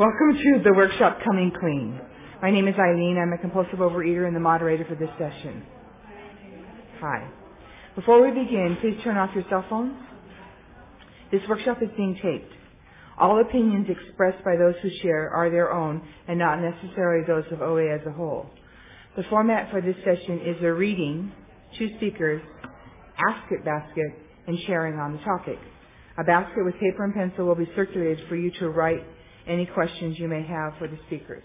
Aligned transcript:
Welcome 0.00 0.32
to 0.32 0.62
the 0.64 0.72
workshop 0.72 1.18
Coming 1.22 1.52
Clean. 1.60 2.00
My 2.40 2.50
name 2.50 2.66
is 2.68 2.74
Eileen. 2.78 3.18
I'm 3.20 3.34
a 3.34 3.38
compulsive 3.38 3.80
overeater 3.80 4.26
and 4.26 4.34
the 4.34 4.40
moderator 4.40 4.86
for 4.88 4.94
this 4.94 5.10
session. 5.18 5.62
Hi. 7.00 7.28
Before 7.94 8.22
we 8.22 8.30
begin, 8.30 8.78
please 8.80 8.98
turn 9.04 9.18
off 9.18 9.28
your 9.34 9.44
cell 9.50 9.62
phones. 9.68 9.92
This 11.30 11.42
workshop 11.46 11.82
is 11.82 11.90
being 11.98 12.18
taped. 12.22 12.50
All 13.18 13.42
opinions 13.42 13.88
expressed 13.90 14.42
by 14.42 14.56
those 14.56 14.74
who 14.80 14.88
share 15.02 15.28
are 15.28 15.50
their 15.50 15.70
own 15.70 16.00
and 16.26 16.38
not 16.38 16.60
necessarily 16.62 17.26
those 17.26 17.44
of 17.52 17.60
OA 17.60 17.94
as 17.94 18.00
a 18.06 18.10
whole. 18.10 18.48
The 19.18 19.24
format 19.24 19.70
for 19.70 19.82
this 19.82 19.96
session 19.96 20.40
is 20.46 20.56
a 20.62 20.72
reading, 20.72 21.30
two 21.78 21.90
speakers, 21.98 22.40
ask 23.28 23.52
it 23.52 23.66
basket, 23.66 24.12
and 24.46 24.58
sharing 24.66 24.98
on 24.98 25.12
the 25.12 25.22
topic. 25.24 25.58
A 26.16 26.24
basket 26.24 26.64
with 26.64 26.80
paper 26.80 27.04
and 27.04 27.12
pencil 27.12 27.44
will 27.44 27.54
be 27.54 27.68
circulated 27.76 28.26
for 28.30 28.36
you 28.36 28.50
to 28.60 28.70
write 28.70 29.04
any 29.50 29.66
questions 29.66 30.18
you 30.18 30.28
may 30.28 30.42
have 30.44 30.74
for 30.78 30.88
the 30.88 30.98
speakers. 31.08 31.44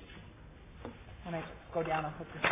When 1.26 1.36
I 1.36 1.44
go 1.74 1.84
down, 1.84 2.06
I'll 2.06 2.14
put 2.14 2.28
this. 2.34 2.52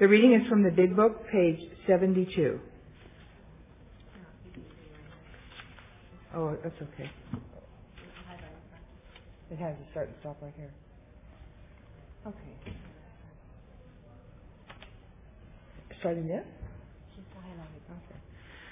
The 0.00 0.08
reading 0.08 0.34
is 0.34 0.48
from 0.48 0.62
the 0.62 0.70
Big 0.70 0.96
Book, 0.96 1.26
page 1.32 1.60
72. 1.86 2.60
Oh, 6.34 6.56
that's 6.62 6.74
okay. 6.82 7.10
It 9.50 9.58
has 9.58 9.74
a 9.76 9.90
start 9.92 10.08
and 10.08 10.16
stop 10.20 10.38
right 10.42 10.52
here. 10.56 10.70
Okay. 12.26 12.76
Starting 16.00 16.28
there? 16.28 16.44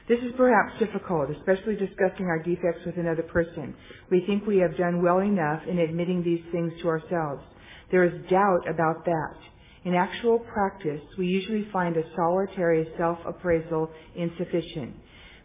This 0.07 0.19
is 0.19 0.33
perhaps 0.37 0.79
difficult, 0.79 1.31
especially 1.31 1.77
discussing 1.77 2.27
our 2.27 2.43
defects 2.43 2.85
with 2.85 2.99
another 2.99 3.23
person. 3.23 3.75
We 4.11 4.23
think 4.27 4.47
we 4.47 4.59
have 4.59 4.77
done 4.77 5.03
well 5.03 5.21
enough 5.21 5.63
in 5.67 5.79
admitting 5.79 6.23
these 6.23 6.45
things 6.53 6.73
to 6.83 6.89
ourselves. 6.89 7.43
There 7.91 8.05
is 8.05 8.13
doubt 8.31 8.69
about 8.69 9.07
that. 9.07 9.37
In 9.85 9.95
actual 9.95 10.41
practice, 10.41 11.01
we 11.17 11.27
usually 11.27 11.67
find 11.73 11.97
a 11.97 12.03
solitary 12.17 12.87
self-appraisal 12.99 13.91
insufficient. 14.15 14.95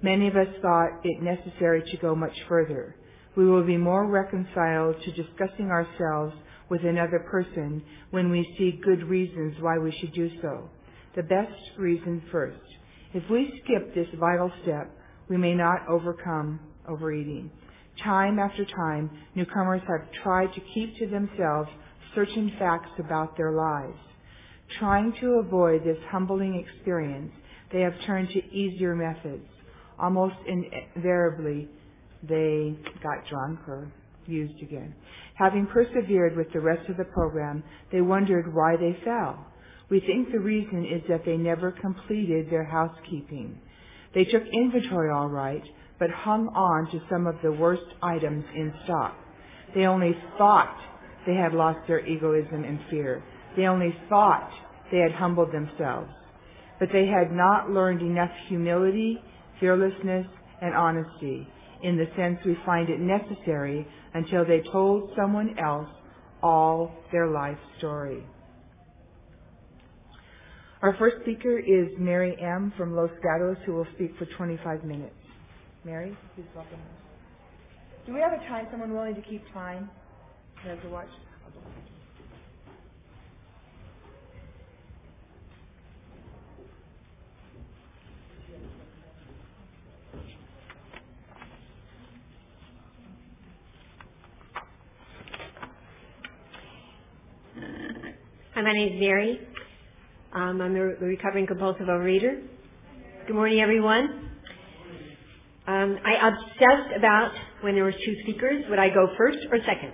Many 0.02 0.28
of 0.28 0.36
us 0.36 0.48
thought 0.62 1.06
it 1.06 1.22
necessary 1.22 1.82
to 1.92 1.98
go 1.98 2.14
much 2.14 2.36
further. 2.50 2.96
We 3.38 3.46
will 3.46 3.66
be 3.66 3.78
more 3.78 4.08
reconciled 4.08 4.96
to 5.04 5.12
discussing 5.12 5.72
ourselves 5.72 6.36
with 6.70 6.84
another 6.84 7.20
person 7.32 7.82
when 8.12 8.30
we 8.30 8.44
see 8.58 8.82
good 8.84 9.04
reasons 9.04 9.56
why 9.62 9.78
we 9.78 9.96
should 10.00 10.14
do 10.14 10.30
so. 10.42 10.70
The 11.16 11.23
best 11.23 11.78
reason 11.78 12.22
first. 12.30 12.60
If 13.14 13.24
we 13.30 13.62
skip 13.64 13.96
this 13.96 14.08
vital 14.20 14.52
step, 14.64 14.92
we 15.30 15.38
may 15.38 15.56
not 15.56 15.88
overcome 15.88 16.60
overeating. 16.88 17.52
Time 18.04 18.40
after 18.40 18.66
time, 18.66 19.10
newcomers 19.36 19.82
have 19.88 20.08
tried 20.24 20.54
to 20.54 20.62
keep 20.74 20.96
to 20.98 21.08
themselves 21.08 21.70
certain 22.16 22.52
facts 22.60 22.92
about 23.00 23.36
their 23.36 23.52
lives. 23.52 23.98
Trying 24.80 25.14
to 25.22 25.42
avoid 25.46 25.84
this 25.84 25.98
humbling 26.12 26.64
experience, 26.64 27.32
they 27.72 27.82
have 27.82 27.94
turned 28.06 28.30
to 28.30 28.56
easier 28.56 28.96
methods. 28.96 29.46
Almost 30.00 30.36
invariably, 30.96 31.68
they 32.23 32.76
got 33.02 33.28
drunk 33.30 33.60
or 33.68 33.92
used 34.28 34.62
again. 34.62 34.94
Having 35.36 35.68
persevered 35.68 36.38
with 36.38 36.52
the 36.54 36.60
rest 36.60 36.88
of 36.90 36.98
the 36.98 37.06
program, 37.06 37.64
they 37.92 38.02
wondered 38.02 38.54
why 38.54 38.76
they 38.78 38.98
fell. 39.04 39.46
We 39.90 40.00
think 40.02 40.32
the 40.32 40.40
reason 40.40 40.86
is 40.86 41.02
that 41.09 41.26
they 41.26 41.38
never 41.38 41.72
completed 41.72 42.50
their 42.50 42.64
housekeeping. 42.64 43.59
They 44.14 44.23
took 44.23 44.44
inventory 44.52 45.12
all 45.12 45.28
right, 45.30 45.64
but 46.00 46.09
hung 46.12 46.48
on 46.50 46.92
to 46.92 47.06
some 47.09 47.28
of 47.28 47.36
the 47.44 47.52
worst 47.52 47.86
items 48.02 48.45
in 48.56 48.73
stock. 48.86 49.16
They 49.76 49.86
only 49.86 50.16
thought 50.38 50.76
they 51.26 51.36
had 51.36 51.54
lost 51.54 51.80
their 51.88 52.06
egoism 52.06 52.64
and 52.64 52.80
fear. 52.90 53.23
They 53.56 53.64
only 53.64 53.95
thought 54.08 54.50
they 54.92 55.00
had 55.00 55.12
humbled 55.12 55.52
themselves. 55.52 56.12
But 56.80 56.89
they 56.94 57.08
had 57.08 57.32
not 57.32 57.70
learned 57.70 58.02
enough 58.02 58.32
humility, 58.48 59.21
fearlessness, 59.60 60.27
and 60.61 60.73
honesty 60.73 61.48
in 61.82 61.98
the 61.98 62.08
sense 62.16 62.39
we 62.45 62.58
find 62.66 62.89
it 62.89 63.00
necessary 63.00 63.88
until 64.14 64.45
they 64.45 64.61
told 64.71 65.11
someone 65.16 65.58
else 65.58 65.88
all 66.42 66.92
their 67.11 67.27
life 67.27 67.58
story. 67.77 68.23
Our 70.82 70.95
first 71.00 71.17
speaker 71.23 71.60
is 71.60 71.90
Mary 71.98 72.38
M. 72.42 72.72
from 72.78 72.95
Los 72.95 73.10
Gatos, 73.23 73.58
who 73.66 73.73
will 73.73 73.88
speak 73.95 74.12
for 74.20 74.28
25 74.38 74.86
minutes. 74.86 75.16
Mary, 75.84 76.16
please 76.36 76.45
welcome. 76.56 76.80
Do 78.06 78.14
we 78.14 78.22
have 78.22 78.34
a 78.34 78.38
time? 78.48 78.67
Someone 78.72 78.94
willing 78.94 79.16
to 79.16 79.22
keep 79.23 79.44
time? 79.54 79.89
Has 80.64 80.78
a 80.86 80.89
watch. 80.89 81.10
Hi, 98.56 98.62
my 98.62 98.73
name 98.73 98.94
is 98.95 99.00
Mary. 99.02 99.39
Um, 100.34 100.62
I'm 100.62 100.76
a 100.76 100.80
recovering 100.80 101.48
compulsive 101.48 101.88
overeater. 101.88 102.44
Good 103.26 103.36
morning, 103.36 103.62
everyone. 103.62 104.30
Um, 105.66 105.98
I 106.06 106.28
obsessed 106.28 106.95
about 106.95 107.32
when 107.62 107.73
there 107.73 107.84
were 107.84 107.92
two 107.92 108.16
speakers, 108.22 108.64
would 108.70 108.78
I 108.78 108.89
go 108.89 109.08
first 109.18 109.39
or 109.52 109.58
second? 109.66 109.92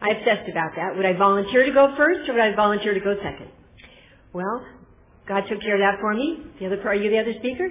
I 0.00 0.10
obsessed 0.10 0.50
about 0.50 0.72
that. 0.76 0.96
Would 0.96 1.06
I 1.06 1.16
volunteer 1.16 1.64
to 1.64 1.72
go 1.72 1.94
first 1.96 2.28
or 2.28 2.34
would 2.34 2.42
I 2.42 2.56
volunteer 2.56 2.92
to 2.92 3.00
go 3.00 3.14
second? 3.22 3.50
Well, 4.32 4.66
God 5.28 5.44
took 5.48 5.60
care 5.60 5.76
of 5.76 5.80
that 5.80 6.00
for 6.00 6.12
me. 6.12 6.42
The 6.58 6.66
other, 6.66 6.82
are 6.88 6.94
you 6.96 7.08
the 7.08 7.18
other 7.20 7.34
speaker? 7.38 7.68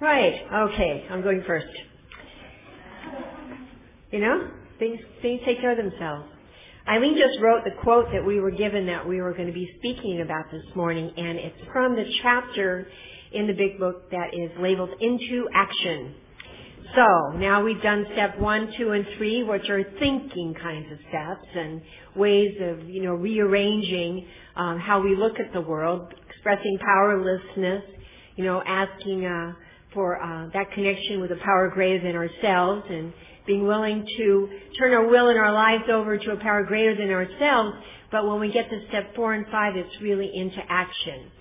Right. 0.00 0.40
Okay. 0.72 1.06
I'm 1.10 1.22
going 1.22 1.44
first. 1.46 1.66
You 4.10 4.20
know, 4.20 4.50
things 4.78 4.98
things 5.20 5.40
take 5.44 5.60
care 5.60 5.72
of 5.72 5.76
themselves. 5.76 6.24
Eileen 6.88 7.16
just 7.16 7.40
wrote 7.40 7.64
the 7.64 7.72
quote 7.82 8.06
that 8.12 8.24
we 8.24 8.40
were 8.40 8.50
given 8.50 8.86
that 8.86 9.06
we 9.06 9.20
were 9.20 9.32
going 9.32 9.46
to 9.46 9.52
be 9.52 9.70
speaking 9.78 10.22
about 10.22 10.50
this 10.50 10.64
morning, 10.74 11.12
and 11.16 11.38
it's 11.38 11.58
from 11.72 11.94
the 11.94 12.04
chapter 12.22 12.88
in 13.32 13.46
the 13.46 13.52
big 13.52 13.78
book 13.78 14.10
that 14.10 14.32
is 14.32 14.50
labeled 14.58 14.90
Into 15.00 15.48
Action. 15.54 16.14
So 16.96 17.36
now 17.38 17.62
we've 17.62 17.80
done 17.82 18.06
step 18.14 18.38
one, 18.38 18.72
two, 18.76 18.92
and 18.92 19.06
three, 19.16 19.44
which 19.44 19.68
are 19.68 19.84
thinking 20.00 20.54
kinds 20.60 20.90
of 20.90 20.98
steps 21.08 21.46
and 21.54 21.82
ways 22.16 22.56
of, 22.60 22.88
you 22.88 23.02
know, 23.02 23.14
rearranging 23.14 24.26
um, 24.56 24.78
how 24.80 25.00
we 25.00 25.14
look 25.14 25.38
at 25.38 25.52
the 25.52 25.60
world, 25.60 26.12
expressing 26.28 26.78
powerlessness, 26.78 27.84
you 28.36 28.44
know, 28.44 28.62
asking 28.66 29.24
uh, 29.26 29.52
for 29.94 30.20
uh, 30.20 30.48
that 30.54 30.72
connection 30.72 31.20
with 31.20 31.30
a 31.30 31.36
power 31.44 31.70
greater 31.72 32.02
than 32.02 32.16
ourselves, 32.16 32.82
and 32.88 33.12
being 33.50 33.66
willing 33.66 34.06
to 34.16 34.48
turn 34.78 34.94
our 34.94 35.08
will 35.08 35.28
and 35.28 35.36
our 35.36 35.52
lives 35.52 35.82
over 35.92 36.16
to 36.16 36.30
a 36.30 36.36
power 36.36 36.62
greater 36.62 36.94
than 36.94 37.10
ourselves. 37.10 37.76
But 38.12 38.24
when 38.24 38.38
we 38.38 38.52
get 38.52 38.70
to 38.70 38.86
step 38.88 39.12
four 39.16 39.34
and 39.34 39.44
five, 39.50 39.74
it's 39.74 40.00
really 40.00 40.30
into 40.32 40.60
action. 40.68 41.32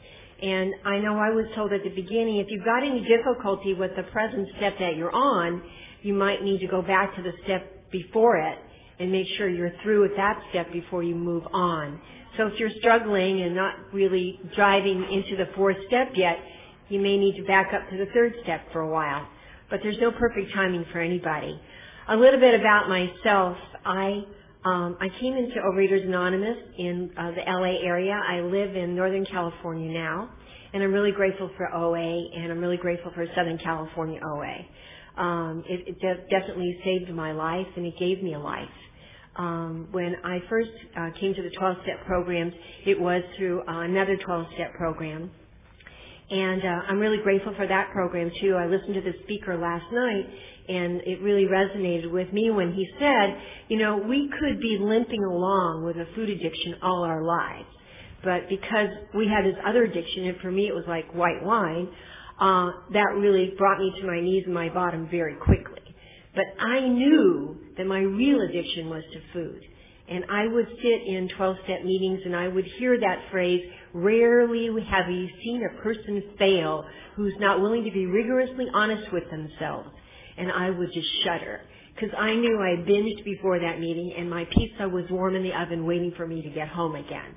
And 0.41 0.73
I 0.85 0.97
know 0.97 1.19
I 1.19 1.29
was 1.29 1.45
told 1.53 1.71
at 1.71 1.83
the 1.83 1.89
beginning, 1.89 2.37
if 2.37 2.47
you've 2.49 2.65
got 2.65 2.81
any 2.81 3.05
difficulty 3.07 3.75
with 3.75 3.91
the 3.95 4.03
present 4.03 4.47
step 4.57 4.79
that 4.79 4.95
you're 4.95 5.11
on, 5.11 5.61
you 6.01 6.15
might 6.15 6.41
need 6.41 6.59
to 6.61 6.67
go 6.67 6.81
back 6.81 7.15
to 7.15 7.21
the 7.21 7.33
step 7.43 7.91
before 7.91 8.37
it 8.37 8.57
and 8.99 9.11
make 9.11 9.27
sure 9.37 9.47
you're 9.47 9.73
through 9.83 10.01
with 10.01 10.15
that 10.17 10.41
step 10.49 10.71
before 10.73 11.03
you 11.03 11.13
move 11.13 11.43
on. 11.53 12.01
So 12.37 12.47
if 12.47 12.59
you're 12.59 12.71
struggling 12.79 13.43
and 13.43 13.55
not 13.55 13.75
really 13.93 14.39
driving 14.55 15.05
into 15.11 15.37
the 15.37 15.51
fourth 15.55 15.77
step 15.85 16.13
yet, 16.15 16.37
you 16.87 16.99
may 16.99 17.17
need 17.17 17.35
to 17.37 17.43
back 17.43 17.71
up 17.71 17.87
to 17.91 17.97
the 17.97 18.07
third 18.15 18.33
step 18.41 18.61
for 18.73 18.81
a 18.81 18.89
while. 18.89 19.27
But 19.69 19.81
there's 19.83 19.99
no 19.99 20.11
perfect 20.11 20.51
timing 20.55 20.85
for 20.91 20.99
anybody. 20.99 21.59
A 22.09 22.17
little 22.17 22.39
bit 22.39 22.59
about 22.59 22.89
myself. 22.89 23.55
I 23.85 24.23
um, 24.65 24.97
I 24.99 25.09
came 25.21 25.35
into 25.37 25.57
Overeaters 25.61 26.05
Anonymous 26.05 26.57
in 26.77 27.11
uh, 27.15 27.31
the 27.31 27.41
LA 27.47 27.85
area. 27.87 28.19
I 28.27 28.41
live 28.41 28.75
in 28.75 28.95
Northern 28.95 29.25
California 29.25 29.93
now, 29.93 30.29
and 30.73 30.81
I'm 30.83 30.91
really 30.91 31.11
grateful 31.11 31.51
for 31.55 31.71
OA, 31.73 32.29
and 32.35 32.51
I'm 32.51 32.59
really 32.59 32.77
grateful 32.77 33.11
for 33.13 33.25
Southern 33.35 33.59
California 33.59 34.19
OA. 34.25 35.23
Um, 35.23 35.63
it, 35.69 35.87
it 35.87 36.01
de- 36.01 36.27
definitely 36.31 36.79
saved 36.83 37.11
my 37.13 37.31
life, 37.31 37.67
and 37.77 37.85
it 37.85 37.93
gave 37.99 38.23
me 38.23 38.33
a 38.33 38.39
life. 38.39 38.67
Um, 39.37 39.87
when 39.91 40.15
I 40.23 40.39
first 40.49 40.71
uh, 40.97 41.11
came 41.19 41.35
to 41.35 41.43
the 41.43 41.51
12-step 41.51 42.07
programs, 42.07 42.53
it 42.87 42.99
was 42.99 43.21
through 43.37 43.61
uh, 43.61 43.81
another 43.81 44.17
12-step 44.17 44.73
program. 44.73 45.29
And 46.29 46.61
uh, 46.61 46.81
I'm 46.87 46.99
really 46.99 47.17
grateful 47.23 47.53
for 47.55 47.67
that 47.67 47.89
program 47.91 48.31
too. 48.39 48.55
I 48.55 48.67
listened 48.67 48.93
to 48.93 49.01
the 49.01 49.13
speaker 49.23 49.57
last 49.57 49.85
night, 49.91 50.25
and 50.67 51.01
it 51.01 51.21
really 51.21 51.45
resonated 51.45 52.11
with 52.11 52.31
me 52.31 52.51
when 52.51 52.73
he 52.73 52.87
said, 52.99 53.35
you 53.67 53.77
know, 53.77 53.97
we 53.97 54.29
could 54.39 54.59
be 54.59 54.77
limping 54.79 55.23
along 55.23 55.85
with 55.85 55.97
a 55.97 56.05
food 56.13 56.29
addiction 56.29 56.75
all 56.83 57.03
our 57.03 57.23
lives, 57.23 57.67
but 58.23 58.47
because 58.47 58.89
we 59.15 59.27
had 59.27 59.43
this 59.43 59.59
other 59.65 59.85
addiction, 59.85 60.25
and 60.25 60.39
for 60.39 60.51
me 60.51 60.67
it 60.67 60.75
was 60.75 60.85
like 60.87 61.11
white 61.15 61.43
wine, 61.43 61.89
uh, 62.39 62.71
that 62.93 63.15
really 63.17 63.53
brought 63.57 63.79
me 63.79 63.91
to 63.99 64.05
my 64.05 64.21
knees 64.21 64.43
and 64.45 64.53
my 64.53 64.69
bottom 64.69 65.07
very 65.09 65.35
quickly. 65.35 65.81
But 66.35 66.45
I 66.59 66.87
knew 66.87 67.57
that 67.77 67.87
my 67.87 68.01
real 68.01 68.41
addiction 68.41 68.89
was 68.89 69.03
to 69.13 69.19
food. 69.33 69.61
And 70.09 70.25
I 70.29 70.47
would 70.47 70.67
sit 70.81 71.01
in 71.07 71.29
12-step 71.37 71.83
meetings 71.83 72.21
and 72.25 72.35
I 72.35 72.47
would 72.47 72.65
hear 72.77 72.99
that 72.99 73.25
phrase, 73.31 73.61
rarely 73.93 74.69
have 74.89 75.09
you 75.09 75.27
seen 75.43 75.63
a 75.63 75.81
person 75.81 76.23
fail 76.37 76.85
who's 77.15 77.33
not 77.39 77.61
willing 77.61 77.83
to 77.83 77.91
be 77.91 78.05
rigorously 78.05 78.65
honest 78.73 79.11
with 79.13 79.29
themselves. 79.29 79.89
And 80.37 80.51
I 80.51 80.69
would 80.69 80.91
just 80.93 81.07
shudder 81.23 81.61
because 81.93 82.15
I 82.17 82.33
knew 82.33 82.61
I 82.61 82.77
had 82.77 82.87
binged 82.87 83.23
before 83.23 83.59
that 83.59 83.79
meeting 83.79 84.13
and 84.17 84.29
my 84.29 84.45
pizza 84.45 84.87
was 84.87 85.05
warm 85.11 85.35
in 85.35 85.43
the 85.43 85.53
oven 85.53 85.85
waiting 85.85 86.13
for 86.15 86.25
me 86.25 86.41
to 86.41 86.49
get 86.49 86.69
home 86.69 86.95
again. 86.95 87.35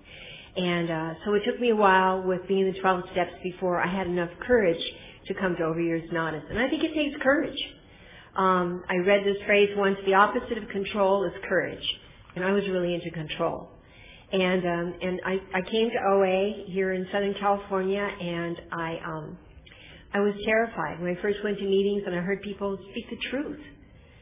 And 0.57 0.91
uh, 0.91 1.15
so 1.25 1.35
it 1.35 1.43
took 1.45 1.61
me 1.61 1.71
a 1.71 1.77
while 1.77 2.23
with 2.23 2.47
being 2.47 2.67
in 2.67 2.73
the 2.73 2.81
12 2.81 3.03
steps 3.13 3.33
before 3.43 3.81
I 3.81 3.87
had 3.87 4.07
enough 4.07 4.31
courage 4.47 4.83
to 5.27 5.35
come 5.35 5.57
to 5.57 5.63
Overeaters 5.63 6.11
Anonymous. 6.11 6.47
And 6.51 6.59
I 6.59 6.69
think 6.69 6.85
it 6.85 6.95
takes 6.95 7.21
courage. 7.23 7.59
Um, 8.37 8.83
I 8.89 8.97
read 8.97 9.25
this 9.25 9.37
phrase 9.47 9.71
once, 9.77 9.99
the 10.07 10.15
opposite 10.15 10.59
of 10.59 10.69
control 10.69 11.25
is 11.25 11.33
courage. 11.49 11.85
And 12.35 12.45
I 12.45 12.53
was 12.53 12.65
really 12.69 12.95
into 12.95 13.11
control. 13.11 13.69
And 14.33 14.65
um, 14.65 14.95
and 15.03 15.21
I, 15.27 15.59
I 15.59 15.61
came 15.61 15.91
to 15.91 15.99
OA 16.09 16.65
here 16.69 16.93
in 16.93 17.07
Southern 17.13 17.35
California, 17.35 18.01
and 18.01 18.57
I 18.73 18.97
um, 19.05 19.39
I 20.15 20.21
was 20.21 20.35
terrified 20.45 21.01
when 21.01 21.17
I 21.17 21.23
first 21.23 21.39
went 21.43 21.59
to 21.59 21.65
meetings 21.65 22.03
and 22.05 22.15
I 22.15 22.21
heard 22.21 22.43
people 22.43 22.79
speak 22.91 23.09
the 23.09 23.17
truth. 23.31 23.61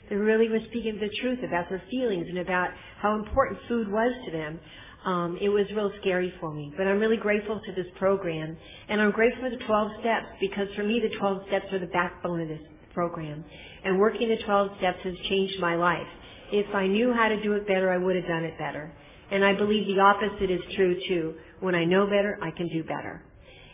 They 0.08 0.16
really 0.16 0.48
were 0.48 0.60
speaking 0.68 0.98
the 1.00 1.10
truth 1.20 1.40
about 1.46 1.68
their 1.68 1.82
feelings 1.90 2.26
and 2.28 2.38
about 2.38 2.70
how 3.00 3.16
important 3.16 3.58
food 3.68 3.90
was 3.90 4.12
to 4.26 4.30
them. 4.30 4.60
Um, 5.04 5.38
it 5.40 5.48
was 5.48 5.66
real 5.74 5.90
scary 6.00 6.32
for 6.40 6.52
me. 6.52 6.72
But 6.76 6.86
I'm 6.86 6.98
really 6.98 7.16
grateful 7.16 7.60
to 7.64 7.72
this 7.72 7.90
program. 7.98 8.56
And 8.88 9.00
I'm 9.00 9.10
grateful 9.10 9.42
for 9.42 9.50
the 9.50 9.64
12 9.64 9.90
steps 10.00 10.26
because 10.40 10.68
for 10.76 10.84
me 10.84 11.00
the 11.00 11.16
12 11.18 11.42
steps 11.48 11.66
are 11.72 11.78
the 11.80 11.86
backbone 11.86 12.40
of 12.40 12.48
this 12.48 12.60
program. 12.94 13.44
And 13.84 13.98
working 13.98 14.28
the 14.28 14.42
12 14.44 14.70
steps 14.78 14.98
has 15.02 15.14
changed 15.28 15.58
my 15.58 15.74
life. 15.74 16.06
If 16.52 16.74
I 16.74 16.86
knew 16.86 17.12
how 17.12 17.28
to 17.28 17.42
do 17.42 17.52
it 17.54 17.66
better, 17.66 17.90
I 17.90 17.98
would 17.98 18.16
have 18.16 18.26
done 18.26 18.44
it 18.44 18.58
better. 18.58 18.92
And 19.30 19.44
I 19.44 19.54
believe 19.54 19.86
the 19.86 20.00
opposite 20.00 20.50
is 20.50 20.60
true 20.74 20.98
too. 21.08 21.34
When 21.60 21.74
I 21.74 21.84
know 21.84 22.06
better, 22.06 22.38
I 22.42 22.50
can 22.50 22.68
do 22.68 22.82
better. 22.82 23.22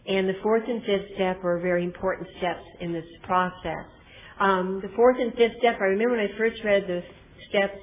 And 0.06 0.28
the 0.28 0.37
fourth 0.43 0.64
and 0.69 0.82
fifth 0.84 1.14
step 1.14 1.43
are 1.44 1.58
very 1.58 1.82
important 1.84 2.28
steps 2.38 2.62
in 2.81 2.93
this 2.93 3.06
process. 3.23 3.87
Um, 4.38 4.81
the 4.82 4.90
fourth 4.94 5.17
and 5.19 5.32
fifth 5.34 5.56
step, 5.58 5.76
I 5.81 5.84
remember 5.84 6.17
when 6.17 6.26
I 6.28 6.37
first 6.37 6.62
read 6.62 6.84
the 6.87 7.02
steps, 7.49 7.78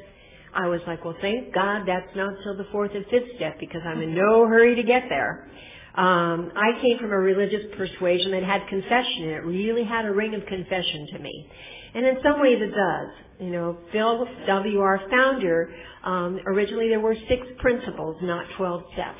I 0.54 0.68
was 0.68 0.82
like, 0.86 1.04
well, 1.04 1.16
thank 1.20 1.54
God 1.54 1.84
that's 1.88 2.16
not 2.16 2.36
till 2.44 2.56
the 2.56 2.68
fourth 2.72 2.92
and 2.94 3.06
fifth 3.08 3.36
step 3.36 3.60
because 3.60 3.82
I'm 3.86 4.02
in 4.02 4.14
no 4.14 4.48
hurry 4.48 4.76
to 4.76 4.84
get 4.84 5.04
there. 5.10 5.50
Um, 5.96 6.52
I 6.56 6.80
came 6.82 7.00
from 7.00 7.12
a 7.12 7.18
religious 7.18 7.66
persuasion 7.78 8.32
that 8.32 8.44
had 8.44 8.68
confession, 8.68 9.24
and 9.24 9.32
it 9.32 9.46
really 9.46 9.84
had 9.84 10.06
a 10.06 10.12
ring 10.12 10.34
of 10.34 10.46
confession 10.48 11.08
to 11.14 11.20
me. 11.20 11.50
And 11.96 12.06
in 12.06 12.18
some 12.24 12.42
ways 12.42 12.58
it 12.60 12.72
does. 12.72 13.10
You 13.40 13.52
know, 13.52 13.78
Bill 13.92 14.26
W., 14.48 14.80
our 14.80 15.02
founder, 15.10 15.74
um, 16.04 16.40
originally 16.46 16.90
there 16.90 17.00
were 17.00 17.16
six 17.28 17.46
principles, 17.60 18.18
not 18.22 18.46
12 18.58 18.84
steps. 18.94 19.20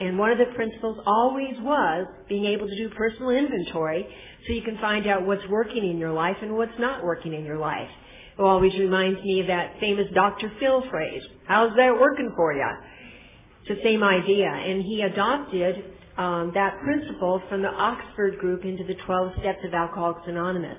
And 0.00 0.18
one 0.18 0.30
of 0.30 0.38
the 0.38 0.52
principles 0.54 0.98
always 1.06 1.54
was 1.60 2.06
being 2.28 2.46
able 2.46 2.66
to 2.66 2.76
do 2.76 2.90
personal 2.90 3.30
inventory 3.30 4.06
so 4.46 4.52
you 4.52 4.62
can 4.62 4.76
find 4.78 5.06
out 5.06 5.24
what's 5.24 5.46
working 5.48 5.88
in 5.88 5.98
your 5.98 6.12
life 6.12 6.36
and 6.42 6.56
what's 6.56 6.78
not 6.78 7.04
working 7.04 7.32
in 7.32 7.44
your 7.44 7.58
life. 7.58 7.88
It 8.36 8.42
always 8.42 8.74
reminds 8.74 9.22
me 9.22 9.40
of 9.40 9.46
that 9.46 9.78
famous 9.78 10.06
Dr. 10.12 10.50
Phil 10.58 10.82
phrase. 10.90 11.22
How's 11.46 11.74
that 11.76 11.98
working 11.98 12.32
for 12.36 12.52
you? 12.52 12.68
It's 13.64 13.80
the 13.80 13.88
same 13.88 14.02
idea. 14.02 14.48
And 14.48 14.82
he 14.82 15.02
adopted 15.02 15.76
um, 16.18 16.50
that 16.54 16.80
principle 16.82 17.40
from 17.48 17.62
the 17.62 17.68
Oxford 17.68 18.38
group 18.38 18.64
into 18.64 18.84
the 18.84 18.94
12 19.06 19.32
steps 19.40 19.60
of 19.64 19.72
Alcoholics 19.72 20.22
Anonymous. 20.26 20.78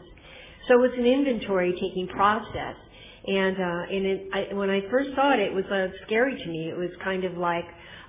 So 0.68 0.84
it's 0.84 0.96
an 0.98 1.06
inventory 1.06 1.74
taking 1.74 2.08
process. 2.08 2.76
And, 3.28 3.58
uh, 3.58 3.96
and 3.96 4.06
it, 4.06 4.30
I, 4.34 4.54
when 4.54 4.70
I 4.70 4.82
first 4.92 5.10
saw 5.16 5.34
it, 5.34 5.40
it 5.40 5.54
was 5.54 5.66
uh, 5.66 5.88
scary 6.06 6.38
to 6.38 6.48
me. 6.48 6.70
It 6.70 6.78
was 6.78 6.92
kind 7.04 7.24
of 7.24 7.38
like, 7.38 7.66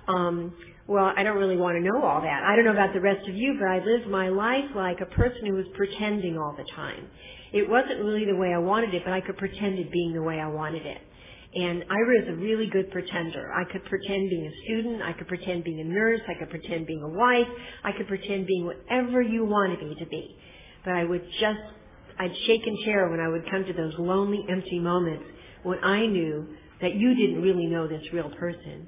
um, 0.07 0.53
well, 0.87 1.11
I 1.17 1.23
don't 1.23 1.37
really 1.37 1.57
want 1.57 1.75
to 1.75 1.81
know 1.81 2.03
all 2.03 2.21
that. 2.21 2.43
I 2.43 2.55
don't 2.55 2.65
know 2.65 2.71
about 2.71 2.93
the 2.93 3.01
rest 3.01 3.27
of 3.27 3.35
you, 3.35 3.57
but 3.59 3.67
I 3.67 3.83
lived 3.83 4.07
my 4.07 4.29
life 4.29 4.69
like 4.75 5.01
a 5.01 5.05
person 5.05 5.47
who 5.47 5.53
was 5.53 5.65
pretending 5.75 6.37
all 6.37 6.55
the 6.55 6.65
time. 6.75 7.07
It 7.51 7.67
wasn't 7.67 7.99
really 8.03 8.25
the 8.25 8.35
way 8.35 8.53
I 8.53 8.59
wanted 8.59 8.93
it, 8.93 9.01
but 9.03 9.13
I 9.13 9.21
could 9.21 9.37
pretend 9.37 9.79
it 9.79 9.91
being 9.91 10.13
the 10.13 10.21
way 10.21 10.39
I 10.39 10.47
wanted 10.47 10.85
it. 10.85 11.01
And 11.55 11.83
I 11.89 11.95
was 11.95 12.27
a 12.29 12.35
really 12.35 12.67
good 12.67 12.91
pretender. 12.91 13.51
I 13.51 13.63
could 13.71 13.83
pretend 13.85 14.29
being 14.29 14.45
a 14.45 14.63
student. 14.65 15.01
I 15.01 15.13
could 15.13 15.27
pretend 15.27 15.63
being 15.63 15.79
a 15.79 15.83
nurse. 15.83 16.21
I 16.27 16.37
could 16.37 16.49
pretend 16.49 16.85
being 16.85 17.01
a 17.01 17.07
wife. 17.07 17.47
I 17.83 17.91
could 17.93 18.07
pretend 18.07 18.47
being 18.47 18.65
whatever 18.65 19.21
you 19.21 19.45
wanted 19.45 19.79
me 19.81 19.95
to 19.97 20.05
be. 20.05 20.37
But 20.85 20.93
I 20.93 21.03
would 21.05 21.23
just, 21.39 21.59
I'd 22.19 22.31
shake 22.45 22.65
and 22.65 22.77
terror 22.83 23.09
when 23.09 23.19
I 23.19 23.27
would 23.27 23.49
come 23.49 23.65
to 23.65 23.73
those 23.73 23.93
lonely, 23.97 24.45
empty 24.49 24.79
moments 24.79 25.25
when 25.63 25.83
I 25.83 26.05
knew 26.05 26.47
that 26.81 26.95
you 26.95 27.15
didn't 27.15 27.41
really 27.41 27.65
know 27.67 27.87
this 27.87 28.03
real 28.13 28.29
person. 28.31 28.87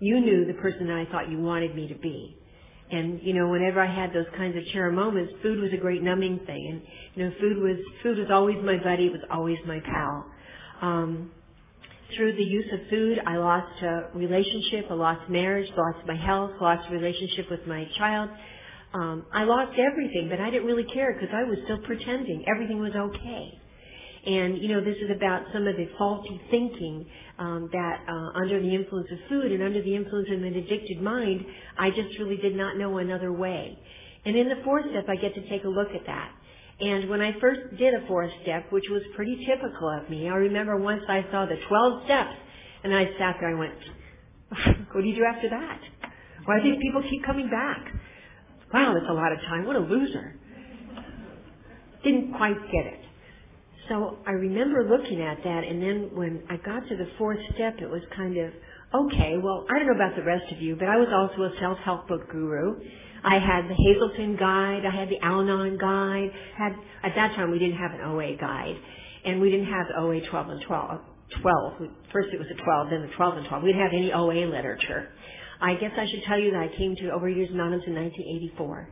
You 0.00 0.20
knew 0.20 0.46
the 0.46 0.54
person 0.54 0.86
that 0.86 0.96
I 0.96 1.10
thought 1.10 1.30
you 1.30 1.38
wanted 1.38 1.74
me 1.74 1.88
to 1.88 1.94
be. 1.96 2.36
And 2.90 3.20
you 3.22 3.34
know, 3.34 3.48
whenever 3.48 3.80
I 3.80 3.94
had 3.94 4.12
those 4.12 4.26
kinds 4.36 4.56
of 4.56 4.62
terror 4.72 4.92
moments, 4.92 5.32
food 5.42 5.60
was 5.60 5.70
a 5.72 5.76
great 5.76 6.02
numbing 6.02 6.40
thing. 6.46 6.68
And 6.70 6.82
you 7.14 7.24
know, 7.24 7.34
food 7.40 7.58
was 7.58 7.76
food 8.02 8.18
was 8.18 8.28
always 8.32 8.56
my 8.64 8.78
buddy. 8.82 9.06
It 9.06 9.12
was 9.12 9.22
always 9.30 9.58
my 9.66 9.80
pal. 9.80 10.24
Um, 10.80 11.30
through 12.16 12.36
the 12.36 12.42
use 12.42 12.64
of 12.72 12.88
food, 12.88 13.18
I 13.26 13.36
lost 13.36 13.82
a 13.82 14.08
relationship, 14.14 14.86
I 14.90 14.94
lost 14.94 15.28
marriage, 15.28 15.68
lost 15.76 16.06
my 16.06 16.16
health, 16.16 16.52
lost 16.60 16.88
a 16.88 16.92
relationship 16.92 17.50
with 17.50 17.66
my 17.66 17.86
child. 17.98 18.30
Um, 18.94 19.26
I 19.32 19.44
lost 19.44 19.78
everything, 19.78 20.28
but 20.30 20.40
I 20.40 20.50
didn't 20.50 20.66
really 20.66 20.86
care 20.92 21.12
because 21.12 21.34
I 21.34 21.44
was 21.44 21.58
still 21.64 21.78
pretending 21.78 22.44
everything 22.48 22.80
was 22.80 22.94
okay. 22.94 23.60
And 24.26 24.58
you 24.58 24.68
know, 24.68 24.82
this 24.82 24.96
is 24.96 25.10
about 25.14 25.44
some 25.52 25.66
of 25.66 25.76
the 25.76 25.88
faulty 25.98 26.40
thinking 26.50 27.06
um, 27.38 27.68
that 27.72 28.00
uh, 28.08 28.38
under 28.38 28.60
the 28.60 28.74
influence 28.74 29.08
of 29.12 29.18
food 29.28 29.52
and 29.52 29.62
under 29.62 29.82
the 29.82 29.94
influence 29.94 30.28
of 30.32 30.42
an 30.42 30.54
addicted 30.54 31.00
mind, 31.00 31.44
I 31.78 31.90
just 31.90 32.18
really 32.18 32.36
did 32.36 32.56
not 32.56 32.76
know 32.76 32.98
another 32.98 33.32
way. 33.32 33.78
And 34.24 34.36
in 34.36 34.48
the 34.48 34.60
fourth 34.64 34.84
step, 34.90 35.06
I 35.08 35.16
get 35.16 35.34
to 35.34 35.48
take 35.48 35.64
a 35.64 35.68
look 35.68 35.88
at 35.94 36.04
that. 36.06 36.32
And 36.80 37.08
when 37.08 37.20
I 37.20 37.38
first 37.40 37.76
did 37.76 37.94
a 37.94 38.06
fourth 38.06 38.30
step, 38.42 38.70
which 38.70 38.84
was 38.90 39.02
pretty 39.16 39.46
typical 39.46 39.88
of 39.88 40.08
me, 40.10 40.28
I 40.28 40.34
remember 40.34 40.76
once 40.76 41.02
I 41.08 41.24
saw 41.30 41.46
the 41.46 41.56
12 41.68 42.04
steps, 42.04 42.34
and 42.84 42.94
I 42.94 43.04
sat 43.18 43.36
there 43.40 43.50
and 43.50 43.58
went, 43.58 43.74
what 44.92 45.02
do 45.02 45.08
you 45.08 45.16
do 45.16 45.24
after 45.24 45.48
that? 45.50 45.80
Why 46.44 46.60
do 46.60 46.70
these 46.70 46.80
people 46.80 47.02
keep 47.08 47.24
coming 47.24 47.50
back? 47.50 47.92
Wow, 48.72 48.94
that's 48.94 49.10
a 49.10 49.14
lot 49.14 49.32
of 49.32 49.38
time. 49.40 49.66
What 49.66 49.76
a 49.76 49.80
loser. 49.80 50.34
Didn't 52.04 52.34
quite 52.34 52.56
get 52.70 52.86
it. 52.86 53.00
So 53.88 54.18
I 54.26 54.32
remember 54.32 54.84
looking 54.84 55.22
at 55.22 55.38
that, 55.44 55.64
and 55.64 55.82
then 55.82 56.10
when 56.12 56.42
I 56.50 56.56
got 56.58 56.86
to 56.88 56.96
the 56.96 57.08
fourth 57.16 57.38
step, 57.54 57.76
it 57.80 57.88
was 57.88 58.02
kind 58.14 58.36
of, 58.36 58.52
okay, 58.94 59.36
well, 59.42 59.64
I 59.70 59.78
don't 59.78 59.86
know 59.86 59.94
about 59.94 60.14
the 60.14 60.24
rest 60.24 60.52
of 60.52 60.60
you, 60.60 60.76
but 60.76 60.88
I 60.88 60.96
was 60.96 61.08
also 61.10 61.44
a 61.44 61.58
self-help 61.58 62.06
book 62.06 62.30
guru. 62.30 62.76
I 63.24 63.38
had 63.38 63.64
the 63.68 63.74
Hazelden 63.74 64.36
guide, 64.36 64.82
I 64.86 64.94
had 64.94 65.08
the 65.08 65.18
Al-Anon 65.24 65.78
guide, 65.78 66.30
had, 66.56 66.72
at 67.02 67.14
that 67.16 67.34
time 67.34 67.50
we 67.50 67.58
didn't 67.58 67.78
have 67.78 67.92
an 67.92 68.02
OA 68.02 68.36
guide, 68.36 68.76
and 69.24 69.40
we 69.40 69.50
didn't 69.50 69.72
have 69.72 69.86
OA 69.96 70.20
12 70.20 70.48
and 70.50 70.62
12. 70.62 71.00
12. 71.40 71.72
First 72.12 72.28
it 72.32 72.38
was 72.38 72.48
a 72.50 72.62
12, 72.62 72.90
then 72.90 73.02
the 73.02 73.14
12 73.16 73.36
and 73.38 73.48
12. 73.48 73.62
We 73.62 73.72
didn't 73.72 73.82
have 73.82 73.92
any 73.94 74.12
OA 74.12 74.46
literature. 74.46 75.08
I 75.60 75.74
guess 75.74 75.90
I 75.98 76.06
should 76.08 76.22
tell 76.24 76.38
you 76.38 76.52
that 76.52 76.60
I 76.60 76.76
came 76.76 76.94
to 76.96 77.02
Overeaters 77.04 77.52
Anonymous 77.52 77.84
in 77.86 77.94
1984. 77.94 78.88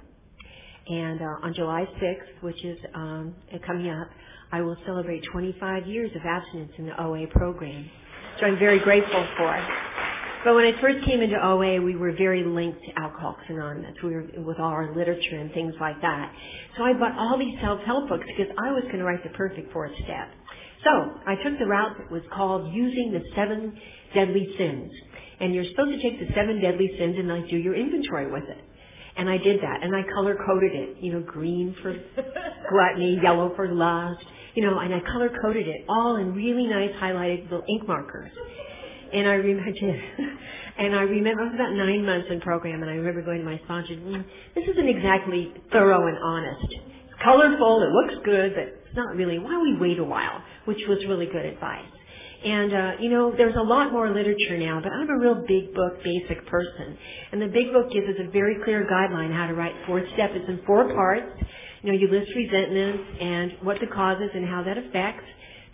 And 0.89 1.21
uh, 1.21 1.47
on 1.47 1.55
July 1.55 1.87
6th, 2.03 2.43
which 2.43 2.65
is 2.65 2.79
um, 2.95 3.35
coming 3.67 3.89
up, 3.91 4.09
I 4.53 4.63
will 4.63 4.77
celebrate 4.85 5.23
25 5.33 5.87
years 5.87 6.11
of 6.15 6.23
abstinence 6.25 6.73
in 6.79 6.87
the 6.87 7.03
OA 7.03 7.27
program. 7.29 7.89
So 8.41 8.47
I'm 8.47 8.59
very 8.59 8.81
grateful 8.81 9.27
for. 9.37 9.69
But 10.45 10.55
when 10.55 10.65
I 10.65 10.81
first 10.81 11.05
came 11.05 11.23
into 11.23 11.37
OA, 11.45 11.81
we 11.81 11.97
were 11.97 12.13
very 12.13 12.45
linked 12.45 12.81
to 12.85 13.01
Alcoholics 13.01 13.43
Anonymous. 13.49 13.95
We 14.03 14.11
were 14.11 14.27
with 14.39 14.59
all 14.59 14.71
our 14.71 14.95
literature 14.95 15.39
and 15.39 15.53
things 15.53 15.75
like 15.81 16.01
that. 16.03 16.33
So 16.77 16.85
I 16.85 16.93
bought 16.93 17.19
all 17.19 17.39
these 17.39 17.59
self-help 17.61 18.09
books 18.09 18.25
because 18.27 18.53
I 18.59 18.71
was 18.73 18.85
going 18.85 18.99
to 18.99 19.05
write 19.05 19.25
the 19.25 19.31
perfect 19.31 19.73
fourth 19.73 19.93
step. 20.05 20.31
So 20.85 20.91
I 21.27 21.35
took 21.43 21.59
the 21.59 21.67
route 21.67 21.97
that 21.99 22.13
was 22.13 22.23
called 22.33 22.73
using 22.73 23.13
the 23.13 23.23
seven 23.35 23.77
deadly 24.15 24.55
sins. 24.57 24.93
And 25.41 25.55
you're 25.55 25.65
supposed 25.65 26.01
to 26.01 26.03
take 26.03 26.19
the 26.19 26.33
seven 26.35 26.61
deadly 26.61 26.91
sins 26.99 27.17
and 27.19 27.29
like 27.29 27.49
do 27.49 27.57
your 27.57 27.75
inventory 27.75 28.31
with 28.31 28.45
it. 28.45 28.65
And 29.17 29.29
I 29.29 29.39
did 29.39 29.61
that. 29.61 29.83
And 29.83 29.95
I 29.95 30.03
color 30.15 30.37
coded 30.47 30.73
it. 30.75 30.97
You 31.01 31.15
know, 31.15 31.21
green 31.21 31.75
for 31.83 31.93
gluttony, 32.71 33.19
yellow 33.23 33.53
for 33.57 33.73
lust, 33.73 34.25
you 34.57 34.63
know, 34.63 34.79
and 34.79 34.95
I 34.95 35.01
color 35.13 35.31
coded 35.43 35.69
it 35.69 35.85
all 35.89 36.17
in 36.17 36.35
really 36.35 36.67
nice 36.67 36.91
highlighted 37.01 37.45
little 37.45 37.65
ink 37.69 37.87
markers. 37.87 38.31
And 39.13 39.29
I 39.29 39.35
remember, 39.35 39.71
and 40.79 40.97
I 40.97 41.03
remember, 41.03 41.43
I 41.43 41.45
was 41.45 41.55
about 41.55 41.73
nine 41.75 42.05
months 42.05 42.29
in 42.31 42.41
program, 42.41 42.83
and 42.83 42.91
I 42.91 42.95
remember 42.95 43.23
going 43.23 43.39
to 43.39 43.45
my 43.45 43.61
sponsor, 43.65 43.95
mm, 43.95 44.25
this 44.55 44.65
isn't 44.69 44.89
exactly 44.89 45.53
thorough 45.71 46.09
and 46.09 46.19
honest. 46.19 46.67
It's 46.73 47.23
colorful, 47.23 47.83
it 47.83 47.93
looks 47.93 48.25
good, 48.25 48.55
but 48.55 48.65
it's 48.65 48.97
not 48.97 49.15
really. 49.15 49.39
Why 49.39 49.53
don't 49.53 49.63
we 49.63 49.89
wait 49.89 49.99
a 49.99 50.05
while? 50.05 50.43
Which 50.65 50.81
was 50.89 50.99
really 51.07 51.27
good 51.27 51.45
advice. 51.45 51.85
And, 52.45 52.73
uh, 52.73 52.91
you 53.01 53.11
know, 53.11 53.33
there's 53.37 53.57
a 53.57 53.63
lot 53.63 53.93
more 53.93 54.13
literature 54.13 54.59
now, 54.59 54.81
but 54.83 54.93
I'm 54.93 55.09
a 55.09 55.19
real 55.19 55.43
big 55.47 55.75
book, 55.75 56.03
basic 56.05 56.47
person. 56.47 56.97
And 57.33 57.41
the 57.41 57.49
big 57.49 57.73
book 57.73 57.91
gives 57.91 58.07
us 58.09 58.17
a 58.21 58.31
very 58.31 58.57
clear 58.63 58.87
guideline 58.87 59.35
how 59.35 59.47
to 59.47 59.55
write 59.55 59.75
fourth 59.87 60.05
step. 60.15 60.31
It's 60.35 60.49
in 60.49 60.61
four 60.67 60.93
parts. 60.93 61.33
You 61.83 61.93
know, 61.93 61.99
you 61.99 62.09
list 62.09 62.31
resentments 62.35 63.05
and 63.21 63.53
what 63.63 63.81
the 63.81 63.87
cause 63.87 64.19
is 64.21 64.31
and 64.35 64.47
how 64.47 64.63
that 64.65 64.77
affects. 64.79 65.25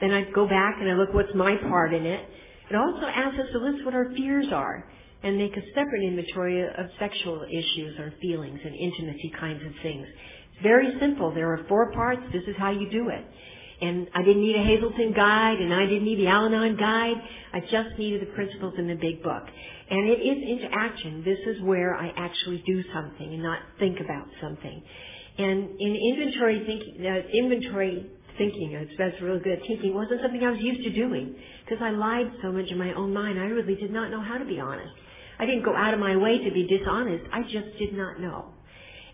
Then 0.01 0.13
I 0.13 0.25
go 0.35 0.49
back 0.49 0.77
and 0.81 0.91
I 0.91 0.95
look 0.95 1.13
what's 1.13 1.35
my 1.35 1.57
part 1.69 1.95
in 1.95 2.07
it. 2.07 2.29
It 2.71 2.77
also 2.77 3.07
asks 3.07 3.39
us 3.39 3.47
to 3.53 3.59
list 3.59 3.85
what 3.85 3.95
our 3.95 4.07
fears 4.17 4.47
are 4.53 4.89
and 5.23 5.39
make 5.39 5.57
a 5.57 5.63
separate 5.75 6.03
inventory 6.03 6.63
of 6.63 6.87
sexual 6.99 7.43
issues 7.45 7.99
or 7.99 8.13
feelings 8.21 8.59
and 8.65 8.75
intimacy 8.75 9.33
kinds 9.39 9.63
of 9.65 9.73
things. 9.83 10.07
It's 10.53 10.63
very 10.63 10.89
simple. 11.01 11.33
There 11.35 11.53
are 11.53 11.65
four 11.69 11.93
parts. 11.93 12.23
This 12.33 12.43
is 12.47 12.57
how 12.59 12.71
you 12.71 12.91
do 12.91 13.09
it. 13.09 13.25
And 13.83 14.07
I 14.15 14.23
didn't 14.23 14.43
need 14.43 14.55
a 14.55 14.63
Hazelden 14.63 15.13
guide 15.13 15.59
and 15.59 15.75
I 15.75 15.87
didn't 15.87 16.05
need 16.05 16.19
the 16.21 16.29
Al-Anon 16.29 16.77
guide. 16.77 17.17
I 17.53 17.61
just 17.61 17.99
needed 17.99 18.23
the 18.23 18.33
principles 18.33 18.75
in 18.79 18.87
the 18.87 18.95
big 18.95 19.23
book. 19.23 19.43
And 19.91 20.09
it 20.09 20.21
is 20.23 20.39
into 20.49 20.69
action. 20.73 21.23
This 21.25 21.41
is 21.47 21.61
where 21.63 21.97
I 21.97 22.13
actually 22.17 22.63
do 22.65 22.83
something 22.95 23.35
and 23.35 23.43
not 23.43 23.59
think 23.81 23.99
about 23.99 24.27
something. 24.41 24.83
And 25.37 25.81
in 25.81 25.97
inventory 25.97 26.63
thinking, 26.65 27.05
uh, 27.05 27.27
inventory 27.37 28.07
thinking, 28.39 28.89
that's 28.97 29.21
really 29.21 29.41
good 29.41 29.61
thinking, 29.67 29.93
wasn't 29.95 30.21
something 30.23 30.43
I 30.45 30.51
was 30.51 30.61
used 30.61 30.85
to 30.85 30.93
doing 30.93 31.35
because 31.65 31.83
I 31.83 31.91
lied 31.91 32.31
so 32.41 32.53
much 32.53 32.71
in 32.71 32.79
my 32.79 32.95
own 32.95 33.13
mind. 33.13 33.39
I 33.39 33.47
really 33.47 33.75
did 33.75 33.91
not 33.91 34.11
know 34.11 34.23
how 34.23 34.39
to 34.39 34.45
be 34.45 34.61
honest. 34.61 34.95
I 35.39 35.47
didn't 35.47 35.65
go 35.65 35.75
out 35.75 35.93
of 35.93 35.99
my 35.99 36.17
way 36.17 36.39
to 36.39 36.51
be 36.53 36.69
dishonest. 36.69 37.25
I 37.33 37.43
just 37.43 37.77
did 37.79 37.95
not 37.95 38.21
know. 38.21 38.47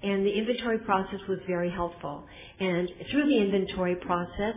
And 0.02 0.25
the 0.25 0.31
inventory 0.31 0.78
process 0.78 1.21
was 1.28 1.38
very 1.47 1.71
helpful. 1.71 2.25
And 2.61 2.88
through 3.11 3.26
the 3.28 3.38
inventory 3.38 3.97
process, 3.97 4.55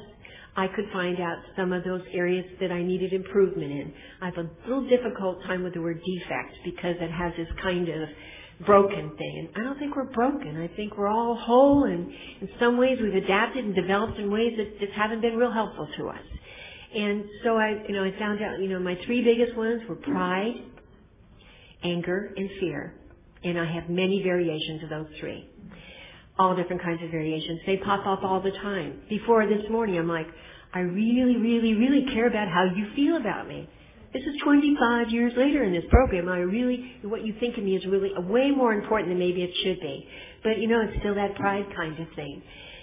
I 0.55 0.67
could 0.67 0.85
find 0.91 1.19
out 1.19 1.37
some 1.55 1.71
of 1.71 1.83
those 1.83 2.01
areas 2.13 2.45
that 2.59 2.71
I 2.71 2.83
needed 2.83 3.13
improvement 3.13 3.71
in. 3.71 3.93
I 4.21 4.25
have 4.25 4.37
a 4.37 4.49
little 4.67 4.87
difficult 4.87 5.41
time 5.43 5.63
with 5.63 5.73
the 5.73 5.81
word 5.81 6.01
defect 6.05 6.55
because 6.65 6.95
it 6.99 7.09
has 7.09 7.33
this 7.37 7.47
kind 7.61 7.87
of 7.87 8.09
broken 8.65 9.15
thing. 9.17 9.49
And 9.55 9.63
I 9.63 9.67
don't 9.67 9.79
think 9.79 9.95
we're 9.95 10.11
broken. 10.11 10.61
I 10.61 10.67
think 10.75 10.97
we're 10.97 11.07
all 11.07 11.35
whole 11.35 11.85
and 11.85 12.11
in 12.41 12.49
some 12.59 12.77
ways 12.77 12.99
we've 13.01 13.23
adapted 13.23 13.63
and 13.65 13.73
developed 13.73 14.19
in 14.19 14.29
ways 14.29 14.53
that 14.57 14.79
just 14.79 14.93
haven't 14.93 15.21
been 15.21 15.37
real 15.37 15.51
helpful 15.51 15.87
to 15.97 16.09
us. 16.09 16.25
And 16.93 17.23
so 17.43 17.55
I, 17.57 17.83
you 17.87 17.95
know, 17.95 18.03
I 18.03 18.11
found 18.19 18.41
out, 18.43 18.59
you 18.59 18.67
know, 18.67 18.79
my 18.79 18.97
three 19.05 19.23
biggest 19.23 19.55
ones 19.55 19.81
were 19.87 19.95
pride, 19.95 20.55
anger, 21.83 22.33
and 22.35 22.49
fear. 22.59 22.93
And 23.43 23.59
I 23.59 23.65
have 23.73 23.89
many 23.89 24.21
variations 24.23 24.83
of 24.83 24.89
those 24.89 25.07
three. 25.19 25.49
All 26.37 26.55
different 26.55 26.81
kinds 26.81 27.03
of 27.03 27.11
variations. 27.11 27.59
They 27.65 27.77
pop 27.77 28.05
up 28.05 28.23
all 28.23 28.41
the 28.41 28.51
time. 28.51 29.01
Before 29.09 29.45
this 29.45 29.63
morning, 29.69 29.97
I'm 29.97 30.07
like, 30.07 30.27
I 30.73 30.79
really, 30.79 31.37
really, 31.37 31.73
really 31.73 32.05
care 32.13 32.27
about 32.27 32.47
how 32.47 32.65
you 32.75 32.87
feel 32.95 33.17
about 33.17 33.47
me. 33.47 33.67
This 34.13 34.23
is 34.23 34.41
25 34.43 35.09
years 35.09 35.33
later 35.37 35.63
in 35.63 35.71
this 35.71 35.85
program. 35.89 36.27
I 36.27 36.39
really, 36.39 36.95
what 37.03 37.25
you 37.25 37.33
think 37.39 37.57
of 37.57 37.63
me 37.63 37.75
is 37.75 37.85
really 37.85 38.11
way 38.17 38.51
more 38.51 38.73
important 38.73 39.09
than 39.09 39.19
maybe 39.19 39.41
it 39.41 39.51
should 39.63 39.79
be. 39.79 40.07
But 40.43 40.59
you 40.59 40.67
know, 40.67 40.81
it's 40.81 40.99
still 40.99 41.15
that 41.15 41.35
pride 41.35 41.65
kind 41.75 41.97
of 41.97 42.07
thing. 42.15 42.41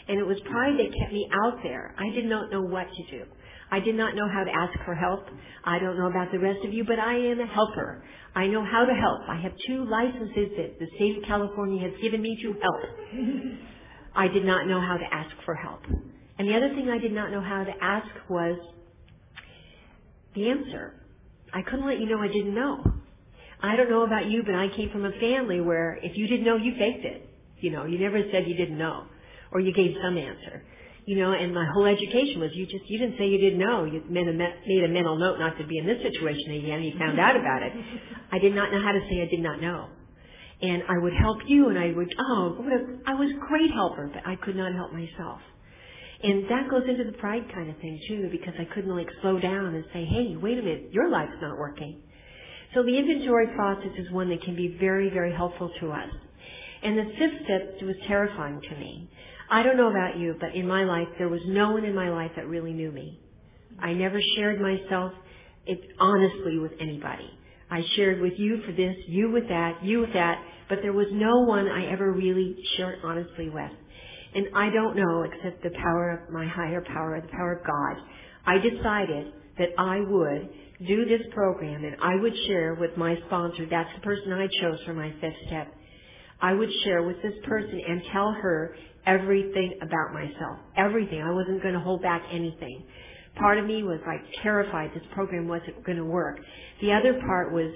And 0.09 0.19
it 0.19 0.27
was 0.27 0.39
pride 0.51 0.79
that 0.79 0.89
kept 0.99 1.13
me 1.13 1.29
out 1.45 1.59
there. 1.63 1.95
I 1.99 2.15
did 2.15 2.25
not 2.25 2.51
know 2.51 2.63
what 2.63 2.87
to 2.89 3.19
do. 3.19 3.25
I 3.71 3.81
did 3.81 3.95
not 3.95 4.15
know 4.15 4.29
how 4.29 4.45
to 4.45 4.51
ask 4.51 4.79
for 4.85 4.95
help. 4.95 5.27
I 5.65 5.79
don't 5.79 5.99
know 5.99 6.07
about 6.09 6.33
the 6.33 6.39
rest 6.39 6.65
of 6.65 6.73
you, 6.73 6.85
but 6.85 6.99
I 6.99 7.15
am 7.15 7.41
a 7.41 7.47
helper. 7.47 8.03
I 8.35 8.47
know 8.47 8.65
how 8.65 8.85
to 8.85 8.95
help. 8.95 9.23
I 9.29 9.41
have 9.41 9.53
two 9.67 9.85
licenses 9.85 10.51
that 10.57 10.79
the 10.79 10.87
state 10.97 11.19
of 11.19 11.25
California 11.25 11.81
has 11.89 12.01
given 12.01 12.23
me 12.23 12.39
to 12.43 12.55
help. 12.63 12.81
I 14.15 14.29
did 14.29 14.45
not 14.45 14.67
know 14.67 14.81
how 14.81 14.97
to 14.97 15.05
ask 15.15 15.31
for 15.45 15.55
help. 15.55 15.81
And 16.39 16.49
the 16.49 16.55
other 16.55 16.69
thing 16.71 16.89
I 16.89 16.99
did 16.99 17.13
not 17.13 17.31
know 17.31 17.41
how 17.41 17.65
to 17.65 17.73
ask 17.81 18.09
was 18.29 18.59
the 20.35 20.49
answer. 20.49 20.95
I 21.53 21.63
couldn't 21.63 21.87
let 21.87 21.99
you 21.99 22.07
know 22.07 22.21
I 22.21 22.29
didn't 22.29 22.55
know. 22.55 22.85
I 23.61 23.77
don't 23.77 23.91
know 23.91 24.03
about 24.03 24.31
you, 24.31 24.43
but 24.45 24.55
I 24.55 24.69
came 24.77 24.91
from 24.91 25.05
a 25.05 25.13
family 25.19 25.61
where 25.61 25.99
if 26.03 26.17
you 26.17 26.29
didn't 26.29 26.45
know, 26.45 26.57
you 26.57 26.75
faked 26.79 27.05
it. 27.05 27.29
You 27.59 27.73
know, 27.73 27.87
you 27.87 27.99
never 27.99 28.21
said 28.31 28.47
you 28.47 28.57
didn't 28.57 28.79
know, 28.79 29.07
or 29.51 29.59
you 29.61 29.75
gave 29.75 29.97
some 30.03 30.17
answer. 30.17 30.63
You 31.09 31.17
know, 31.17 31.33
and 31.33 31.55
my 31.55 31.65
whole 31.73 31.87
education 31.87 32.39
was 32.39 32.51
you 32.53 32.67
just 32.67 32.85
you 32.85 32.99
didn't 32.99 33.17
say 33.17 33.25
you 33.29 33.39
didn't 33.39 33.59
know. 33.59 33.87
You 33.87 34.05
made 34.11 34.29
a, 34.29 34.33
made 34.35 34.85
a 34.85 34.89
mental 34.89 35.17
note 35.17 35.39
not 35.39 35.57
to 35.57 35.67
be 35.67 35.79
in 35.79 35.87
this 35.87 35.97
situation 36.03 36.61
again. 36.61 36.83
You 36.83 36.99
found 36.99 37.19
out 37.19 37.35
about 37.35 37.63
it. 37.63 37.73
I 38.33 38.39
did 38.39 38.55
not 38.55 38.71
know 38.71 38.83
how 38.83 38.93
to 38.93 39.01
say 39.09 39.23
I 39.23 39.25
did 39.25 39.41
not 39.41 39.59
know, 39.59 39.89
and 40.61 40.83
I 40.87 40.99
would 40.99 41.15
help 41.15 41.39
you, 41.47 41.71
and 41.71 41.79
I 41.79 41.97
would 41.97 42.15
oh, 42.21 42.57
what 42.59 42.73
a, 42.75 42.99
I 43.07 43.15
was 43.15 43.31
a 43.31 43.41
great 43.41 43.71
helper, 43.73 44.11
but 44.13 44.21
I 44.27 44.37
could 44.37 44.55
not 44.55 44.75
help 44.75 44.93
myself. 44.93 45.41
And 46.23 46.45
that 46.51 46.69
goes 46.69 46.83
into 46.87 47.05
the 47.05 47.17
pride 47.17 47.45
kind 47.55 47.71
of 47.71 47.79
thing 47.79 47.99
too, 48.07 48.29
because 48.31 48.53
I 48.61 48.69
couldn't 48.75 48.95
like 48.95 49.09
slow 49.23 49.41
down 49.41 49.75
and 49.75 49.85
say, 49.95 50.05
hey, 50.05 50.37
wait 50.37 50.59
a 50.59 50.63
minute, 50.63 50.91
your 50.93 51.09
life's 51.09 51.41
not 51.41 51.57
working. 51.57 52.03
So 52.75 52.83
the 52.83 52.99
inventory 52.99 53.47
process 53.57 53.97
is 53.97 54.13
one 54.13 54.29
that 54.29 54.43
can 54.43 54.57
be 54.57 54.77
very, 54.79 55.09
very 55.09 55.33
helpful 55.33 55.71
to 55.81 55.91
us. 55.91 56.11
And 56.83 56.99
the 56.99 57.05
fifth 57.19 57.45
step 57.45 57.81
was 57.81 57.97
terrifying 58.07 58.61
to 58.61 58.77
me. 58.77 59.09
I 59.51 59.63
don't 59.63 59.77
know 59.77 59.91
about 59.91 60.19
you, 60.19 60.35
but 60.39 60.55
in 60.55 60.67
my 60.67 60.85
life, 60.85 61.09
there 61.19 61.29
was 61.29 61.41
no 61.47 61.73
one 61.73 61.85
in 61.85 61.95
my 61.95 62.11
life 62.11 62.33
that 62.37 62.47
really 62.47 62.73
knew 62.73 62.93
me. 62.93 63.19
I 63.81 63.93
never 63.93 64.21
shared 64.37 64.61
myself 64.61 65.13
it, 65.67 65.81
honestly 65.99 66.59
with 66.59 66.73
anybody. 66.81 67.31
I 67.71 67.83
shared 67.97 68.21
with 68.21 68.35
you 68.37 68.63
for 68.65 68.73
this, 68.73 68.97
you 69.07 69.31
with 69.31 69.49
that, 69.49 69.85
you 69.85 70.01
with 70.01 70.13
that, 70.15 70.43
but 70.69 70.79
there 70.83 70.93
was 70.93 71.07
no 71.13 71.41
one 71.41 71.69
I 71.69 71.91
ever 71.93 72.13
really 72.13 72.57
shared 72.77 72.99
honestly 73.05 73.51
with. 73.51 73.71
And 74.35 74.49
I 74.55 74.71
don't 74.71 74.97
know 74.97 75.23
except 75.23 75.63
the 75.63 75.71
power 75.71 76.11
of 76.11 76.33
my 76.33 76.47
higher 76.47 76.83
power, 76.83 77.21
the 77.21 77.29
power 77.29 77.55
of 77.55 77.67
God. 77.67 78.03
I 78.47 78.59
decided 78.59 79.33
that 79.59 79.69
I 79.79 80.01
would 80.01 80.49
do 80.87 81.05
this 81.05 81.27
program 81.33 81.85
and 81.85 81.97
I 82.03 82.17
would 82.17 82.35
share 82.47 82.75
with 82.75 82.97
my 82.97 83.17
sponsor, 83.27 83.67
that's 83.71 83.91
the 83.95 84.03
person 84.03 84.33
I 84.33 84.47
chose 84.61 84.79
for 84.87 84.95
my 84.95 85.11
fifth 85.21 85.37
step. 85.47 85.73
I 86.41 86.53
would 86.53 86.71
share 86.85 87.03
with 87.03 87.21
this 87.23 87.35
person 87.45 87.81
and 87.87 88.03
tell 88.13 88.33
her 88.33 88.77
everything 89.09 89.79
about 89.81 90.13
myself. 90.13 90.59
Everything. 90.77 91.23
I 91.23 91.33
wasn't 91.33 91.63
going 91.63 91.75
to 91.75 91.81
hold 91.81 92.03
back 92.03 92.23
anything. 92.31 92.85
Part 93.37 93.59
of 93.59 93.65
me 93.65 93.83
was 93.83 94.01
like 94.07 94.21
terrified 94.43 94.91
this 94.95 95.03
program 95.15 95.49
wasn't 95.49 95.83
going 95.85 95.97
to 95.97 96.05
work. 96.05 96.39
The 96.83 96.93
other 96.93 97.19
part 97.27 97.53
was 97.53 97.73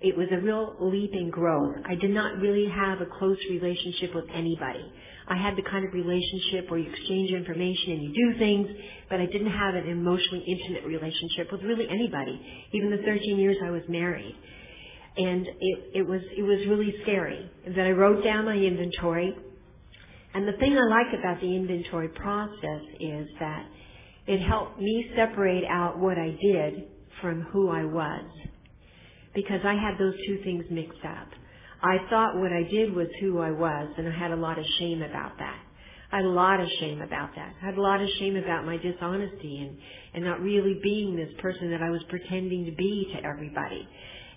it 0.00 0.16
was 0.16 0.28
a 0.32 0.40
real 0.40 0.76
leap 0.80 1.12
in 1.14 1.30
growth. 1.30 1.76
I 1.88 1.94
did 1.94 2.10
not 2.10 2.38
really 2.38 2.66
have 2.68 3.00
a 3.00 3.06
close 3.18 3.38
relationship 3.50 4.14
with 4.14 4.24
anybody. 4.34 4.84
I 5.28 5.36
had 5.36 5.56
the 5.56 5.62
kind 5.62 5.86
of 5.86 5.94
relationship 5.94 6.70
where 6.70 6.80
you 6.80 6.90
exchange 6.90 7.30
information 7.30 7.92
and 7.92 8.02
you 8.02 8.12
do 8.12 8.38
things, 8.38 8.68
but 9.08 9.20
I 9.20 9.26
didn't 9.26 9.50
have 9.50 9.74
an 9.74 9.88
emotionally 9.88 10.44
intimate 10.46 10.84
relationship 10.84 11.52
with 11.52 11.62
really 11.62 11.86
anybody, 11.88 12.40
even 12.72 12.90
the 12.90 13.02
13 13.04 13.38
years 13.38 13.56
I 13.64 13.70
was 13.70 13.82
married. 13.88 14.34
And 15.16 15.46
it, 15.46 15.78
it 15.94 16.02
was, 16.02 16.20
it 16.36 16.42
was 16.42 16.66
really 16.68 16.94
scary. 17.02 17.50
Then 17.64 17.86
I 17.86 17.90
wrote 17.90 18.24
down 18.24 18.46
my 18.46 18.56
inventory. 18.56 19.36
And 20.34 20.48
the 20.48 20.52
thing 20.58 20.76
I 20.76 20.88
like 20.88 21.18
about 21.18 21.40
the 21.40 21.54
inventory 21.54 22.08
process 22.08 22.82
is 23.00 23.28
that 23.38 23.66
it 24.26 24.40
helped 24.40 24.78
me 24.78 25.10
separate 25.16 25.64
out 25.68 25.98
what 25.98 26.18
I 26.18 26.36
did 26.40 26.84
from 27.20 27.42
who 27.52 27.68
I 27.68 27.84
was. 27.84 28.24
Because 29.34 29.60
I 29.64 29.74
had 29.74 29.98
those 29.98 30.14
two 30.26 30.40
things 30.44 30.64
mixed 30.70 31.04
up. 31.04 31.28
I 31.82 31.96
thought 32.08 32.38
what 32.38 32.52
I 32.52 32.62
did 32.70 32.94
was 32.94 33.08
who 33.20 33.40
I 33.40 33.50
was, 33.50 33.88
and 33.98 34.08
I 34.08 34.16
had 34.16 34.30
a 34.30 34.36
lot 34.36 34.58
of 34.58 34.64
shame 34.78 35.02
about 35.02 35.36
that. 35.38 35.58
I 36.12 36.16
had 36.16 36.26
a 36.26 36.28
lot 36.28 36.60
of 36.60 36.68
shame 36.78 37.00
about 37.00 37.30
that. 37.34 37.54
I 37.60 37.66
had 37.66 37.76
a 37.76 37.80
lot 37.80 38.00
of 38.00 38.08
shame 38.18 38.36
about 38.36 38.66
my 38.66 38.76
dishonesty 38.76 39.58
and, 39.66 39.78
and 40.14 40.24
not 40.24 40.40
really 40.40 40.78
being 40.82 41.16
this 41.16 41.30
person 41.40 41.70
that 41.70 41.82
I 41.82 41.90
was 41.90 42.02
pretending 42.08 42.66
to 42.66 42.72
be 42.72 43.10
to 43.14 43.26
everybody. 43.26 43.88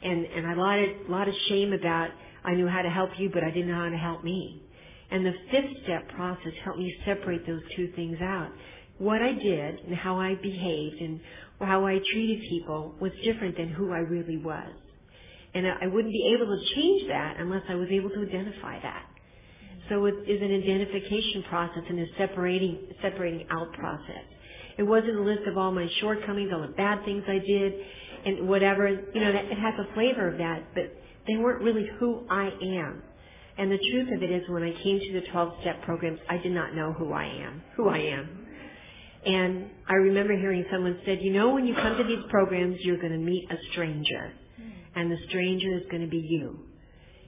And, 0.01 0.25
and 0.25 0.45
a 0.57 0.61
lot 0.61 0.79
of, 0.79 0.89
a 1.07 1.11
lot 1.11 1.27
of 1.27 1.33
shame 1.49 1.73
about 1.73 2.09
I 2.45 2.53
knew 2.53 2.67
how 2.67 2.81
to 2.81 2.89
help 2.89 3.09
you, 3.17 3.29
but 3.33 3.43
I 3.43 3.51
didn't 3.51 3.67
know 3.67 3.75
how 3.75 3.89
to 3.89 3.97
help 3.97 4.23
me. 4.23 4.63
And 5.11 5.25
the 5.25 5.33
fifth 5.51 5.83
step 5.83 6.09
process 6.15 6.53
helped 6.63 6.79
me 6.79 6.93
separate 7.05 7.45
those 7.45 7.61
two 7.75 7.91
things 7.95 8.17
out. 8.21 8.49
What 8.97 9.21
I 9.21 9.33
did 9.33 9.79
and 9.79 9.95
how 9.95 10.19
I 10.19 10.35
behaved 10.35 11.01
and 11.01 11.19
how 11.59 11.85
I 11.85 11.99
treated 12.11 12.41
people 12.49 12.95
was 12.99 13.11
different 13.23 13.57
than 13.57 13.69
who 13.69 13.91
I 13.91 13.99
really 13.99 14.37
was. 14.37 14.69
And 15.53 15.65
I 15.67 15.87
wouldn't 15.87 16.11
be 16.11 16.35
able 16.35 16.47
to 16.47 16.75
change 16.75 17.07
that 17.07 17.37
unless 17.39 17.63
I 17.69 17.75
was 17.75 17.87
able 17.89 18.09
to 18.09 18.21
identify 18.21 18.81
that. 18.81 19.05
So 19.89 20.05
it 20.05 20.15
is 20.27 20.41
an 20.41 20.51
identification 20.51 21.43
process 21.47 21.83
and 21.87 21.99
a 21.99 22.05
separating, 22.17 22.79
separating 23.01 23.47
out 23.51 23.71
process. 23.73 24.25
It 24.77 24.83
wasn't 24.83 25.17
a 25.17 25.21
list 25.21 25.47
of 25.47 25.57
all 25.57 25.71
my 25.71 25.87
shortcomings, 26.01 26.51
all 26.53 26.61
the 26.61 26.73
bad 26.73 27.05
things 27.05 27.23
I 27.27 27.39
did, 27.39 27.73
and 28.25 28.49
whatever. 28.49 28.89
You 28.89 29.21
know, 29.21 29.29
it 29.29 29.57
has 29.57 29.73
a 29.79 29.93
flavor 29.93 30.27
of 30.27 30.37
that, 30.39 30.73
but 30.73 30.91
they 31.27 31.37
weren't 31.37 31.63
really 31.63 31.87
who 31.99 32.25
I 32.29 32.49
am. 32.61 33.03
And 33.57 33.71
the 33.71 33.79
truth 33.91 34.09
of 34.15 34.21
it 34.21 34.31
is, 34.31 34.43
when 34.49 34.63
I 34.63 34.71
came 34.83 34.99
to 34.99 35.13
the 35.13 35.27
12-step 35.27 35.83
programs, 35.83 36.19
I 36.29 36.37
did 36.37 36.51
not 36.51 36.75
know 36.75 36.93
who 36.93 37.13
I 37.13 37.25
am, 37.25 37.63
who 37.77 37.87
I 37.87 37.99
am. 37.99 38.45
And 39.25 39.69
I 39.87 39.93
remember 39.93 40.37
hearing 40.37 40.65
someone 40.71 40.99
said, 41.05 41.19
you 41.21 41.31
know, 41.31 41.53
when 41.53 41.65
you 41.65 41.73
come 41.73 41.97
to 41.97 42.03
these 42.03 42.23
programs, 42.29 42.77
you're 42.81 42.99
going 42.99 43.13
to 43.13 43.17
meet 43.17 43.49
a 43.49 43.55
stranger 43.71 44.33
and 44.95 45.11
the 45.11 45.17
stranger 45.27 45.75
is 45.75 45.83
going 45.91 46.01
to 46.01 46.07
be 46.07 46.17
you. 46.17 46.59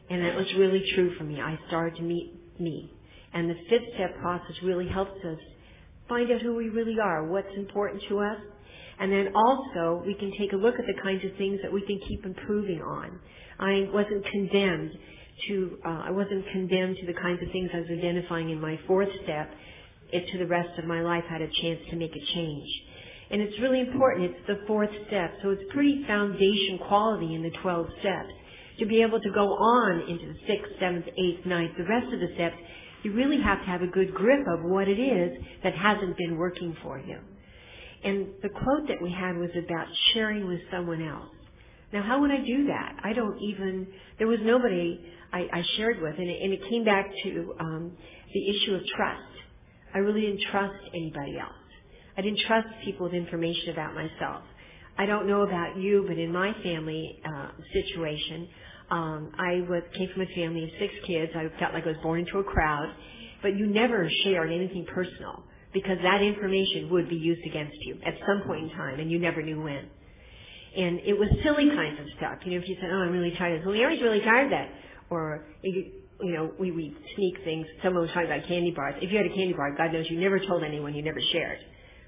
And 0.10 0.24
that 0.24 0.36
was 0.36 0.46
really 0.58 0.84
true 0.96 1.16
for 1.18 1.26
me. 1.26 1.42
I 1.42 1.60
started 1.68 1.98
to 1.98 2.04
meet 2.04 2.34
me. 2.60 2.92
And 3.34 3.50
the 3.50 3.56
fifth 3.70 3.94
step 3.96 4.18
process 4.22 4.56
really 4.64 4.88
helps 4.88 5.20
us 5.26 5.38
find 6.08 6.32
out 6.32 6.42
who 6.42 6.56
we 6.56 6.70
really 6.70 6.96
are, 7.04 7.28
what's 7.28 7.54
important 7.58 8.02
to 8.08 8.20
us. 8.20 8.38
And 9.00 9.12
then 9.12 9.34
also, 9.36 10.02
we 10.06 10.14
can 10.14 10.32
take 10.40 10.54
a 10.54 10.56
look 10.56 10.76
at 10.76 10.86
the 10.86 11.02
kinds 11.04 11.26
of 11.26 11.32
things 11.38 11.60
that 11.62 11.72
we 11.72 11.82
can 11.82 12.00
keep 12.08 12.26
improving 12.26 12.82
on. 12.82 13.20
I 13.60 13.90
wasn't 13.92 14.26
condemned 14.26 14.92
to, 15.48 15.78
uh, 15.86 16.04
I 16.06 16.12
wasn't 16.12 16.46
condemned 16.52 16.98
to 16.98 17.06
the 17.06 17.14
kinds 17.14 17.42
of 17.42 17.52
things 17.52 17.70
I 17.74 17.80
was 17.80 17.90
identifying 17.90 18.50
in 18.50 18.60
my 18.60 18.80
fourth 18.88 19.10
step. 19.24 19.52
It 20.12 20.28
to 20.32 20.38
the 20.38 20.48
rest 20.48 20.78
of 20.80 20.86
my 20.86 21.02
life 21.02 21.24
had 21.30 21.42
a 21.42 21.50
chance 21.62 21.80
to 21.90 21.96
make 21.96 22.16
a 22.16 22.34
change. 22.34 22.70
And 23.30 23.42
it's 23.42 23.60
really 23.60 23.82
important. 23.82 24.32
It's 24.32 24.48
the 24.48 24.66
fourth 24.68 24.90
step. 25.08 25.34
So 25.44 25.50
it's 25.50 25.64
pretty 25.74 26.04
foundation 26.08 26.80
quality 26.88 27.36
in 27.36 27.44
the 27.44 27.52
12 27.62 27.88
steps. 28.00 28.30
To 28.80 28.86
be 28.86 29.02
able 29.02 29.20
to 29.20 29.32
go 29.32 29.54
on 29.54 30.02
into 30.08 30.28
the 30.28 30.40
sixth, 30.48 30.72
seventh, 30.80 31.06
eighth, 31.18 31.46
ninth, 31.46 31.72
the 31.78 31.84
rest 31.84 32.14
of 32.14 32.20
the 32.20 32.34
steps, 32.36 32.56
you 33.04 33.14
really 33.14 33.42
have 33.42 33.60
to 33.60 33.66
have 33.66 33.82
a 33.82 33.88
good 33.88 34.14
grip 34.14 34.46
of 34.48 34.64
what 34.64 34.88
it 34.88 35.00
is 35.00 35.38
that 35.64 35.74
hasn't 35.76 36.18
been 36.18 36.38
working 36.38 36.76
for 36.84 37.00
you. 37.00 37.18
And 38.04 38.28
the 38.44 38.50
quote 38.50 38.88
that 38.88 39.02
we 39.02 39.12
had 39.12 39.36
was 39.36 39.50
about 39.58 39.88
sharing 40.14 40.48
with 40.48 40.60
someone 40.72 41.02
else. 41.02 41.30
Now, 41.92 42.04
how 42.04 42.22
would 42.22 42.32
I 42.32 42.46
do 42.46 42.68
that? 42.68 42.98
I 43.04 43.14
don't 43.14 43.42
even, 43.42 43.88
there 44.18 44.28
was 44.28 44.40
nobody 44.44 45.00
I, 45.34 45.40
I 45.52 45.64
shared 45.78 46.02
with, 46.02 46.16
and 46.18 46.30
it, 46.30 46.42
and 46.42 46.54
it 46.54 46.62
came 46.70 46.84
back 46.84 47.10
to 47.24 47.56
um, 47.60 47.92
the 48.34 48.50
issue 48.50 48.76
of 48.76 48.82
trust. 48.96 49.22
I 49.94 50.00
really 50.00 50.22
didn't 50.22 50.42
trust 50.52 50.76
anybody 50.94 51.38
else. 51.40 51.54
I 52.18 52.22
didn't 52.22 52.40
trust 52.48 52.68
people 52.84 53.06
with 53.06 53.14
information 53.14 53.70
about 53.72 53.94
myself. 53.94 54.44
I 54.98 55.06
don't 55.06 55.28
know 55.28 55.42
about 55.42 55.78
you, 55.78 56.06
but 56.08 56.18
in 56.18 56.32
my 56.32 56.52
family 56.64 57.20
uh, 57.24 57.50
situation, 57.72 58.48
um, 58.90 59.32
I 59.38 59.66
was, 59.70 59.84
came 59.96 60.10
from 60.14 60.24
a 60.24 60.36
family 60.36 60.64
of 60.64 60.70
six 60.80 60.94
kids. 61.06 61.32
I 61.36 61.48
felt 61.60 61.74
like 61.74 61.84
I 61.84 61.90
was 61.90 61.98
born 62.02 62.20
into 62.22 62.40
a 62.40 62.44
crowd, 62.44 62.90
but 63.42 63.56
you 63.56 63.68
never 63.68 64.10
shared 64.24 64.52
anything 64.52 64.86
personal 64.94 65.44
because 65.74 65.98
that 66.02 66.22
information 66.22 66.90
would 66.90 67.10
be 67.10 67.16
used 67.16 67.42
against 67.46 67.78
you 67.82 68.00
at 68.06 68.16
some 68.26 68.48
point 68.48 68.64
in 68.64 68.70
time, 68.72 69.00
and 69.00 69.12
you 69.12 69.20
never 69.20 69.44
knew 69.44 69.62
when. 69.62 69.86
And 70.76 71.00
it 71.02 71.18
was 71.18 71.30
silly 71.44 71.70
kinds 71.70 72.00
of 72.00 72.06
stuff. 72.18 72.40
You 72.46 72.54
know, 72.54 72.58
if 72.58 72.70
you 72.70 72.76
said, 72.82 72.90
"Oh, 72.92 72.98
I'm 72.98 73.12
really 73.12 73.36
tired," 73.38 73.66
well, 73.66 73.76
Mary's 73.76 74.02
really 74.02 74.22
tired 74.22 74.46
of 74.46 74.52
that, 74.52 74.70
or 75.10 75.46
you, 75.62 75.92
know, 76.22 76.52
we 76.60 76.72
we 76.72 76.96
sneak 77.16 77.36
things. 77.44 77.66
Someone 77.84 78.04
was 78.04 78.12
talking 78.12 78.30
about 78.30 78.48
candy 78.48 78.72
bars. 78.72 78.96
If 79.02 79.12
you 79.12 79.18
had 79.18 79.28
a 79.28 79.36
candy 79.36 79.54
bar, 79.54 79.76
God 79.76 79.94
knows 79.94 80.06
you 80.10 80.20
never 80.20 80.40
told 80.40 80.64
anyone. 80.64 80.94
You 80.94 81.04
never 81.04 81.22
shared. 81.32 81.60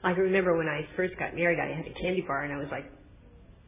I 0.04 0.12
remember 0.12 0.58
when 0.58 0.68
I 0.68 0.88
first 0.96 1.18
got 1.20 1.36
married, 1.36 1.60
I 1.60 1.76
had 1.76 1.86
a 1.86 1.94
candy 2.00 2.24
bar, 2.26 2.44
and 2.44 2.54
I 2.54 2.58
was 2.58 2.68
like 2.72 2.86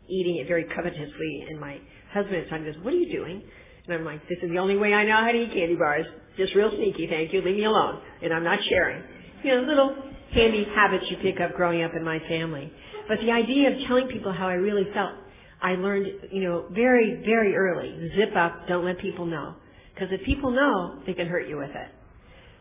eating 0.07 0.37
it 0.37 0.47
very 0.47 0.65
covetously. 0.75 1.45
And 1.49 1.59
my 1.59 1.79
husband 2.13 2.37
at 2.37 2.43
the 2.45 2.49
time 2.49 2.63
goes, 2.63 2.75
"What 2.83 2.93
are 2.93 2.97
you 2.97 3.11
doing?" 3.11 3.43
And 3.85 3.95
I'm 3.95 4.05
like, 4.05 4.27
"This 4.27 4.39
is 4.41 4.49
the 4.49 4.57
only 4.57 4.77
way 4.77 4.93
I 4.93 5.05
know 5.05 5.17
how 5.17 5.31
to 5.31 5.37
eat 5.37 5.51
candy 5.53 5.75
bars. 5.75 6.05
Just 6.37 6.55
real 6.55 6.71
sneaky, 6.71 7.07
thank 7.07 7.33
you. 7.33 7.41
Leave 7.41 7.57
me 7.57 7.65
alone." 7.65 7.99
And 8.21 8.33
I'm 8.33 8.43
not 8.43 8.59
sharing. 8.63 9.03
You 9.43 9.55
know, 9.55 9.61
little 9.61 9.95
handy 10.31 10.65
habits 10.75 11.05
you 11.09 11.17
pick 11.17 11.39
up 11.41 11.55
growing 11.55 11.83
up 11.83 11.91
in 11.95 12.03
my 12.03 12.19
family. 12.27 12.71
But 13.07 13.19
the 13.19 13.31
idea 13.31 13.71
of 13.71 13.87
telling 13.87 14.07
people 14.07 14.31
how 14.31 14.47
I 14.47 14.53
really 14.53 14.85
felt, 14.93 15.13
I 15.61 15.73
learned, 15.73 16.07
you 16.31 16.43
know, 16.43 16.65
very, 16.71 17.21
very 17.25 17.55
early. 17.55 18.11
Zip 18.15 18.35
up, 18.35 18.67
don't 18.67 18.85
let 18.85 18.99
people 18.99 19.25
know. 19.25 19.55
Because 19.93 20.09
if 20.11 20.25
people 20.25 20.51
know, 20.51 21.01
they 21.05 21.13
can 21.13 21.27
hurt 21.27 21.47
you 21.47 21.57
with 21.57 21.69
it. 21.69 21.89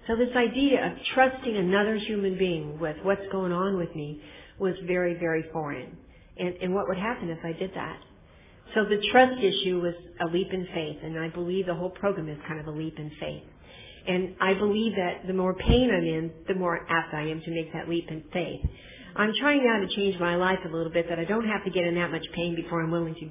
So 0.07 0.17
this 0.17 0.35
idea 0.37 0.87
of 0.87 0.93
trusting 1.15 1.57
another 1.57 1.97
human 1.97 2.37
being 2.37 2.79
with 2.79 2.97
what's 3.03 3.27
going 3.31 3.53
on 3.53 3.77
with 3.77 3.95
me 3.95 4.21
was 4.59 4.75
very, 4.87 5.15
very 5.15 5.45
foreign. 5.53 5.97
And, 6.39 6.55
and 6.63 6.75
what 6.75 6.89
would 6.89 6.99
happen 6.99 7.31
if 7.31 7.39
I 7.45 7.53
did 7.53 7.71
that? 7.75 8.01
So 8.75 8.85
the 8.85 9.03
trust 9.11 9.43
issue 9.43 9.81
was 9.81 9.95
a 10.21 10.27
leap 10.27 10.49
in 10.53 10.67
faith, 10.75 10.99
and 11.03 11.19
I 11.19 11.29
believe 11.29 11.67
the 11.67 11.75
whole 11.75 11.91
program 11.91 12.29
is 12.29 12.39
kind 12.47 12.61
of 12.61 12.67
a 12.67 12.71
leap 12.71 12.99
in 12.99 13.11
faith. 13.19 13.43
And 14.07 14.35
I 14.41 14.55
believe 14.55 14.93
that 14.97 15.27
the 15.27 15.33
more 15.33 15.55
pain 15.55 15.91
I'm 15.91 16.05
in, 16.05 16.33
the 16.49 16.55
more 16.55 16.87
apt 16.89 17.15
I 17.15 17.23
am 17.23 17.41
to 17.43 17.51
make 17.51 17.73
that 17.73 17.89
leap 17.89 18.07
in 18.09 18.25
faith. 18.33 18.61
I'm 19.17 19.33
trying 19.41 19.65
now 19.65 19.81
to 19.81 19.89
change 19.95 20.19
my 20.21 20.37
life 20.37 20.59
a 20.65 20.69
little 20.69 20.93
bit 20.93 21.09
that 21.09 21.19
I 21.19 21.25
don't 21.25 21.47
have 21.47 21.65
to 21.65 21.71
get 21.71 21.85
in 21.85 21.95
that 21.97 22.11
much 22.11 22.25
pain 22.35 22.55
before 22.55 22.83
I'm 22.83 22.91
willing 22.91 23.15
to 23.15 23.31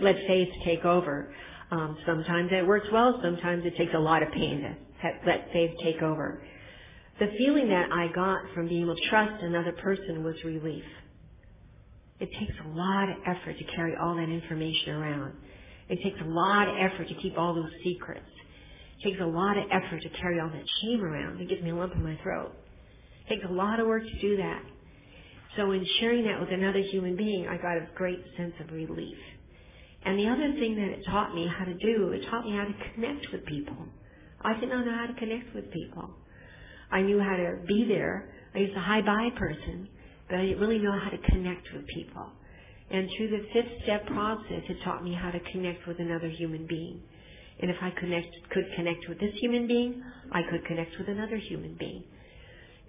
let 0.00 0.16
faith 0.26 0.48
take 0.64 0.84
over. 0.84 1.34
Um, 1.70 1.98
sometimes 2.06 2.50
it 2.52 2.66
works 2.66 2.86
well. 2.92 3.20
Sometimes 3.22 3.64
it 3.64 3.76
takes 3.76 3.92
a 3.94 3.98
lot 3.98 4.22
of 4.22 4.32
pain 4.32 4.62
to 4.62 5.10
let 5.26 5.52
faith 5.52 5.70
take 5.82 6.02
over. 6.02 6.42
The 7.18 7.28
feeling 7.38 7.68
that 7.68 7.92
I 7.92 8.08
got 8.14 8.38
from 8.54 8.68
being 8.68 8.82
able 8.82 8.96
to 8.96 9.08
trust 9.10 9.42
another 9.42 9.72
person 9.72 10.24
was 10.24 10.36
relief. 10.44 10.84
It 12.18 12.30
takes 12.38 12.54
a 12.64 12.68
lot 12.68 13.08
of 13.10 13.16
effort 13.26 13.58
to 13.58 13.64
carry 13.76 13.94
all 13.96 14.14
that 14.16 14.28
information 14.28 14.94
around. 14.94 15.34
It 15.88 16.02
takes 16.02 16.18
a 16.20 16.28
lot 16.28 16.68
of 16.68 16.74
effort 16.76 17.08
to 17.08 17.14
keep 17.14 17.36
all 17.36 17.54
those 17.54 17.70
secrets. 17.84 18.24
It 18.98 19.10
takes 19.10 19.20
a 19.20 19.26
lot 19.26 19.58
of 19.58 19.64
effort 19.70 20.02
to 20.02 20.08
carry 20.20 20.40
all 20.40 20.48
that 20.48 20.64
shame 20.82 21.04
around. 21.04 21.40
It 21.40 21.48
gives 21.48 21.62
me 21.62 21.70
a 21.70 21.74
lump 21.74 21.94
in 21.94 22.02
my 22.02 22.18
throat. 22.22 22.52
It 23.26 23.34
takes 23.34 23.44
a 23.48 23.52
lot 23.52 23.80
of 23.80 23.86
work 23.86 24.02
to 24.02 24.20
do 24.20 24.36
that. 24.38 24.62
So 25.56 25.72
in 25.72 25.84
sharing 25.98 26.24
that 26.24 26.40
with 26.40 26.50
another 26.50 26.80
human 26.90 27.16
being, 27.16 27.46
I 27.48 27.56
got 27.56 27.76
a 27.76 27.88
great 27.94 28.22
sense 28.36 28.54
of 28.60 28.72
relief. 28.72 29.18
And 30.04 30.18
the 30.18 30.28
other 30.28 30.52
thing 30.58 30.76
that 30.76 30.88
it 30.88 31.04
taught 31.06 31.34
me 31.34 31.46
how 31.46 31.64
to 31.64 31.74
do, 31.74 32.12
it 32.12 32.24
taught 32.30 32.44
me 32.44 32.56
how 32.56 32.64
to 32.64 32.74
connect 32.94 33.26
with 33.32 33.44
people. 33.46 33.76
I 34.40 34.58
did 34.58 34.70
not 34.70 34.86
know 34.86 34.96
how 34.96 35.06
to 35.06 35.18
connect 35.18 35.54
with 35.54 35.70
people. 35.72 36.10
I 36.90 37.02
knew 37.02 37.20
how 37.20 37.36
to 37.36 37.58
be 37.66 37.84
there. 37.88 38.32
I 38.54 38.60
was 38.60 38.70
a 38.76 38.80
high 38.80 39.02
buy 39.02 39.28
person, 39.36 39.88
but 40.28 40.38
I 40.38 40.46
didn't 40.46 40.60
really 40.60 40.78
know 40.78 40.98
how 40.98 41.10
to 41.10 41.18
connect 41.30 41.68
with 41.74 41.86
people. 41.88 42.30
And 42.90 43.08
through 43.16 43.30
the 43.30 43.46
fifth 43.52 43.82
step 43.84 44.06
process, 44.06 44.62
it 44.68 44.78
taught 44.84 45.04
me 45.04 45.14
how 45.14 45.30
to 45.30 45.38
connect 45.52 45.86
with 45.86 46.00
another 46.00 46.28
human 46.28 46.66
being. 46.66 47.02
And 47.60 47.70
if 47.70 47.76
I 47.82 47.90
connect, 48.00 48.28
could 48.50 48.64
connect 48.74 49.08
with 49.08 49.20
this 49.20 49.34
human 49.40 49.66
being, 49.68 50.02
I 50.32 50.40
could 50.50 50.64
connect 50.64 50.92
with 50.98 51.08
another 51.08 51.36
human 51.36 51.76
being. 51.78 52.04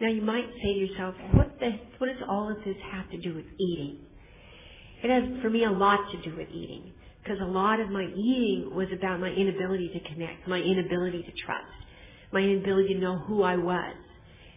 Now 0.02 0.10
you 0.10 0.24
might 0.24 0.48
say 0.64 0.74
to 0.74 0.80
yourself, 0.80 1.16
what, 1.34 1.60
the, 1.60 1.70
what 2.00 2.08
does 2.08 2.24
all 2.28 2.50
of 2.50 2.58
this 2.66 2.76
have 2.92 3.08
to 3.12 3.18
do 3.20 3.36
with 3.36 3.46
eating? 3.60 4.00
It 5.04 5.12
has, 5.12 5.42
for 5.44 5.50
me, 5.52 5.64
a 5.64 5.70
lot 5.70 6.00
to 6.12 6.30
do 6.30 6.36
with 6.36 6.50
eating. 6.50 6.92
Because 7.22 7.38
a 7.40 7.46
lot 7.46 7.80
of 7.80 7.90
my 7.90 8.06
eating 8.06 8.72
was 8.74 8.88
about 8.92 9.20
my 9.20 9.30
inability 9.30 9.90
to 9.94 10.00
connect, 10.12 10.48
my 10.48 10.58
inability 10.58 11.22
to 11.22 11.32
trust, 11.46 11.70
my 12.34 12.40
inability 12.40 12.96
to 12.96 13.00
know 13.00 13.20
who 13.20 13.44
I 13.44 13.56
was. 13.58 13.96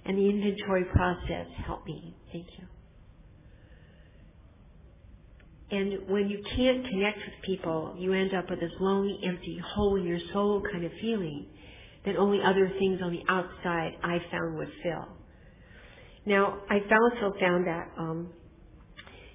And 0.07 0.17
the 0.17 0.31
inventory 0.31 0.85
process 0.85 1.47
helped 1.67 1.87
me. 1.87 2.17
Thank 2.33 2.47
you. 2.59 2.67
And 5.71 6.09
when 6.09 6.31
you 6.31 6.43
can't 6.57 6.87
connect 6.89 7.19
with 7.19 7.35
people, 7.45 7.97
you 7.99 8.15
end 8.15 8.33
up 8.33 8.49
with 8.49 8.61
this 8.61 8.73
lonely, 8.81 9.19
empty 9.27 9.61
hole 9.75 9.97
in 9.97 10.07
your 10.07 10.21
soul 10.33 10.63
kind 10.73 10.87
of 10.87 10.93
feeling 11.03 11.47
that 12.07 12.17
only 12.17 12.41
other 12.43 12.71
things 12.79 13.01
on 13.03 13.13
the 13.13 13.23
outside 13.29 13.97
I 14.03 14.19
found 14.31 14.57
would 14.57 14.71
fill. 14.83 15.09
Now, 16.27 16.61
I 16.71 16.77
also 16.77 17.37
found 17.39 17.67
that 17.67 17.91
um, 17.99 18.31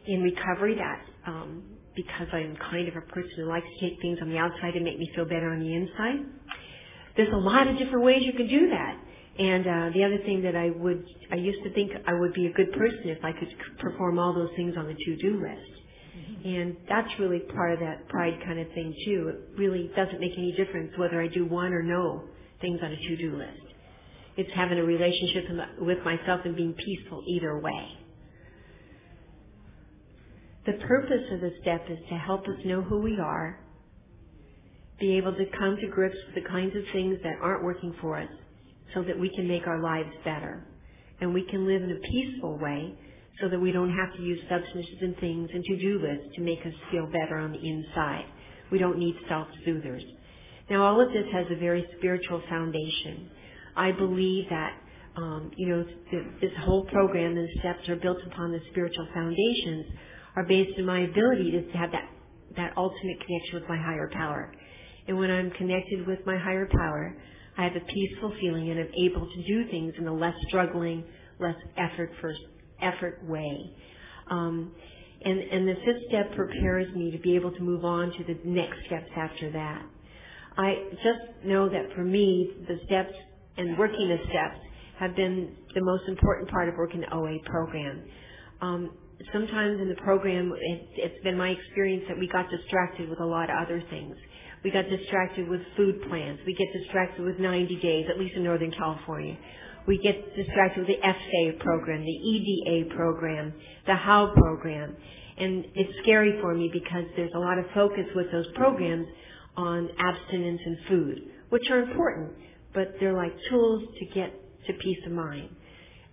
in 0.07 0.21
recovery 0.21 0.75
that 0.75 1.01
um, 1.27 1.63
because 1.95 2.27
I'm 2.33 2.57
kind 2.71 2.87
of 2.87 2.95
a 2.95 3.01
person 3.01 3.31
who 3.37 3.45
likes 3.45 3.65
to 3.79 3.89
take 3.89 4.01
things 4.01 4.19
on 4.21 4.29
the 4.29 4.37
outside 4.37 4.75
and 4.75 4.83
make 4.83 4.97
me 4.97 5.09
feel 5.15 5.25
better 5.25 5.51
on 5.51 5.59
the 5.59 5.73
inside, 5.73 6.25
there's 7.17 7.33
a 7.33 7.37
lot 7.37 7.67
of 7.67 7.77
different 7.77 8.03
ways 8.03 8.23
you 8.23 8.33
can 8.33 8.47
do 8.47 8.69
that. 8.69 8.97
And 9.37 9.67
uh, 9.67 9.89
the 9.93 10.03
other 10.03 10.17
thing 10.25 10.41
that 10.43 10.55
I 10.55 10.69
would, 10.69 11.05
I 11.31 11.35
used 11.35 11.63
to 11.63 11.73
think 11.73 11.91
I 12.07 12.13
would 12.13 12.33
be 12.33 12.47
a 12.47 12.51
good 12.53 12.71
person 12.73 13.03
if 13.05 13.23
I 13.23 13.31
could 13.31 13.49
perform 13.79 14.19
all 14.19 14.33
those 14.33 14.49
things 14.55 14.75
on 14.77 14.87
the 14.87 14.93
to-do 14.93 15.41
list. 15.41 15.71
Mm-hmm. 16.17 16.49
And 16.49 16.77
that's 16.89 17.07
really 17.19 17.39
part 17.39 17.73
of 17.73 17.79
that 17.79 18.07
pride 18.09 18.39
kind 18.45 18.59
of 18.59 18.67
thing 18.69 18.93
too. 19.05 19.31
It 19.33 19.59
really 19.59 19.91
doesn't 19.95 20.19
make 20.19 20.33
any 20.37 20.53
difference 20.57 20.91
whether 20.97 21.21
I 21.21 21.27
do 21.27 21.45
one 21.45 21.73
or 21.73 21.83
no 21.83 22.23
things 22.61 22.79
on 22.83 22.91
a 22.91 22.97
to-do 22.97 23.37
list. 23.37 23.68
It's 24.39 24.49
having 24.55 24.77
a 24.77 24.83
relationship 24.85 25.43
with 25.79 25.97
myself 26.05 26.39
and 26.45 26.55
being 26.55 26.73
peaceful 26.73 27.21
either 27.27 27.59
way. 27.59 27.89
The 30.65 30.79
purpose 30.87 31.25
of 31.33 31.41
the 31.41 31.51
step 31.61 31.83
is 31.89 31.97
to 32.07 32.15
help 32.15 32.43
us 32.43 32.55
know 32.63 32.81
who 32.81 32.99
we 32.99 33.19
are, 33.19 33.59
be 34.97 35.17
able 35.17 35.33
to 35.33 35.45
come 35.57 35.75
to 35.81 35.87
grips 35.87 36.15
with 36.25 36.41
the 36.41 36.49
kinds 36.49 36.73
of 36.73 36.83
things 36.93 37.17
that 37.21 37.33
aren't 37.41 37.65
working 37.65 37.93
for 37.99 38.17
us 38.17 38.29
so 38.93 39.03
that 39.03 39.19
we 39.19 39.29
can 39.35 39.45
make 39.45 39.67
our 39.67 39.81
lives 39.81 40.09
better. 40.23 40.65
And 41.19 41.33
we 41.33 41.43
can 41.43 41.67
live 41.67 41.83
in 41.83 41.91
a 41.91 41.99
peaceful 41.99 42.57
way 42.59 42.97
so 43.41 43.49
that 43.49 43.59
we 43.59 43.73
don't 43.73 43.93
have 43.93 44.15
to 44.15 44.23
use 44.23 44.39
substances 44.49 44.99
and 45.01 45.17
things 45.17 45.49
and 45.53 45.65
to-do 45.65 45.99
lists 45.99 46.33
to 46.35 46.41
make 46.41 46.59
us 46.65 46.73
feel 46.91 47.07
better 47.07 47.39
on 47.39 47.51
the 47.51 47.59
inside. 47.59 48.23
We 48.71 48.77
don't 48.77 48.99
need 48.99 49.15
self-soothers. 49.27 50.03
Now 50.69 50.85
all 50.85 51.01
of 51.01 51.09
this 51.09 51.25
has 51.33 51.45
a 51.51 51.59
very 51.59 51.85
spiritual 51.97 52.41
foundation. 52.47 53.31
I 53.79 53.93
believe 53.93 54.45
that 54.49 54.73
um, 55.17 55.51
you 55.57 55.69
know 55.69 55.85
th- 56.11 56.23
this 56.41 56.51
whole 56.65 56.85
program 56.85 57.37
and 57.37 57.49
steps 57.59 57.89
are 57.89 57.95
built 57.97 58.19
upon 58.27 58.51
the 58.51 58.59
spiritual 58.71 59.07
foundations 59.13 59.87
are 60.35 60.45
based 60.45 60.77
on 60.79 60.85
my 60.85 61.01
ability 61.01 61.51
to 61.51 61.77
have 61.77 61.91
that 61.93 62.09
that 62.57 62.73
ultimate 62.77 63.19
connection 63.25 63.55
with 63.55 63.69
my 63.69 63.77
higher 63.77 64.09
power. 64.13 64.53
And 65.07 65.17
when 65.17 65.31
I'm 65.31 65.51
connected 65.51 66.07
with 66.07 66.19
my 66.25 66.37
higher 66.37 66.67
power, 66.71 67.17
I 67.57 67.63
have 67.63 67.75
a 67.75 67.85
peaceful 67.85 68.33
feeling 68.41 68.69
and 68.71 68.79
I'm 68.81 68.93
able 69.05 69.27
to 69.27 69.43
do 69.47 69.69
things 69.71 69.93
in 69.97 70.07
a 70.07 70.13
less 70.13 70.35
struggling, 70.47 71.03
less 71.39 71.55
effort 71.77 72.11
first 72.21 72.41
effort 72.81 73.23
way. 73.27 73.71
Um, 74.29 74.73
and, 75.23 75.39
and 75.39 75.67
the 75.67 75.75
fifth 75.85 76.07
step 76.09 76.35
prepares 76.35 76.93
me 76.95 77.11
to 77.11 77.17
be 77.19 77.35
able 77.35 77.51
to 77.51 77.61
move 77.61 77.85
on 77.85 78.11
to 78.11 78.23
the 78.25 78.37
next 78.45 78.77
steps 78.87 79.11
after 79.17 79.51
that. 79.51 79.85
I 80.57 80.75
just 81.03 81.45
know 81.45 81.69
that 81.69 81.93
for 81.95 82.03
me, 82.03 82.51
the 82.67 82.79
steps 82.85 83.13
and 83.57 83.77
working 83.77 84.09
the 84.09 84.17
steps 84.29 84.59
have 84.99 85.15
been 85.15 85.55
the 85.75 85.81
most 85.81 86.03
important 86.07 86.49
part 86.49 86.69
of 86.69 86.75
working 86.75 87.01
the 87.01 87.13
OA 87.15 87.39
program. 87.45 88.03
Um, 88.61 88.91
sometimes 89.33 89.79
in 89.81 89.89
the 89.89 90.01
program, 90.03 90.51
it, 90.59 90.87
it's 90.95 91.23
been 91.23 91.37
my 91.37 91.49
experience 91.49 92.03
that 92.07 92.17
we 92.17 92.27
got 92.27 92.49
distracted 92.49 93.09
with 93.09 93.19
a 93.19 93.25
lot 93.25 93.49
of 93.49 93.55
other 93.61 93.83
things. 93.89 94.15
We 94.63 94.71
got 94.71 94.89
distracted 94.89 95.47
with 95.47 95.61
food 95.77 96.01
plans. 96.09 96.39
We 96.45 96.53
get 96.53 96.67
distracted 96.73 97.23
with 97.23 97.39
90 97.39 97.75
days, 97.77 98.07
at 98.09 98.19
least 98.19 98.35
in 98.35 98.43
Northern 98.43 98.71
California. 98.71 99.37
We 99.87 99.97
get 99.99 100.35
distracted 100.35 100.85
with 100.85 100.87
the 100.87 101.01
FSA 101.01 101.59
program, 101.59 102.01
the 102.03 102.11
EDA 102.11 102.93
program, 102.93 103.53
the 103.87 103.95
HOW 103.95 104.33
program. 104.35 104.95
And 105.37 105.65
it's 105.75 105.97
scary 106.03 106.37
for 106.41 106.53
me 106.53 106.69
because 106.71 107.05
there's 107.15 107.31
a 107.35 107.39
lot 107.39 107.57
of 107.57 107.65
focus 107.73 108.05
with 108.13 108.29
those 108.31 108.47
programs 108.55 109.07
on 109.55 109.89
abstinence 109.97 110.59
and 110.65 110.77
food, 110.89 111.31
which 111.49 111.69
are 111.71 111.81
important, 111.81 112.33
but 112.73 112.95
they're 112.99 113.15
like 113.15 113.33
tools 113.49 113.83
to 113.99 114.05
get 114.13 114.33
to 114.67 114.73
peace 114.73 114.99
of 115.05 115.11
mind. 115.11 115.49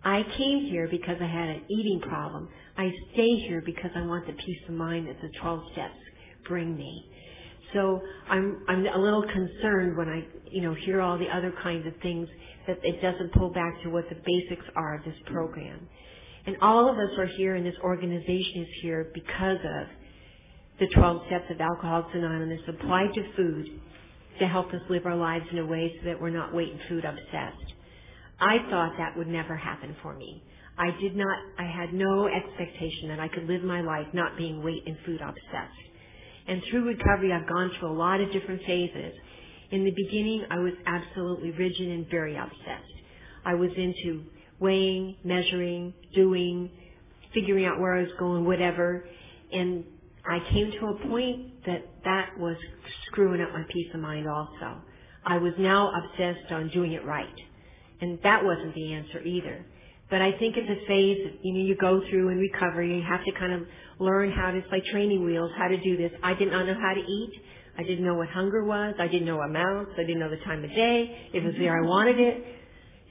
I 0.05 0.23
came 0.37 0.66
here 0.71 0.88
because 0.88 1.16
I 1.21 1.27
had 1.27 1.49
an 1.49 1.62
eating 1.69 2.01
problem. 2.01 2.49
I 2.77 2.90
stay 3.12 3.37
here 3.49 3.62
because 3.64 3.90
I 3.97 4.07
want 4.07 4.27
the 4.27 4.35
peace 4.35 4.61
of 4.69 4.75
mind 4.75 5.09
that 5.09 5.21
the 5.21 5.31
12 5.40 5.61
steps 5.73 5.99
bring 6.47 6.77
me. 6.77 7.07
So 7.75 8.01
I'm 8.29 8.62
I'm 8.69 8.87
a 8.87 8.99
little 8.99 9.25
concerned 9.25 9.97
when 9.97 10.09
I 10.09 10.25
you 10.51 10.62
know 10.62 10.75
hear 10.75 11.01
all 11.01 11.19
the 11.19 11.29
other 11.29 11.53
kinds 11.62 11.87
of 11.87 11.95
things 12.01 12.29
that 12.66 12.79
it 12.83 13.03
doesn't 13.03 13.33
pull 13.33 13.51
back 13.51 13.83
to 13.83 13.90
what 13.90 14.05
the 14.09 14.16
basics 14.25 14.64
are 14.77 14.95
of 14.97 15.05
this 15.05 15.16
program. 15.27 15.88
And 16.47 16.57
all 16.62 16.88
of 16.88 16.97
us 16.97 17.19
are 17.19 17.27
here, 17.27 17.57
and 17.57 17.66
this 17.66 17.75
organization 17.83 18.62
is 18.62 18.69
here 18.81 19.11
because 19.12 19.59
of 19.59 19.88
the 20.79 20.87
12 20.95 21.23
steps 21.27 21.51
of 21.51 21.61
Alcoholics 21.61 22.11
Anonymous 22.14 22.61
applied 22.69 23.12
to 23.14 23.23
food 23.37 23.81
to 24.38 24.46
help 24.46 24.68
us 24.72 24.81
live 24.88 25.07
our 25.07 25.16
lives 25.16 25.46
in 25.51 25.59
a 25.59 25.66
way 25.66 25.94
so 25.99 26.09
that 26.09 26.20
we're 26.20 26.31
not 26.31 26.55
weight 26.55 26.72
and 26.72 26.81
food 26.88 27.05
obsessed. 27.05 27.75
I 28.40 28.59
thought 28.70 28.92
that 28.99 29.16
would 29.16 29.29
never 29.29 29.57
happen 29.57 29.96
for 30.03 30.14
me. 30.14 30.42
I 30.79 30.90
did 31.01 31.16
not, 31.16 31.38
I 31.59 31.64
had 31.64 31.94
no 31.94 32.29
expectation 32.29 33.09
that 33.09 33.20
I 33.20 33.29
could 33.29 33.44
live 33.44 33.62
my 33.62 33.81
life 33.81 34.07
not 34.12 34.37
being 34.37 34.62
weight 34.62 34.83
and 34.87 34.96
food 35.07 35.20
obsessed. 35.22 35.87
And 36.46 36.62
through 36.70 36.87
recovery, 36.87 37.33
I've 37.33 37.49
gone 37.49 37.70
through 37.79 37.92
a 37.92 37.96
lot 37.96 38.20
of 38.20 38.31
different 38.33 38.62
phases. 38.66 39.14
In 39.70 39.85
the 39.85 39.90
beginning, 39.90 40.44
I 40.51 40.59
was 40.59 40.75
absolutely 40.87 41.51
rigid 41.53 41.88
and 41.88 42.07
very 42.11 42.37
obsessed. 42.37 42.92
I 43.44 43.55
was 43.55 43.70
into 43.77 44.25
weighing, 44.61 45.16
measuring, 45.25 45.94
doing, 46.14 46.70
figuring 47.33 47.64
out 47.64 47.81
where 47.81 47.94
I 47.94 48.03
was 48.03 48.12
going, 48.18 48.44
whatever. 48.44 49.09
And 49.53 49.85
I 50.29 50.41
came 50.51 50.73
to 50.73 50.87
a 50.87 51.09
point 51.09 51.65
that 51.67 51.85
that 52.05 52.39
was 52.39 52.57
screwing 53.07 53.41
up 53.41 53.53
my 53.53 53.65
peace 53.73 53.89
of 53.95 54.01
mind 54.01 54.29
also. 54.29 54.83
I 55.25 55.39
was 55.39 55.53
now 55.59 55.93
obsessed 55.93 56.53
on 56.53 56.69
doing 56.71 56.93
it 56.93 57.05
right. 57.05 57.35
And 58.01 58.19
that 58.23 58.45
wasn't 58.45 58.75
the 58.75 58.93
answer 58.93 59.21
either. 59.23 59.65
But 60.11 60.23
I 60.23 60.33
think 60.39 60.57
it's 60.57 60.69
a 60.71 60.87
phase 60.87 61.19
you 61.43 61.53
know, 61.53 61.61
you 61.61 61.77
go 61.77 62.01
through 62.09 62.29
in 62.29 62.39
recovery. 62.39 62.97
You 62.97 63.03
have 63.03 63.25
to 63.25 63.33
kind 63.33 63.53
of 63.53 63.62
learn 63.99 64.31
how 64.31 64.51
to, 64.53 64.59
it's 64.59 64.69
like 64.71 64.85
training 64.87 65.25
wheels, 65.25 65.51
how 65.59 65.69
to 65.69 65.77
do 65.77 65.97
this. 65.97 66.12
I 66.23 66.35
did 66.35 66.51
not 66.51 66.67
know 66.67 66.75
how 66.81 66.95
to 66.95 67.01
eat. 67.01 67.33
I 67.79 67.83
didn't 67.83 68.05
know 68.05 68.15
what 68.15 68.29
hunger 68.29 68.65
was. 68.65 68.95
I 68.99 69.09
didn't 69.09 69.27
know 69.27 69.41
amounts. 69.41 69.93
I 69.99 70.03
didn't 70.03 70.21
know 70.21 70.31
the 70.31 70.45
time 70.45 70.65
of 70.65 70.71
day. 70.71 71.29
It 71.35 71.43
was 71.43 71.55
there. 71.59 71.77
I 71.77 71.87
wanted 71.87 72.21
it. 72.21 72.45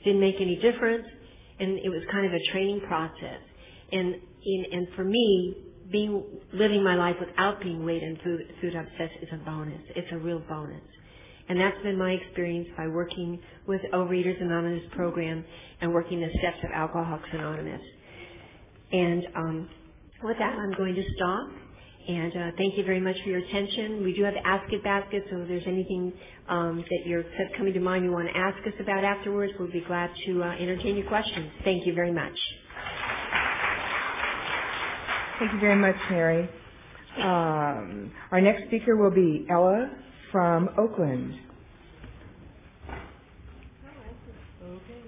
Didn't 0.06 0.22
make 0.22 0.36
any 0.40 0.56
difference. 0.58 1.06
And 1.60 1.80
it 1.80 1.90
was 1.90 2.02
kind 2.12 2.26
of 2.26 2.34
a 2.34 2.52
training 2.52 2.82
process. 2.88 3.42
And, 3.92 4.16
in, 4.44 4.66
and 4.72 4.88
for 4.96 5.04
me, 5.04 5.65
being, 5.92 6.24
living 6.54 6.84
my 6.84 6.96
life 6.96 7.16
without 7.20 7.62
being 7.62 7.86
weight 7.86 8.04
and 8.04 8.20
food, 8.22 8.42
food 8.62 8.76
obsessed 8.76 9.22
is 9.22 9.30
a 9.34 9.38
bonus. 9.38 9.82
It's 9.96 10.12
a 10.12 10.18
real 10.18 10.40
bonus. 10.40 10.82
And 11.48 11.60
that's 11.60 11.82
been 11.84 11.98
my 11.98 12.12
experience 12.12 12.68
by 12.76 12.88
working 12.88 13.40
with 13.68 13.82
Overeaters 13.94 14.42
Anonymous 14.42 14.84
program 14.96 15.46
and 15.82 15.94
working 15.94 16.20
the 16.20 16.30
steps 16.40 16.58
of 16.64 16.72
Alcoholics 16.72 17.30
Anonymous. 17.34 17.82
And 18.92 19.28
um, 19.36 19.70
with 20.24 20.38
that, 20.40 20.56
I'm 20.58 20.74
going 20.76 20.96
to 20.96 21.04
stop. 21.16 21.50
And 22.08 22.32
uh, 22.36 22.52
thank 22.58 22.78
you 22.78 22.84
very 22.84 23.00
much 23.00 23.16
for 23.24 23.30
your 23.30 23.40
attention. 23.40 24.04
We 24.04 24.14
do 24.14 24.24
have 24.24 24.36
Ask 24.44 24.72
It 24.72 24.84
Basket, 24.84 25.24
so 25.30 25.38
if 25.42 25.48
there's 25.48 25.64
anything 25.66 26.14
um, 26.48 26.84
that 26.90 27.08
you're 27.08 27.24
coming 27.58 27.74
to 27.74 27.80
mind 27.80 28.06
you 28.06 28.12
want 28.12 28.28
to 28.28 28.38
ask 28.38 28.58
us 28.68 28.74
about 28.80 29.04
afterwards, 29.04 29.54
we'll 29.60 29.72
be 29.72 29.82
glad 29.82 30.12
to 30.28 30.44
uh, 30.44 30.52
entertain 30.54 30.98
your 30.98 31.08
questions. 31.08 31.52
Thank 31.64 31.88
you 31.88 31.94
very 31.94 32.12
much. 32.12 32.38
Thank 35.40 35.54
you 35.54 35.60
very 35.60 35.76
much, 35.76 35.96
Mary. 36.10 36.50
Um, 37.18 38.12
our 38.32 38.40
next 38.40 38.68
speaker 38.68 38.96
will 38.96 39.12
be 39.12 39.46
Ella 39.50 39.90
from 40.32 40.70
Oakland. 40.78 41.34
Okay. 44.64 45.02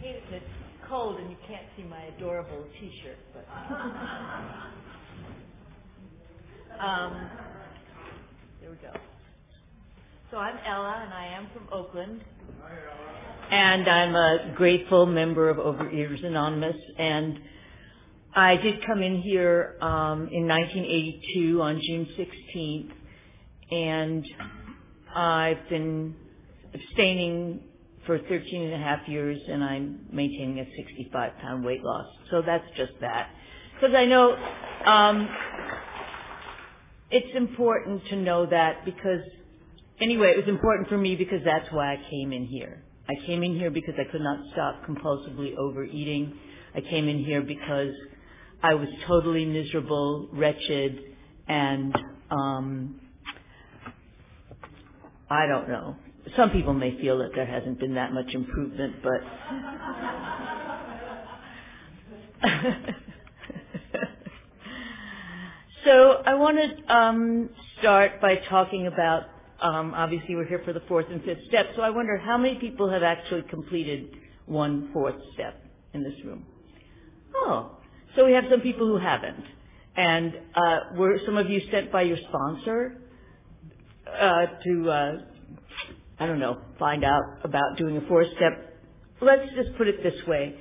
Hey, 0.00 0.20
it's 0.30 0.44
cold 0.88 1.18
and 1.20 1.30
you 1.30 1.36
can't 1.48 1.66
see 1.76 1.82
my 1.82 2.02
adorable 2.16 2.64
T-shirt, 2.80 3.18
but 3.34 3.46
um, 6.84 7.30
there 8.60 8.70
we 8.70 8.76
go. 8.76 8.92
So 10.30 10.36
I'm 10.38 10.56
Ella, 10.66 11.02
and 11.04 11.12
I 11.12 11.26
am 11.26 11.48
from 11.52 11.68
Oakland, 11.72 12.22
and 13.50 13.86
I'm 13.88 14.14
a 14.14 14.54
grateful 14.56 15.04
member 15.04 15.50
of 15.50 15.58
Overeaters 15.58 16.24
Anonymous, 16.24 16.76
and 16.98 17.38
I 18.34 18.56
did 18.56 18.86
come 18.86 19.02
in 19.02 19.20
here 19.20 19.76
um, 19.82 20.28
in 20.32 20.48
1982 20.48 21.60
on 21.60 21.80
June 21.86 22.08
16th, 22.18 22.90
and 23.70 24.24
I've 25.14 25.68
been 25.68 26.14
abstaining 26.72 27.60
for 28.06 28.18
13 28.18 28.62
and 28.62 28.74
a 28.74 28.78
half 28.78 29.06
years, 29.06 29.38
and 29.48 29.62
I'm 29.62 30.06
maintaining 30.10 30.60
a 30.60 30.64
65 30.76 31.32
pound 31.42 31.64
weight 31.64 31.82
loss. 31.84 32.06
So 32.30 32.40
that's 32.40 32.64
just 32.74 32.92
that. 33.02 33.28
Because 33.74 33.94
I 33.94 34.06
know 34.06 34.34
um, 34.86 35.28
it's 37.10 37.36
important 37.36 38.06
to 38.06 38.16
know 38.16 38.46
that 38.46 38.86
because 38.86 39.20
anyway, 40.00 40.32
it 40.34 40.38
was 40.38 40.48
important 40.48 40.88
for 40.88 40.96
me 40.96 41.16
because 41.16 41.40
that's 41.44 41.70
why 41.70 41.92
I 41.92 41.96
came 42.10 42.32
in 42.32 42.46
here. 42.46 42.82
I 43.08 43.26
came 43.26 43.42
in 43.42 43.56
here 43.58 43.70
because 43.70 43.94
I 43.98 44.10
could 44.10 44.22
not 44.22 44.38
stop 44.52 44.86
compulsively 44.86 45.54
overeating. 45.56 46.34
I 46.74 46.80
came 46.80 47.08
in 47.08 47.22
here 47.22 47.42
because 47.42 47.92
I 48.62 48.74
was 48.74 48.88
totally 49.08 49.44
miserable, 49.44 50.28
wretched, 50.32 51.00
and 51.48 51.92
um, 52.30 53.00
I 55.28 55.46
don't 55.46 55.68
know. 55.68 55.96
Some 56.36 56.50
people 56.50 56.72
may 56.72 56.96
feel 57.00 57.18
that 57.18 57.30
there 57.34 57.46
hasn't 57.46 57.80
been 57.80 57.94
that 57.94 58.12
much 58.12 58.32
improvement, 58.32 58.96
but 59.02 59.20
so 65.84 66.22
I 66.24 66.34
want 66.34 66.58
to 66.58 66.94
um, 66.94 67.50
start 67.80 68.20
by 68.20 68.36
talking 68.48 68.86
about. 68.86 69.24
Um, 69.60 69.92
obviously, 69.94 70.36
we're 70.36 70.46
here 70.46 70.62
for 70.64 70.72
the 70.72 70.82
fourth 70.88 71.06
and 71.10 71.22
fifth 71.24 71.44
step, 71.48 71.66
so 71.76 71.82
I 71.82 71.90
wonder 71.90 72.16
how 72.16 72.36
many 72.38 72.56
people 72.56 72.90
have 72.90 73.02
actually 73.02 73.42
completed 73.42 74.08
one 74.46 74.90
fourth 74.92 75.16
step 75.34 75.64
in 75.94 76.02
this 76.02 76.14
room. 76.24 76.44
Oh, 77.34 77.78
so 78.16 78.24
we 78.24 78.32
have 78.32 78.44
some 78.50 78.60
people 78.60 78.86
who 78.86 78.98
haven't. 78.98 79.44
And 79.96 80.34
uh, 80.54 80.78
were 80.96 81.18
some 81.26 81.36
of 81.36 81.50
you 81.50 81.60
sent 81.70 81.92
by 81.92 82.02
your 82.02 82.16
sponsor 82.28 83.02
uh, 84.08 84.46
to, 84.64 84.90
uh, 84.90 85.12
I 86.18 86.26
don't 86.26 86.38
know, 86.38 86.58
find 86.78 87.04
out 87.04 87.22
about 87.44 87.76
doing 87.76 87.96
a 87.96 88.00
four-step? 88.08 88.80
Let's 89.20 89.52
just 89.54 89.76
put 89.76 89.88
it 89.88 90.02
this 90.02 90.26
way. 90.26 90.56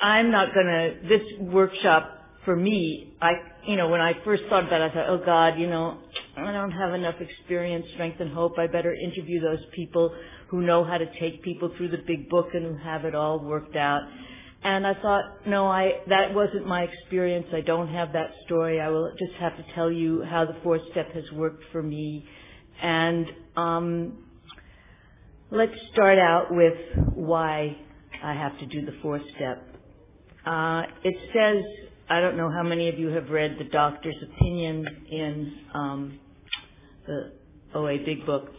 I'm 0.00 0.30
not 0.30 0.52
going 0.52 0.66
to, 0.66 1.08
this 1.08 1.22
workshop 1.38 2.22
for 2.44 2.56
me, 2.56 3.14
I, 3.20 3.32
you 3.66 3.76
know, 3.76 3.88
when 3.88 4.00
I 4.00 4.14
first 4.24 4.42
thought 4.48 4.66
about 4.66 4.80
it, 4.80 4.90
I 4.90 4.94
thought, 4.94 5.08
oh 5.08 5.22
God, 5.24 5.58
you 5.58 5.68
know, 5.68 5.98
I 6.36 6.52
don't 6.52 6.72
have 6.72 6.94
enough 6.94 7.14
experience, 7.20 7.86
strength, 7.94 8.20
and 8.20 8.32
hope. 8.32 8.58
I 8.58 8.66
better 8.66 8.92
interview 8.92 9.40
those 9.40 9.64
people 9.72 10.12
who 10.48 10.62
know 10.62 10.82
how 10.82 10.98
to 10.98 11.06
take 11.20 11.42
people 11.42 11.70
through 11.76 11.90
the 11.90 12.02
big 12.04 12.28
book 12.28 12.48
and 12.54 12.64
who 12.64 12.76
have 12.82 13.04
it 13.04 13.14
all 13.14 13.38
worked 13.38 13.76
out. 13.76 14.02
And 14.64 14.86
I 14.86 14.94
thought, 14.94 15.46
no, 15.46 15.66
I, 15.66 16.00
that 16.08 16.34
wasn't 16.34 16.66
my 16.66 16.82
experience. 16.82 17.46
I 17.52 17.62
don't 17.62 17.88
have 17.88 18.12
that 18.12 18.30
story. 18.46 18.80
I 18.80 18.88
will 18.90 19.10
just 19.18 19.32
have 19.40 19.56
to 19.56 19.64
tell 19.74 19.90
you 19.90 20.22
how 20.22 20.44
the 20.44 20.56
fourth 20.62 20.82
step 20.92 21.12
has 21.14 21.24
worked 21.32 21.64
for 21.72 21.82
me. 21.82 22.24
And, 22.80 23.26
um, 23.56 24.24
let's 25.50 25.72
start 25.92 26.18
out 26.18 26.46
with 26.50 26.78
why 27.14 27.76
I 28.22 28.34
have 28.34 28.56
to 28.60 28.66
do 28.66 28.86
the 28.86 28.94
fourth 29.02 29.22
step. 29.34 29.66
Uh, 30.46 30.82
it 31.02 31.14
says, 31.34 31.64
I 32.08 32.20
don't 32.20 32.36
know 32.36 32.50
how 32.50 32.62
many 32.62 32.88
of 32.88 32.98
you 32.98 33.08
have 33.08 33.30
read 33.30 33.56
the 33.58 33.64
doctor's 33.64 34.16
opinion 34.22 34.86
in, 35.10 35.58
um, 35.74 36.20
the 37.06 37.32
OA 37.74 37.98
Big 37.98 38.24
Book. 38.24 38.52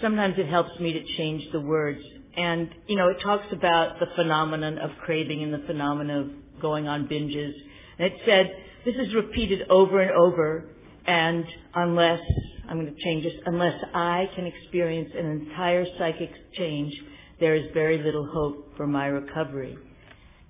Sometimes 0.00 0.34
it 0.38 0.48
helps 0.48 0.78
me 0.80 0.92
to 0.92 1.04
change 1.16 1.50
the 1.52 1.60
words 1.60 2.00
and, 2.38 2.72
you 2.86 2.96
know, 2.96 3.08
it 3.08 3.20
talks 3.20 3.46
about 3.52 3.98
the 3.98 4.06
phenomenon 4.14 4.78
of 4.78 4.90
craving 5.04 5.42
and 5.42 5.52
the 5.52 5.66
phenomenon 5.66 6.16
of 6.20 6.60
going 6.62 6.86
on 6.86 7.08
binges. 7.08 7.52
And 7.98 8.12
it 8.12 8.20
said, 8.24 8.52
this 8.84 8.94
is 8.94 9.12
repeated 9.12 9.68
over 9.68 10.00
and 10.00 10.12
over, 10.12 10.68
and 11.04 11.44
unless, 11.74 12.20
I'm 12.68 12.80
going 12.80 12.94
to 12.94 13.02
change 13.02 13.24
this, 13.24 13.32
unless 13.44 13.74
I 13.92 14.30
can 14.36 14.46
experience 14.46 15.10
an 15.18 15.26
entire 15.26 15.84
psychic 15.98 16.30
change, 16.54 16.94
there 17.40 17.56
is 17.56 17.64
very 17.74 17.98
little 17.98 18.26
hope 18.32 18.76
for 18.76 18.86
my 18.86 19.06
recovery. 19.06 19.76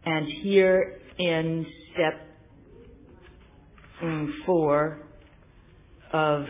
And 0.04 0.26
here 0.26 1.00
in 1.18 1.66
step 1.94 2.20
mm, 4.02 4.28
four 4.44 4.98
of 6.12 6.44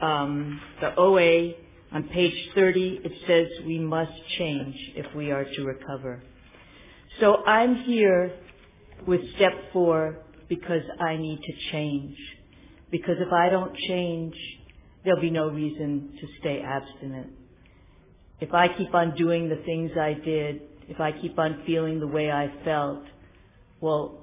um, 0.00 0.60
the 0.80 0.94
OA 0.96 1.63
On 1.94 2.02
page 2.08 2.34
30, 2.56 3.02
it 3.04 3.12
says 3.24 3.64
we 3.64 3.78
must 3.78 4.12
change 4.36 4.74
if 4.96 5.14
we 5.14 5.30
are 5.30 5.44
to 5.44 5.64
recover. 5.64 6.20
So 7.20 7.44
I'm 7.46 7.76
here 7.84 8.32
with 9.06 9.20
step 9.36 9.52
four 9.72 10.18
because 10.48 10.82
I 11.00 11.16
need 11.16 11.40
to 11.40 11.52
change. 11.70 12.16
Because 12.90 13.14
if 13.20 13.32
I 13.32 13.48
don't 13.48 13.76
change, 13.76 14.34
there'll 15.04 15.20
be 15.20 15.30
no 15.30 15.48
reason 15.48 16.18
to 16.20 16.26
stay 16.40 16.62
abstinent. 16.62 17.30
If 18.40 18.52
I 18.52 18.66
keep 18.76 18.92
on 18.92 19.14
doing 19.14 19.48
the 19.48 19.62
things 19.64 19.92
I 19.96 20.14
did, 20.14 20.62
if 20.88 20.98
I 20.98 21.12
keep 21.12 21.38
on 21.38 21.62
feeling 21.64 22.00
the 22.00 22.08
way 22.08 22.28
I 22.30 22.52
felt, 22.64 23.04
well, 23.80 24.20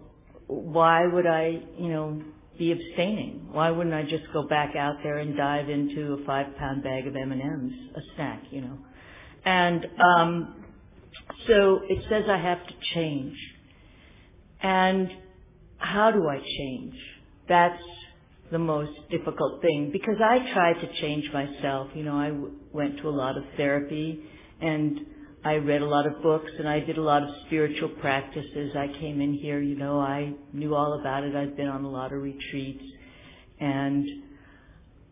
why 0.48 1.08
would 1.08 1.26
I, 1.26 1.62
you 1.78 1.88
know, 1.88 2.22
be 2.62 2.72
abstaining? 2.72 3.48
Why 3.52 3.72
wouldn't 3.72 3.96
I 3.96 4.04
just 4.04 4.32
go 4.32 4.48
back 4.48 4.76
out 4.76 4.98
there 5.02 5.18
and 5.18 5.36
dive 5.36 5.68
into 5.68 6.14
a 6.14 6.26
five 6.26 6.46
pound 6.58 6.84
bag 6.84 7.08
of 7.08 7.16
M&Ms, 7.16 7.74
a 7.96 8.02
snack, 8.16 8.44
you 8.52 8.62
know? 8.62 8.78
And, 9.44 9.88
um, 10.00 10.64
so 11.48 11.80
it 11.90 12.06
says 12.08 12.26
I 12.30 12.38
have 12.38 12.60
to 12.68 12.74
change. 12.94 13.36
And 14.62 15.10
how 15.80 16.12
do 16.12 16.28
I 16.30 16.38
change? 16.38 16.94
That's 17.50 17.82
the 18.52 18.60
most 18.60 18.92
difficult 19.10 19.64
thing 19.64 19.90
because 19.92 20.18
I 20.24 20.54
tried 20.54 20.82
to 20.82 21.02
change 21.02 21.26
myself. 21.34 21.88
You 21.96 22.04
know, 22.04 22.16
I 22.16 22.28
w- 22.30 22.52
went 22.72 23.00
to 23.00 23.10
a 23.10 23.16
lot 23.24 23.38
of 23.38 23.44
therapy 23.58 24.22
and 24.62 25.00
I 25.44 25.56
read 25.56 25.82
a 25.82 25.88
lot 25.88 26.06
of 26.06 26.22
books 26.22 26.52
and 26.60 26.68
I 26.68 26.80
did 26.80 26.98
a 26.98 27.02
lot 27.02 27.24
of 27.24 27.30
spiritual 27.48 27.90
practices. 27.90 28.76
I 28.76 28.88
came 29.00 29.22
in 29.22 29.34
here, 29.34 29.60
you 29.60 29.76
know, 29.76 30.00
I 30.00 30.34
knew 30.54 30.76
all 30.76 31.00
about 31.00 31.24
it. 31.24 31.36
I'd 31.36 31.58
been 31.58 31.68
on 31.68 31.84
a 31.84 31.90
lot 31.90 32.14
of 32.14 32.22
retreats 32.22 32.84
and 33.60 34.06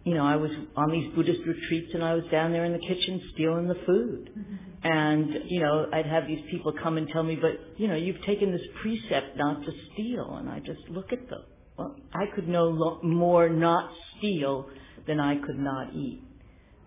you 0.04 0.15
know, 0.15 0.26
I 0.26 0.38
was 0.38 0.52
on 0.76 0.92
these 0.92 1.13
Buddhist 1.13 1.42
retreats 1.46 1.92
and 1.94 2.04
I 2.04 2.13
was 2.13 2.24
down 2.32 2.52
there 2.52 2.65
in 2.65 2.72
the 2.72 2.80
kitchen 2.80 3.22
stealing 3.34 3.68
the 3.68 3.78
food. 3.86 4.30
Mm-hmm. 4.38 4.56
And, 4.82 5.52
you 5.52 5.60
know, 5.60 5.88
I'd 5.92 6.06
have 6.06 6.26
these 6.26 6.44
people 6.50 6.74
come 6.82 6.98
and 6.98 7.08
tell 7.10 7.22
me, 7.22 7.36
but, 7.36 7.52
you 7.78 7.88
know, 7.88 7.96
you've 7.96 8.24
taken 8.26 8.52
this 8.52 8.62
precept 8.82 9.38
not 9.38 9.63
to 9.65 9.72
steal. 9.94 10.38
And 10.38 10.50
I 10.50 10.60
just 10.60 10.80
look 10.89 11.12
at 11.12 11.30
them. 11.30 11.44
Well, 11.78 11.96
I 12.13 12.34
could 12.34 12.48
no 12.48 12.65
lo- 12.65 13.00
more 13.04 13.50
not 13.50 13.92
steal 14.18 14.70
than 15.06 15.20
I 15.20 15.36
could 15.36 15.60
not 15.60 15.94
eat. 15.94 16.24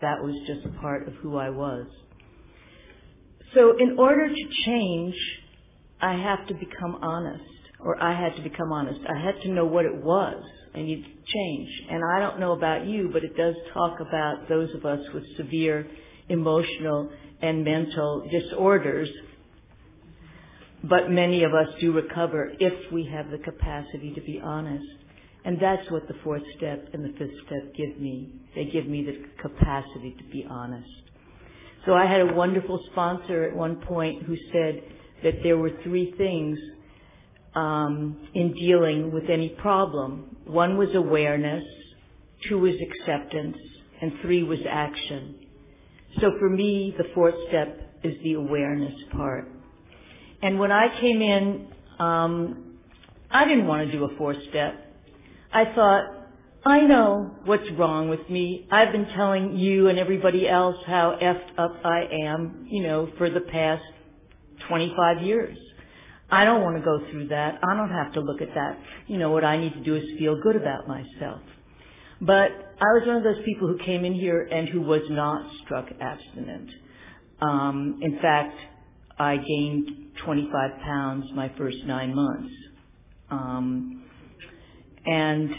That 0.00 0.22
was 0.22 0.34
just 0.46 0.64
a 0.64 0.80
part 0.80 1.06
of 1.06 1.14
who 1.14 1.36
I 1.36 1.50
was. 1.50 1.86
So 3.54 3.76
in 3.78 3.98
order 3.98 4.28
to 4.28 4.48
change, 4.64 5.14
I 6.00 6.14
have 6.14 6.46
to 6.48 6.54
become 6.54 6.96
honest, 7.02 7.44
or 7.80 8.02
I 8.02 8.18
had 8.18 8.36
to 8.36 8.42
become 8.42 8.72
honest. 8.72 9.00
I 9.08 9.20
had 9.24 9.40
to 9.42 9.48
know 9.50 9.66
what 9.66 9.84
it 9.84 9.94
was 9.94 10.42
I 10.74 10.82
need 10.82 11.04
to 11.04 11.32
change. 11.32 11.68
And 11.90 12.02
I 12.14 12.18
don't 12.20 12.40
know 12.40 12.52
about 12.52 12.86
you, 12.86 13.10
but 13.12 13.24
it 13.24 13.36
does 13.36 13.54
talk 13.74 14.00
about 14.00 14.48
those 14.48 14.74
of 14.74 14.86
us 14.86 15.00
with 15.12 15.24
severe 15.36 15.86
emotional 16.28 17.10
and 17.42 17.64
mental 17.64 18.26
disorders. 18.30 19.08
But 20.82 21.10
many 21.10 21.44
of 21.44 21.52
us 21.52 21.68
do 21.80 21.92
recover 21.92 22.52
if 22.58 22.90
we 22.90 23.04
have 23.12 23.30
the 23.30 23.38
capacity 23.38 24.12
to 24.14 24.20
be 24.22 24.40
honest. 24.42 24.86
And 25.44 25.58
that's 25.60 25.90
what 25.90 26.06
the 26.08 26.14
fourth 26.24 26.42
step 26.56 26.88
and 26.92 27.04
the 27.04 27.18
fifth 27.18 27.34
step 27.46 27.74
give 27.74 28.00
me. 28.00 28.32
They 28.54 28.64
give 28.66 28.86
me 28.86 29.04
the 29.04 29.42
capacity 29.42 30.14
to 30.16 30.24
be 30.32 30.46
honest. 30.48 30.88
So 31.86 31.94
I 31.94 32.06
had 32.06 32.20
a 32.20 32.34
wonderful 32.34 32.84
sponsor 32.92 33.44
at 33.44 33.56
one 33.56 33.76
point 33.76 34.22
who 34.22 34.36
said 34.52 34.82
that 35.24 35.42
there 35.42 35.56
were 35.56 35.72
three 35.82 36.14
things 36.16 36.58
um, 37.54 38.28
in 38.34 38.52
dealing 38.54 39.12
with 39.12 39.28
any 39.28 39.50
problem. 39.50 40.36
One 40.46 40.76
was 40.76 40.94
awareness, 40.94 41.64
two 42.48 42.58
was 42.58 42.74
acceptance, 42.80 43.56
and 44.00 44.12
three 44.22 44.42
was 44.42 44.60
action. 44.68 45.46
So 46.20 46.32
for 46.38 46.48
me, 46.48 46.94
the 46.96 47.04
fourth 47.14 47.34
step 47.48 47.78
is 48.02 48.14
the 48.22 48.34
awareness 48.34 48.94
part. 49.12 49.48
And 50.42 50.58
when 50.58 50.72
I 50.72 51.00
came 51.00 51.22
in, 51.22 51.68
um, 51.98 52.78
I 53.30 53.46
didn't 53.46 53.66
want 53.66 53.86
to 53.86 53.92
do 53.92 54.04
a 54.04 54.16
fourth 54.16 54.38
step. 54.50 54.74
I 55.52 55.66
thought, 55.74 56.04
I 56.64 56.82
know 56.82 57.34
what's 57.44 57.68
wrong 57.72 58.08
with 58.08 58.30
me. 58.30 58.68
I've 58.70 58.92
been 58.92 59.06
telling 59.16 59.56
you 59.56 59.88
and 59.88 59.98
everybody 59.98 60.48
else 60.48 60.76
how 60.86 61.18
effed 61.20 61.58
up 61.58 61.84
I 61.84 62.04
am, 62.24 62.68
you 62.70 62.84
know, 62.84 63.10
for 63.18 63.28
the 63.28 63.40
past 63.40 63.82
25 64.68 65.22
years. 65.22 65.58
I 66.30 66.44
don't 66.44 66.62
want 66.62 66.76
to 66.76 66.84
go 66.84 67.10
through 67.10 67.28
that. 67.28 67.58
I 67.68 67.76
don't 67.76 67.90
have 67.90 68.12
to 68.12 68.20
look 68.20 68.40
at 68.40 68.54
that. 68.54 68.78
You 69.08 69.18
know, 69.18 69.30
what 69.30 69.44
I 69.44 69.56
need 69.56 69.72
to 69.74 69.82
do 69.82 69.96
is 69.96 70.04
feel 70.18 70.40
good 70.40 70.54
about 70.54 70.86
myself. 70.86 71.40
But 72.20 72.50
I 72.80 72.92
was 72.94 73.02
one 73.06 73.16
of 73.16 73.24
those 73.24 73.44
people 73.44 73.66
who 73.66 73.78
came 73.84 74.04
in 74.04 74.14
here 74.14 74.42
and 74.42 74.68
who 74.68 74.82
was 74.82 75.02
not 75.10 75.50
struck 75.64 75.88
abstinent. 76.00 76.70
Um, 77.40 77.98
in 78.02 78.20
fact, 78.20 78.56
I 79.18 79.36
gained 79.36 79.90
25 80.24 80.80
pounds 80.84 81.26
my 81.34 81.52
first 81.58 81.78
nine 81.86 82.14
months. 82.14 82.54
Um, 83.30 84.04
and 85.04 85.50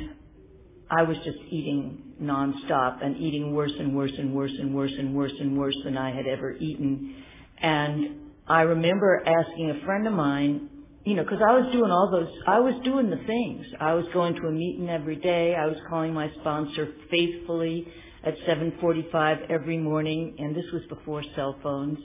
I 0.95 1.03
was 1.03 1.17
just 1.23 1.39
eating 1.49 2.13
nonstop 2.21 3.03
and 3.03 3.17
eating 3.17 3.53
worse 3.53 3.71
and 3.79 3.95
worse 3.95 4.11
and 4.17 4.33
worse 4.33 4.51
and 4.59 4.75
worse 4.75 4.91
and 4.97 5.15
worse 5.15 5.33
and 5.39 5.57
worse 5.57 5.75
than 5.83 5.97
I 5.97 6.15
had 6.15 6.27
ever 6.27 6.53
eaten. 6.53 7.15
And 7.57 8.19
I 8.47 8.61
remember 8.61 9.23
asking 9.25 9.71
a 9.71 9.85
friend 9.85 10.05
of 10.05 10.13
mine, 10.13 10.69
you 11.03 11.15
know, 11.15 11.23
because 11.23 11.41
I 11.41 11.53
was 11.53 11.71
doing 11.71 11.89
all 11.89 12.11
those, 12.11 12.31
I 12.45 12.59
was 12.59 12.75
doing 12.83 13.09
the 13.09 13.23
things. 13.25 13.65
I 13.79 13.93
was 13.93 14.05
going 14.13 14.35
to 14.35 14.47
a 14.47 14.51
meeting 14.51 14.89
every 14.89 15.15
day. 15.15 15.55
I 15.55 15.65
was 15.65 15.77
calling 15.89 16.13
my 16.13 16.29
sponsor 16.41 16.89
faithfully 17.09 17.87
at 18.23 18.35
7:45 18.47 19.49
every 19.49 19.77
morning, 19.77 20.35
and 20.37 20.55
this 20.55 20.65
was 20.71 20.83
before 20.89 21.23
cell 21.35 21.55
phones. 21.63 21.97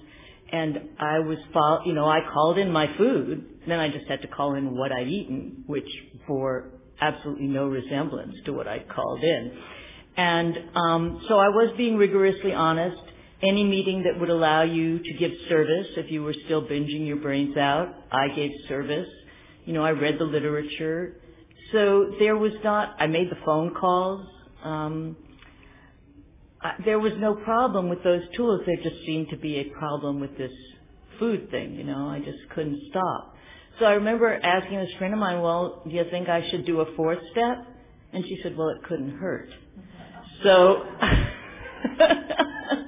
And 0.50 0.78
I 0.98 1.18
was, 1.18 1.38
you 1.84 1.92
know, 1.92 2.06
I 2.06 2.20
called 2.32 2.56
in 2.56 2.72
my 2.72 2.86
food. 2.96 3.44
Then 3.66 3.78
I 3.78 3.90
just 3.90 4.06
had 4.08 4.22
to 4.22 4.28
call 4.28 4.54
in 4.54 4.74
what 4.74 4.92
I'd 4.92 5.08
eaten, 5.08 5.64
which 5.66 5.88
bore 6.26 6.77
absolutely 7.00 7.46
no 7.46 7.66
resemblance 7.66 8.34
to 8.44 8.52
what 8.52 8.66
I'd 8.66 8.88
called 8.88 9.22
in. 9.22 9.52
And 10.16 10.58
um, 10.74 11.24
so 11.28 11.38
I 11.38 11.48
was 11.48 11.74
being 11.76 11.96
rigorously 11.96 12.52
honest 12.52 13.00
any 13.42 13.62
meeting 13.62 14.02
that 14.02 14.18
would 14.18 14.30
allow 14.30 14.62
you 14.62 14.98
to 14.98 15.12
give 15.14 15.30
service 15.48 15.86
if 15.96 16.10
you 16.10 16.22
were 16.24 16.34
still 16.46 16.62
binging 16.62 17.06
your 17.06 17.18
brains 17.18 17.56
out. 17.56 17.94
I 18.10 18.28
gave 18.34 18.50
service. 18.68 19.08
You 19.64 19.74
know, 19.74 19.84
I 19.84 19.90
read 19.90 20.18
the 20.18 20.24
literature. 20.24 21.14
So 21.72 22.14
there 22.18 22.36
was 22.36 22.52
not, 22.64 22.96
I 22.98 23.06
made 23.06 23.30
the 23.30 23.36
phone 23.44 23.74
calls. 23.74 24.26
Um, 24.64 25.16
I, 26.60 26.72
there 26.84 26.98
was 26.98 27.12
no 27.18 27.34
problem 27.34 27.88
with 27.88 28.02
those 28.02 28.22
tools. 28.34 28.62
There 28.66 28.76
just 28.82 29.04
seemed 29.06 29.28
to 29.30 29.36
be 29.36 29.58
a 29.58 29.64
problem 29.78 30.18
with 30.18 30.36
this 30.36 30.52
food 31.20 31.50
thing, 31.50 31.74
you 31.74 31.84
know. 31.84 32.08
I 32.08 32.18
just 32.18 32.38
couldn't 32.54 32.80
stop. 32.90 33.36
So 33.78 33.86
I 33.86 33.92
remember 33.94 34.32
asking 34.34 34.78
this 34.80 34.92
friend 34.98 35.14
of 35.14 35.20
mine, 35.20 35.40
well, 35.42 35.82
do 35.84 35.90
you 35.94 36.04
think 36.10 36.28
I 36.28 36.48
should 36.50 36.66
do 36.66 36.80
a 36.80 36.96
fourth 36.96 37.20
step? 37.32 37.66
And 38.12 38.24
she 38.26 38.40
said, 38.42 38.56
well, 38.56 38.70
it 38.70 38.82
couldn't 38.84 39.18
hurt. 39.18 39.50
So, 40.44 40.84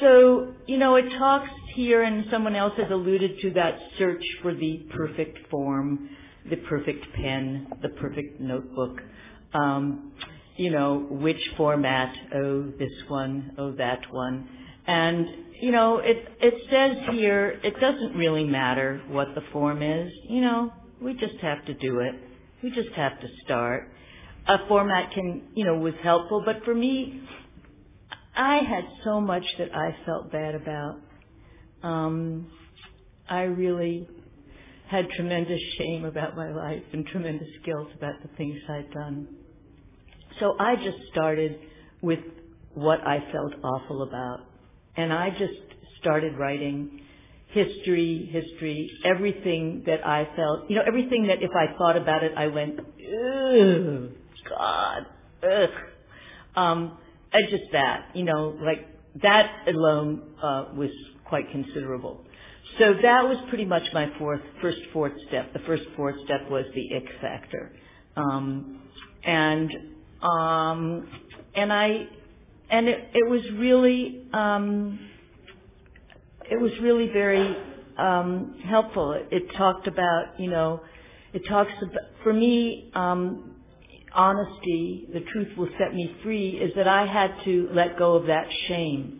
So, 0.00 0.54
you 0.66 0.78
know, 0.78 0.96
it 0.96 1.08
talks 1.18 1.50
here, 1.74 2.02
and 2.04 2.26
someone 2.30 2.56
else 2.56 2.74
has 2.78 2.90
alluded 2.90 3.40
to 3.42 3.52
that 3.52 3.78
search 3.98 4.24
for 4.42 4.54
the 4.54 4.86
perfect 4.96 5.50
form, 5.50 6.10
the 6.50 6.56
perfect 6.56 7.06
pen, 7.14 7.68
the 7.82 7.90
perfect 7.90 8.40
notebook. 8.40 9.00
Um, 9.54 10.12
you 10.56 10.70
know, 10.70 11.06
which 11.10 11.40
format? 11.56 12.14
Oh, 12.34 12.64
this 12.78 12.92
one. 13.08 13.52
Oh, 13.58 13.72
that 13.72 14.00
one. 14.12 14.48
And 14.86 15.28
you 15.60 15.72
know, 15.72 15.98
it 15.98 16.16
it 16.40 16.54
says 16.70 17.14
here 17.14 17.60
it 17.62 17.78
doesn't 17.80 18.16
really 18.16 18.44
matter 18.44 19.02
what 19.08 19.28
the 19.34 19.42
form 19.52 19.82
is. 19.82 20.12
You 20.28 20.40
know, 20.40 20.72
we 21.00 21.14
just 21.14 21.36
have 21.42 21.64
to 21.66 21.74
do 21.74 22.00
it. 22.00 22.14
We 22.62 22.70
just 22.70 22.90
have 22.96 23.20
to 23.20 23.26
start. 23.44 23.90
A 24.46 24.66
format 24.68 25.12
can, 25.12 25.42
you 25.54 25.64
know, 25.64 25.74
was 25.74 25.94
helpful, 26.02 26.42
but 26.44 26.64
for 26.64 26.74
me, 26.74 27.22
I 28.34 28.56
had 28.58 28.84
so 29.04 29.20
much 29.20 29.44
that 29.58 29.74
I 29.74 29.96
felt 30.06 30.32
bad 30.32 30.54
about. 30.54 30.96
Um, 31.82 32.50
I 33.28 33.42
really 33.42 34.08
had 34.88 35.08
tremendous 35.10 35.60
shame 35.78 36.04
about 36.04 36.36
my 36.36 36.50
life 36.50 36.82
and 36.92 37.06
tremendous 37.06 37.48
guilt 37.64 37.88
about 37.96 38.14
the 38.22 38.28
things 38.36 38.58
I'd 38.68 38.90
done. 38.90 39.28
So 40.40 40.56
I 40.58 40.76
just 40.76 40.98
started 41.12 41.60
with 42.02 42.20
what 42.74 43.00
I 43.06 43.18
felt 43.30 43.54
awful 43.62 44.02
about. 44.02 44.49
And 44.96 45.12
I 45.12 45.30
just 45.30 45.60
started 46.00 46.36
writing 46.38 47.00
history, 47.48 48.28
history, 48.32 48.90
everything 49.04 49.82
that 49.86 50.06
I 50.06 50.28
felt, 50.36 50.70
you 50.70 50.76
know, 50.76 50.82
everything 50.86 51.26
that 51.26 51.42
if 51.42 51.50
I 51.50 51.76
thought 51.76 51.96
about 51.96 52.22
it, 52.22 52.32
I 52.36 52.46
went, 52.46 52.78
ugh, 52.80 54.10
God, 54.48 55.06
ugh. 55.42 55.70
Um, 56.54 56.98
uh, 57.32 57.38
just 57.48 57.64
that, 57.72 58.10
you 58.14 58.24
know, 58.24 58.56
like 58.60 58.86
that 59.22 59.68
alone 59.68 60.34
uh, 60.42 60.66
was 60.74 60.90
quite 61.24 61.50
considerable. 61.50 62.24
So 62.78 62.94
that 63.02 63.28
was 63.28 63.36
pretty 63.48 63.64
much 63.64 63.82
my 63.92 64.10
fourth, 64.18 64.40
first 64.62 64.78
fourth 64.92 65.12
step. 65.28 65.52
The 65.52 65.58
first 65.60 65.84
fourth 65.96 66.16
step 66.24 66.48
was 66.50 66.64
the 66.74 66.96
ick 66.96 67.08
factor, 67.20 67.72
um, 68.16 68.80
and 69.24 69.70
um, 70.22 71.08
and 71.54 71.72
I 71.72 72.08
and 72.70 72.88
it, 72.88 73.10
it 73.14 73.28
was 73.28 73.42
really 73.56 74.26
um, 74.32 74.98
it 76.50 76.60
was 76.60 76.72
really 76.80 77.08
very 77.12 77.56
um, 77.98 78.60
helpful. 78.64 79.12
It, 79.12 79.28
it 79.30 79.54
talked 79.56 79.86
about 79.86 80.38
you 80.38 80.50
know 80.50 80.80
it 81.32 81.42
talks 81.48 81.72
about 81.82 82.02
for 82.22 82.32
me 82.32 82.90
um, 82.94 83.54
honesty, 84.12 85.08
the 85.12 85.20
truth 85.32 85.56
will 85.56 85.68
set 85.78 85.94
me 85.94 86.14
free, 86.22 86.50
is 86.50 86.72
that 86.76 86.88
I 86.88 87.06
had 87.06 87.32
to 87.44 87.68
let 87.72 87.98
go 87.98 88.14
of 88.14 88.26
that 88.26 88.46
shame. 88.68 89.16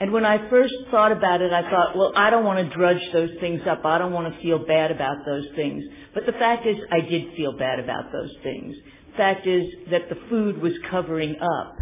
And 0.00 0.12
when 0.12 0.26
I 0.26 0.50
first 0.50 0.74
thought 0.90 1.12
about 1.12 1.40
it, 1.40 1.52
I 1.52 1.70
thought, 1.70 1.96
well, 1.96 2.12
I 2.16 2.28
don't 2.28 2.44
want 2.44 2.68
to 2.68 2.76
drudge 2.76 3.00
those 3.12 3.30
things 3.40 3.62
up. 3.68 3.84
I 3.84 3.98
don't 3.98 4.12
want 4.12 4.34
to 4.34 4.42
feel 4.42 4.58
bad 4.58 4.90
about 4.90 5.24
those 5.24 5.46
things. 5.54 5.84
But 6.12 6.26
the 6.26 6.32
fact 6.32 6.66
is, 6.66 6.76
I 6.90 7.00
did 7.00 7.34
feel 7.36 7.56
bad 7.56 7.78
about 7.78 8.10
those 8.12 8.34
things. 8.42 8.74
The 9.12 9.16
fact 9.16 9.46
is 9.46 9.64
that 9.90 10.08
the 10.08 10.16
food 10.28 10.60
was 10.60 10.72
covering 10.90 11.36
up 11.40 11.76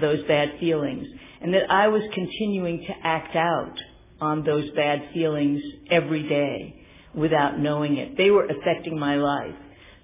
those 0.00 0.24
bad 0.26 0.58
feelings 0.60 1.06
and 1.40 1.54
that 1.54 1.70
I 1.70 1.88
was 1.88 2.02
continuing 2.14 2.80
to 2.86 2.94
act 3.02 3.36
out 3.36 3.74
on 4.20 4.44
those 4.44 4.70
bad 4.72 5.10
feelings 5.14 5.62
every 5.90 6.28
day 6.28 6.82
without 7.14 7.58
knowing 7.58 7.96
it. 7.98 8.16
They 8.16 8.30
were 8.30 8.46
affecting 8.46 8.98
my 8.98 9.16
life. 9.16 9.54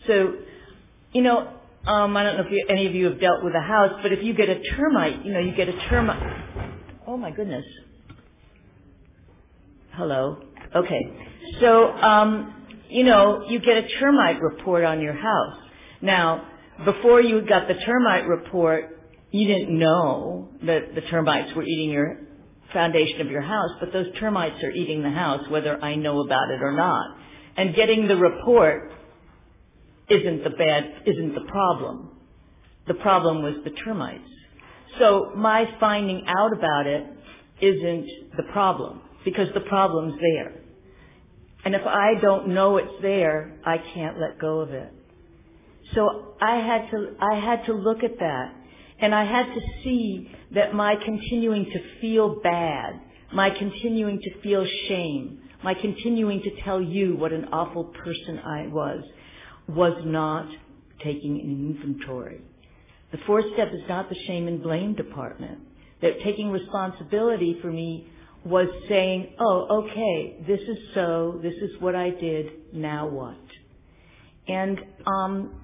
So, 0.07 0.35
you 1.13 1.23
know, 1.23 1.53
um, 1.87 2.17
I 2.17 2.23
don't 2.25 2.37
know 2.39 2.45
if 2.45 2.53
you, 2.53 2.67
any 2.69 2.87
of 2.87 2.95
you 2.95 3.07
have 3.07 3.21
dealt 3.21 3.45
with 3.45 3.55
a 3.55 3.61
house, 3.61 4.01
but 4.03 4.13
if 4.13 4.23
you 4.25 4.35
get 4.35 4.49
a 4.49 4.61
termite, 4.77 5.25
you 5.25 5.33
know, 5.33 5.41
you 5.41 5.55
get 5.55 5.69
a 5.69 5.79
termite 5.89 6.45
Oh 7.07 7.17
my 7.17 7.31
goodness. 7.31 7.65
Hello. 9.93 10.39
Okay. 10.75 11.01
So, 11.61 11.91
um, 11.93 12.67
you 12.89 13.05
know, 13.05 13.45
you 13.49 13.61
get 13.61 13.77
a 13.77 13.89
termite 14.01 14.41
report 14.41 14.85
on 14.85 15.01
your 15.01 15.15
house. 15.15 15.59
Now, 16.03 16.49
before 16.85 17.21
you 17.21 17.43
got 17.47 17.69
the 17.69 17.75
termite 17.75 18.27
report, 18.27 18.99
you 19.35 19.49
didn't 19.49 19.77
know 19.77 20.49
that 20.63 20.95
the 20.95 21.01
termites 21.01 21.53
were 21.57 21.65
eating 21.65 21.91
your 21.91 22.19
foundation 22.73 23.21
of 23.21 23.33
your 23.33 23.41
house, 23.41 23.71
but 23.81 23.93
those 23.93 24.07
termites 24.21 24.63
are 24.63 24.71
eating 24.71 25.03
the 25.03 25.11
house 25.11 25.41
whether 25.51 25.77
I 25.83 25.97
know 25.97 26.21
about 26.21 26.53
it 26.53 26.63
or 26.63 26.71
not. 26.71 27.17
And 27.57 27.75
getting 27.75 28.07
the 28.07 28.17
report 28.17 28.93
isn't 30.09 30.45
the 30.45 30.51
bad, 30.51 30.85
isn't 31.07 31.35
the 31.35 31.51
problem. 31.51 32.17
The 32.87 32.95
problem 32.95 33.43
was 33.43 33.57
the 33.65 33.71
termites. 33.71 34.23
So 35.01 35.33
my 35.35 35.65
finding 35.81 36.23
out 36.29 36.53
about 36.57 36.87
it 36.87 37.05
isn't 37.61 38.37
the 38.37 38.45
problem 38.53 39.01
because 39.25 39.49
the 39.53 39.63
problem's 39.63 40.15
there. 40.21 40.61
And 41.65 41.75
if 41.75 41.85
I 41.85 42.21
don't 42.21 42.51
know 42.51 42.77
it's 42.77 43.03
there, 43.03 43.59
I 43.67 43.79
can't 43.95 44.17
let 44.21 44.39
go 44.39 44.61
of 44.61 44.71
it. 44.71 44.93
So 45.93 46.37
I 46.41 46.55
had 46.59 46.89
to, 46.93 47.17
I 47.21 47.41
had 47.41 47.67
to 47.67 47.73
look 47.73 48.05
at 48.05 48.17
that 48.21 48.53
and 48.99 49.15
I 49.15 49.25
had 49.25 49.55
to 49.55 49.61
see 49.83 50.31
that 50.55 50.75
my 50.75 50.95
continuing 51.05 51.65
to 51.67 52.01
feel 52.01 52.41
bad, 52.43 53.01
my 53.33 53.51
continuing 53.51 54.21
to 54.21 54.41
feel 54.41 54.67
shame, 54.89 55.41
my 55.63 55.75
continuing 55.75 56.43
to 56.43 56.63
tell 56.63 56.81
you 56.81 57.17
what 57.17 57.33
an 57.33 57.47
awful 57.53 57.85
person 57.85 58.39
I 58.39 58.67
was, 58.69 59.03
was 59.67 60.03
not 60.05 60.49
taking 61.03 61.41
an 61.41 61.77
inventory. 61.77 62.41
The 63.13 63.19
fourth 63.27 63.47
step 63.55 63.69
is 63.73 63.89
not 63.89 64.09
the 64.09 64.17
shame 64.27 64.49
and 64.49 64.63
blame 64.63 64.95
department. 64.95 65.59
That 66.03 66.21
taking 66.23 66.51
responsibility 66.51 67.59
for 67.63 67.71
me 67.71 68.09
was 68.45 68.69
saying, 68.89 69.35
oh, 69.39 69.85
okay, 69.85 70.37
this 70.47 70.61
is 70.61 70.77
so, 70.93 71.41
this 71.43 71.55
is 71.55 71.71
what 71.81 71.95
I 71.95 72.11
did, 72.11 72.75
now 72.75 73.09
what? 73.09 73.39
And, 74.47 74.79
um, 75.07 75.61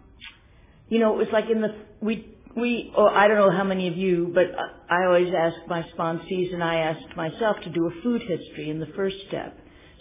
you 0.88 0.98
know, 0.98 1.12
it 1.14 1.18
was 1.18 1.28
like 1.32 1.50
in 1.50 1.60
the, 1.60 1.74
we, 2.00 2.34
we, 2.56 2.92
or 2.96 3.10
I 3.10 3.28
don't 3.28 3.36
know 3.36 3.50
how 3.50 3.64
many 3.64 3.88
of 3.88 3.96
you, 3.96 4.30
but 4.34 4.46
I 4.90 5.04
always 5.06 5.32
ask 5.36 5.56
my 5.68 5.82
sponsees 5.96 6.52
and 6.52 6.64
I 6.64 6.76
asked 6.76 7.16
myself 7.16 7.56
to 7.64 7.70
do 7.70 7.86
a 7.86 8.02
food 8.02 8.22
history 8.22 8.70
in 8.70 8.80
the 8.80 8.88
first 8.96 9.16
step. 9.28 9.56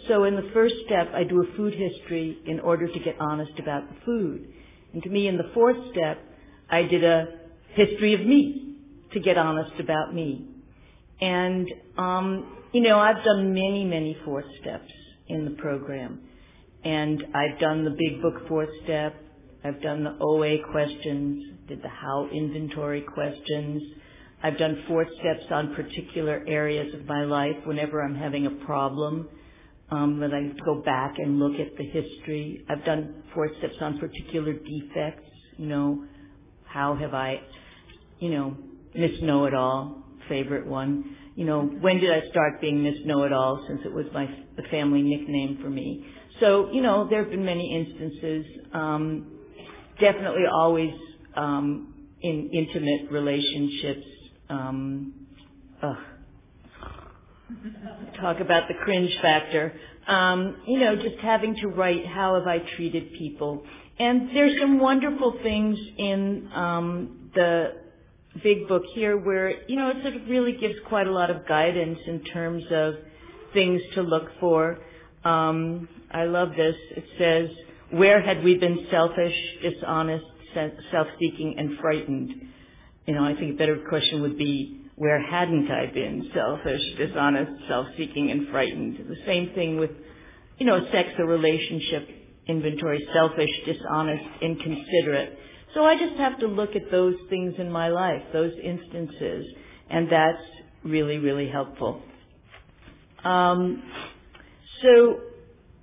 So 0.08 0.24
in 0.24 0.34
the 0.34 0.50
first 0.52 0.74
step, 0.86 1.12
I 1.14 1.24
do 1.24 1.42
a 1.42 1.56
food 1.56 1.74
history 1.74 2.38
in 2.46 2.60
order 2.60 2.88
to 2.88 2.98
get 3.00 3.16
honest 3.20 3.58
about 3.58 3.88
the 3.88 3.96
food. 4.04 4.52
And 4.92 5.02
to 5.02 5.08
me, 5.08 5.28
in 5.28 5.36
the 5.36 5.50
fourth 5.54 5.76
step, 5.92 6.18
I 6.68 6.82
did 6.82 7.04
a 7.04 7.26
history 7.74 8.14
of 8.14 8.20
me 8.22 8.76
to 9.12 9.20
get 9.20 9.36
honest 9.36 9.78
about 9.78 10.14
me. 10.14 10.46
And, 11.20 11.68
um, 11.98 12.56
you 12.72 12.80
know, 12.80 12.98
I've 12.98 13.22
done 13.24 13.52
many, 13.52 13.84
many 13.84 14.16
fourth 14.24 14.46
steps 14.60 14.90
in 15.28 15.44
the 15.44 15.50
program. 15.52 16.20
And 16.82 17.22
I've 17.34 17.60
done 17.60 17.84
the 17.84 17.90
big 17.90 18.22
book 18.22 18.48
fourth 18.48 18.70
step. 18.84 19.14
I've 19.62 19.82
done 19.82 20.04
the 20.04 20.16
OA 20.20 20.58
questions, 20.72 21.54
did 21.70 21.82
the 21.82 21.88
how 21.88 22.28
inventory 22.32 23.00
questions. 23.00 23.82
I've 24.42 24.58
done 24.58 24.84
four 24.88 25.06
steps 25.06 25.50
on 25.50 25.74
particular 25.74 26.44
areas 26.46 26.94
of 26.94 27.06
my 27.06 27.24
life 27.24 27.56
whenever 27.64 28.02
I'm 28.02 28.14
having 28.14 28.46
a 28.46 28.66
problem. 28.66 29.28
Um, 29.92 30.20
that 30.20 30.32
I 30.32 30.52
go 30.64 30.82
back 30.82 31.14
and 31.18 31.40
look 31.40 31.58
at 31.58 31.76
the 31.76 31.84
history. 31.84 32.64
I've 32.68 32.84
done 32.84 33.24
four 33.34 33.48
steps 33.58 33.74
on 33.80 33.98
particular 33.98 34.52
defects. 34.52 35.28
You 35.56 35.66
know, 35.66 36.04
how 36.64 36.94
have 36.94 37.12
I 37.12 37.40
you 38.20 38.30
know, 38.30 38.56
Miss 38.94 39.20
Know 39.22 39.46
It 39.46 39.54
All, 39.54 40.04
favorite 40.28 40.66
one. 40.66 41.16
You 41.34 41.46
know, 41.46 41.62
when 41.62 41.98
did 41.98 42.10
I 42.10 42.28
start 42.30 42.60
being 42.60 42.84
Miss 42.84 42.96
Know 43.04 43.24
It 43.24 43.32
All 43.32 43.64
since 43.66 43.80
it 43.84 43.92
was 43.92 44.06
my 44.12 44.26
the 44.56 44.62
family 44.70 45.02
nickname 45.02 45.58
for 45.62 45.70
me? 45.70 46.06
So, 46.38 46.70
you 46.72 46.82
know, 46.82 47.08
there 47.08 47.22
have 47.22 47.30
been 47.30 47.44
many 47.44 47.74
instances, 47.74 48.46
um, 48.72 49.26
definitely 49.98 50.44
always 50.52 50.92
um, 51.36 51.94
in 52.22 52.50
intimate 52.52 53.10
relationships. 53.10 54.06
Um, 54.48 55.14
ugh. 55.82 55.96
Talk 58.20 58.40
about 58.40 58.68
the 58.68 58.74
cringe 58.84 59.16
factor. 59.20 59.72
Um, 60.06 60.56
you 60.66 60.78
know, 60.78 60.96
just 60.96 61.16
having 61.20 61.56
to 61.56 61.68
write 61.68 62.06
how 62.06 62.34
have 62.34 62.46
I 62.46 62.58
treated 62.76 63.12
people. 63.14 63.64
And 63.98 64.34
there's 64.34 64.58
some 64.60 64.78
wonderful 64.78 65.36
things 65.42 65.78
in 65.98 66.48
um, 66.54 67.30
the 67.34 67.74
big 68.42 68.68
book 68.68 68.84
here 68.94 69.16
where, 69.16 69.66
you 69.66 69.76
know, 69.76 69.90
it 69.90 70.02
sort 70.02 70.14
of 70.14 70.26
really 70.28 70.56
gives 70.56 70.74
quite 70.88 71.06
a 71.06 71.12
lot 71.12 71.30
of 71.30 71.46
guidance 71.46 71.98
in 72.06 72.24
terms 72.24 72.64
of 72.70 72.94
things 73.52 73.82
to 73.94 74.02
look 74.02 74.28
for. 74.38 74.78
Um, 75.24 75.88
I 76.10 76.24
love 76.24 76.50
this. 76.56 76.76
It 76.96 77.04
says, 77.18 77.50
where 77.90 78.22
had 78.22 78.42
we 78.44 78.56
been 78.56 78.86
selfish, 78.90 79.34
dishonest, 79.62 80.24
self-seeking, 80.54 81.54
and 81.58 81.78
frightened? 81.78 82.34
You 83.06 83.14
know, 83.14 83.24
I 83.24 83.34
think 83.34 83.54
a 83.54 83.56
better 83.56 83.84
question 83.88 84.22
would 84.22 84.38
be, 84.38 84.80
where 84.96 85.20
hadn't 85.20 85.70
I 85.70 85.86
been 85.86 86.30
selfish, 86.34 86.82
dishonest, 86.98 87.66
self-seeking, 87.68 88.30
and 88.30 88.48
frightened? 88.48 88.98
The 89.08 89.16
same 89.26 89.52
thing 89.54 89.78
with, 89.78 89.90
you 90.58 90.66
know, 90.66 90.86
sex 90.92 91.10
or 91.18 91.26
relationship 91.26 92.08
inventory, 92.46 93.06
selfish, 93.14 93.50
dishonest, 93.64 94.24
inconsiderate. 94.42 95.38
So 95.74 95.84
I 95.84 95.96
just 95.96 96.16
have 96.16 96.38
to 96.40 96.46
look 96.46 96.74
at 96.74 96.90
those 96.90 97.14
things 97.28 97.54
in 97.58 97.70
my 97.70 97.88
life, 97.88 98.22
those 98.32 98.52
instances, 98.62 99.46
and 99.88 100.10
that's 100.10 100.42
really, 100.82 101.18
really 101.18 101.48
helpful. 101.48 102.02
Um, 103.22 103.82
so 104.82 105.20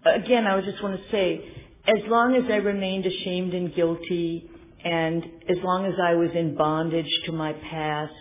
again, 0.06 0.46
I 0.46 0.60
just 0.62 0.82
want 0.84 1.00
to 1.02 1.12
say, 1.12 1.42
as 1.88 2.04
long 2.08 2.36
as 2.36 2.44
I 2.52 2.58
remained 2.58 3.06
ashamed 3.06 3.54
and 3.54 3.74
guilty, 3.74 4.50
and 4.88 5.26
as 5.50 5.58
long 5.64 5.86
as 5.86 5.96
I 6.02 6.16
was 6.16 6.30
in 6.34 6.56
bondage 6.56 7.12
to 7.26 7.34
my 7.34 7.52
past, 7.52 8.14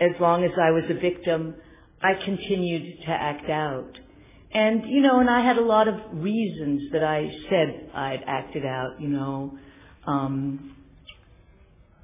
as 0.00 0.12
long 0.20 0.44
as 0.44 0.52
I 0.52 0.70
was 0.70 0.84
a 0.88 0.94
victim, 0.94 1.56
I 2.00 2.14
continued 2.24 3.00
to 3.00 3.10
act 3.10 3.50
out. 3.50 3.98
And, 4.52 4.88
you 4.88 5.02
know, 5.02 5.18
and 5.18 5.28
I 5.28 5.44
had 5.44 5.58
a 5.58 5.64
lot 5.64 5.88
of 5.88 5.96
reasons 6.12 6.92
that 6.92 7.02
I 7.02 7.28
said 7.50 7.90
I'd 7.92 8.22
acted 8.28 8.64
out, 8.64 9.00
you 9.00 9.08
know. 9.08 9.58
Um, 10.06 10.76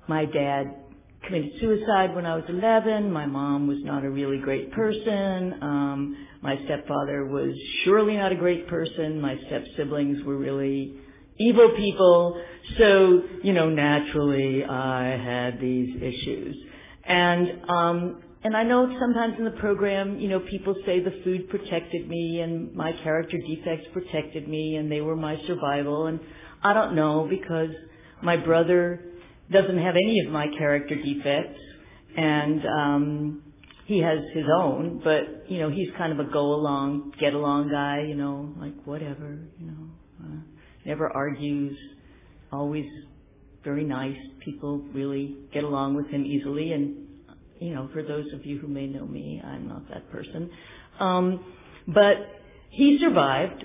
my 0.08 0.24
dad 0.24 0.74
committed 1.24 1.52
suicide 1.60 2.16
when 2.16 2.26
I 2.26 2.34
was 2.34 2.44
11. 2.48 3.12
My 3.12 3.26
mom 3.26 3.68
was 3.68 3.78
not 3.82 4.04
a 4.04 4.10
really 4.10 4.38
great 4.38 4.72
person. 4.72 5.54
Um, 5.62 6.26
my 6.42 6.56
stepfather 6.64 7.26
was 7.26 7.54
surely 7.84 8.16
not 8.16 8.32
a 8.32 8.36
great 8.36 8.66
person. 8.66 9.20
My 9.20 9.36
step 9.46 9.64
siblings 9.76 10.22
were 10.24 10.36
really 10.36 10.96
evil 11.38 11.74
people. 11.76 12.42
So, 12.78 13.22
you 13.42 13.52
know, 13.52 13.68
naturally 13.68 14.64
I 14.64 15.16
had 15.16 15.60
these 15.60 15.96
issues. 15.96 16.56
And, 17.04 17.68
um, 17.68 18.22
and 18.42 18.56
I 18.56 18.62
know 18.62 18.86
sometimes 18.98 19.34
in 19.38 19.44
the 19.44 19.52
program, 19.52 20.18
you 20.18 20.28
know, 20.28 20.40
people 20.40 20.74
say 20.86 21.00
the 21.00 21.20
food 21.24 21.48
protected 21.48 22.08
me 22.08 22.40
and 22.40 22.74
my 22.74 22.92
character 23.02 23.38
defects 23.38 23.86
protected 23.92 24.48
me 24.48 24.76
and 24.76 24.90
they 24.90 25.00
were 25.00 25.16
my 25.16 25.38
survival. 25.46 26.06
And 26.06 26.20
I 26.62 26.72
don't 26.72 26.94
know 26.94 27.26
because 27.28 27.70
my 28.22 28.36
brother 28.36 29.00
doesn't 29.50 29.78
have 29.78 29.94
any 29.96 30.20
of 30.20 30.32
my 30.32 30.48
character 30.56 30.94
defects, 30.96 31.60
and 32.16 32.62
um, 32.66 33.42
he 33.86 33.98
has 33.98 34.18
his 34.32 34.46
own. 34.56 35.00
But 35.04 35.50
you 35.50 35.60
know, 35.60 35.70
he's 35.70 35.88
kind 35.98 36.12
of 36.12 36.26
a 36.26 36.30
go 36.30 36.54
along, 36.54 37.12
get 37.20 37.34
along 37.34 37.70
guy. 37.70 38.04
You 38.08 38.14
know, 38.14 38.54
like 38.58 38.74
whatever. 38.84 39.38
You 39.58 39.66
know, 39.66 39.90
uh, 40.22 40.36
never 40.84 41.10
argues, 41.10 41.76
always 42.52 42.86
very 43.64 43.84
nice. 43.84 44.16
People 44.44 44.78
really 44.92 45.36
get 45.52 45.64
along 45.64 45.94
with 45.94 46.08
him 46.08 46.24
easily, 46.24 46.72
and 46.72 46.96
you 47.60 47.74
know, 47.74 47.88
for 47.92 48.02
those 48.02 48.32
of 48.32 48.44
you 48.44 48.58
who 48.58 48.68
may 48.68 48.86
know 48.86 49.06
me, 49.06 49.40
I'm 49.44 49.68
not 49.68 49.88
that 49.88 50.10
person. 50.10 50.50
Um, 51.00 51.44
but 51.88 52.16
he 52.70 52.98
survived. 53.00 53.64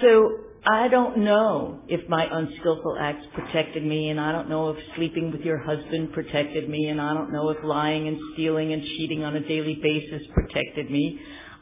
So 0.00 0.38
I 0.66 0.88
don't 0.88 1.18
know 1.18 1.80
if 1.88 2.08
my 2.08 2.26
unskillful 2.30 2.96
acts 2.98 3.26
protected 3.34 3.84
me, 3.84 4.10
and 4.10 4.20
I 4.20 4.32
don't 4.32 4.48
know 4.48 4.70
if 4.70 4.78
sleeping 4.96 5.30
with 5.30 5.42
your 5.42 5.58
husband 5.58 6.12
protected 6.12 6.68
me, 6.68 6.88
and 6.88 7.00
I 7.00 7.12
don't 7.12 7.32
know 7.32 7.50
if 7.50 7.62
lying 7.64 8.08
and 8.08 8.18
stealing 8.32 8.72
and 8.72 8.82
cheating 8.82 9.24
on 9.24 9.36
a 9.36 9.40
daily 9.40 9.78
basis 9.82 10.26
protected 10.32 10.90
me. 10.90 11.20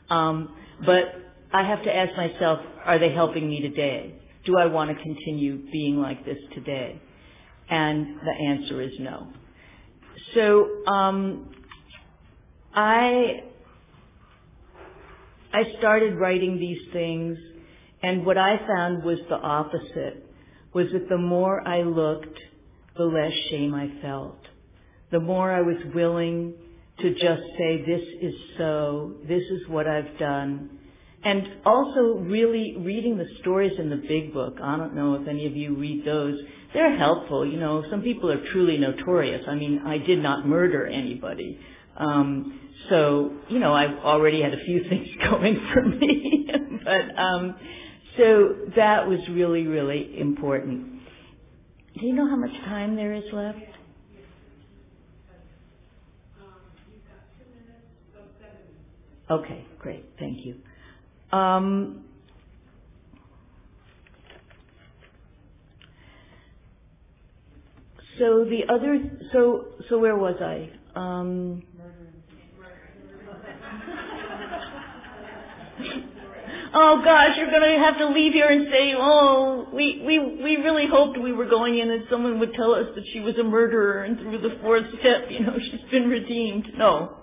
Um, 0.09 0.55
but 0.85 1.15
I 1.53 1.65
have 1.65 1.83
to 1.85 1.95
ask 1.95 2.17
myself, 2.17 2.61
are 2.85 2.99
they 2.99 3.13
helping 3.13 3.49
me 3.49 3.61
today? 3.61 4.22
Do 4.45 4.59
I 4.59 4.67
want 4.67 4.97
to 4.97 5.03
continue 5.03 5.59
being 5.71 6.01
like 6.01 6.25
this 6.25 6.39
today? 6.55 7.01
And 7.69 8.19
the 8.21 8.45
answer 8.45 8.81
is 8.81 8.93
no. 8.99 9.29
So 10.35 10.85
um, 10.87 11.55
I 12.75 13.45
I 15.53 15.65
started 15.79 16.17
writing 16.17 16.59
these 16.59 16.93
things, 16.93 17.39
and 18.03 18.25
what 18.25 18.39
I 18.39 18.59
found 18.67 19.05
was 19.05 19.19
the 19.29 19.37
opposite. 19.37 20.27
Was 20.73 20.87
that 20.93 21.09
the 21.09 21.19
more 21.19 21.67
I 21.67 21.83
looked, 21.83 22.39
the 22.97 23.05
less 23.05 23.33
shame 23.51 23.75
I 23.75 23.91
felt. 24.01 24.39
The 25.11 25.21
more 25.21 25.51
I 25.51 25.61
was 25.61 25.77
willing 25.95 26.55
to 27.01 27.11
just 27.13 27.43
say, 27.59 27.85
this 27.85 28.03
is 28.23 28.35
so, 28.57 29.17
this 29.29 29.43
is 29.43 29.69
what 29.69 29.87
I've 29.87 30.19
done. 30.19 30.79
And 31.25 31.49
also 31.65 32.19
really 32.19 32.77
reading 32.79 33.17
the 33.17 33.27
stories 33.41 33.79
in 33.79 33.91
the 33.91 33.97
big 33.97 34.33
book. 34.35 34.59
I 34.63 34.77
don't 34.77 34.95
know 34.95 35.15
if 35.15 35.29
any 35.29 35.47
of 35.47 35.57
you 35.57 35.77
read 35.77 36.05
those. 36.05 36.41
They're 36.75 36.97
helpful. 36.97 37.47
You 37.47 37.61
know, 37.61 37.85
some 37.91 38.03
people 38.03 38.31
are 38.31 38.45
truly 38.53 38.79
notorious. 38.79 39.45
I 39.47 39.55
mean, 39.55 39.83
I 39.87 39.99
did 39.99 40.21
not 40.21 40.47
murder 40.47 40.87
anybody. 40.87 41.61
Um, 41.97 42.61
so, 42.89 43.33
you 43.49 43.61
know, 43.61 43.73
I've 43.73 43.99
already 43.99 44.43
had 44.43 44.53
a 44.53 44.65
few 44.65 44.83
things 44.89 45.09
going 45.31 45.61
for 45.73 45.83
me. 45.83 46.49
but, 46.85 47.19
um, 47.19 47.55
so 48.17 48.57
that 48.77 49.09
was 49.09 49.21
really, 49.31 49.67
really 49.67 50.19
important. 50.19 51.03
Do 51.99 52.07
you 52.07 52.15
know 52.15 52.29
how 52.29 52.37
much 52.37 52.55
time 52.65 52.97
there 52.97 53.13
is 53.13 53.25
left? 53.33 53.59
Okay, 59.31 59.65
great. 59.79 60.05
Thank 60.19 60.45
you. 60.45 60.57
Um, 61.33 62.05
so 68.19 68.45
the 68.45 68.65
other, 68.69 69.01
so 69.33 69.67
so 69.89 69.99
where 69.99 70.17
was 70.17 70.37
I? 70.41 70.71
Um, 70.95 71.63
oh 76.75 77.03
gosh, 77.05 77.37
you're 77.37 77.51
going 77.51 77.63
to 77.63 77.79
have 77.79 77.99
to 77.99 78.09
leave 78.09 78.33
here 78.33 78.49
and 78.49 78.67
say, 78.71 78.95
oh, 78.97 79.69
we, 79.73 80.03
we, 80.05 80.19
we 80.43 80.57
really 80.57 80.87
hoped 80.87 81.19
we 81.19 81.33
were 81.33 81.47
going 81.47 81.79
in 81.79 81.91
and 81.91 82.05
someone 82.11 82.39
would 82.41 82.55
tell 82.55 82.75
us 82.75 82.87
that 82.95 83.05
she 83.13 83.21
was 83.21 83.37
a 83.39 83.45
murderer 83.45 84.05
and 84.05 84.19
through 84.19 84.41
the 84.41 84.59
fourth 84.63 84.85
step, 85.01 85.31
you 85.31 85.41
know, 85.41 85.57
she's 85.71 85.91
been 85.91 86.09
redeemed. 86.09 86.69
No. 86.77 87.17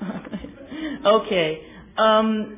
okay. 1.06 1.62
Um, 1.96 2.57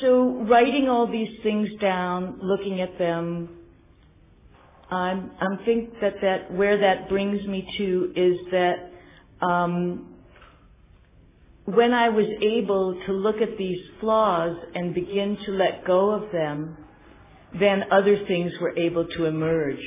so 0.00 0.44
writing 0.48 0.88
all 0.88 1.10
these 1.10 1.38
things 1.42 1.68
down, 1.80 2.38
looking 2.42 2.80
at 2.80 2.98
them, 2.98 3.48
I'm, 4.90 5.30
I'm 5.40 5.58
think 5.64 6.00
that, 6.00 6.14
that 6.22 6.52
where 6.52 6.78
that 6.78 7.08
brings 7.08 7.44
me 7.46 7.68
to 7.78 8.12
is 8.14 8.38
that 8.52 8.92
um, 9.44 10.14
when 11.64 11.92
I 11.92 12.10
was 12.10 12.26
able 12.40 13.00
to 13.06 13.12
look 13.12 13.40
at 13.40 13.58
these 13.58 13.80
flaws 14.00 14.56
and 14.74 14.94
begin 14.94 15.36
to 15.46 15.52
let 15.52 15.84
go 15.84 16.10
of 16.10 16.30
them, 16.30 16.76
then 17.58 17.84
other 17.90 18.24
things 18.26 18.52
were 18.60 18.76
able 18.76 19.06
to 19.06 19.24
emerge. 19.24 19.82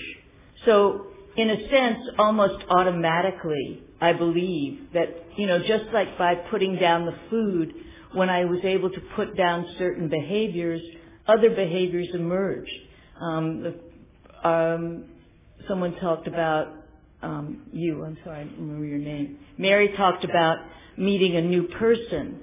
So 0.65 1.07
in 1.37 1.49
a 1.49 1.69
sense, 1.69 1.99
almost 2.17 2.65
automatically, 2.69 3.83
I 4.01 4.13
believe 4.13 4.91
that, 4.93 5.07
you 5.37 5.47
know, 5.47 5.59
just 5.59 5.85
like 5.93 6.17
by 6.17 6.35
putting 6.35 6.75
down 6.75 7.05
the 7.05 7.15
food, 7.29 7.73
when 8.13 8.29
I 8.29 8.45
was 8.45 8.59
able 8.63 8.89
to 8.89 9.01
put 9.15 9.37
down 9.37 9.65
certain 9.77 10.09
behaviors, 10.09 10.81
other 11.27 11.49
behaviors 11.49 12.07
emerged. 12.13 12.71
Um, 13.21 13.63
the, 13.63 14.49
um, 14.49 15.05
someone 15.67 15.95
talked 15.97 16.27
about 16.27 16.73
um, 17.21 17.63
you. 17.71 18.03
I'm 18.03 18.17
sorry, 18.23 18.41
I 18.41 18.43
don't 18.45 18.59
remember 18.59 18.85
your 18.85 18.97
name. 18.97 19.39
Mary 19.57 19.93
talked 19.95 20.23
about 20.23 20.57
meeting 20.97 21.35
a 21.35 21.41
new 21.41 21.67
person. 21.67 22.39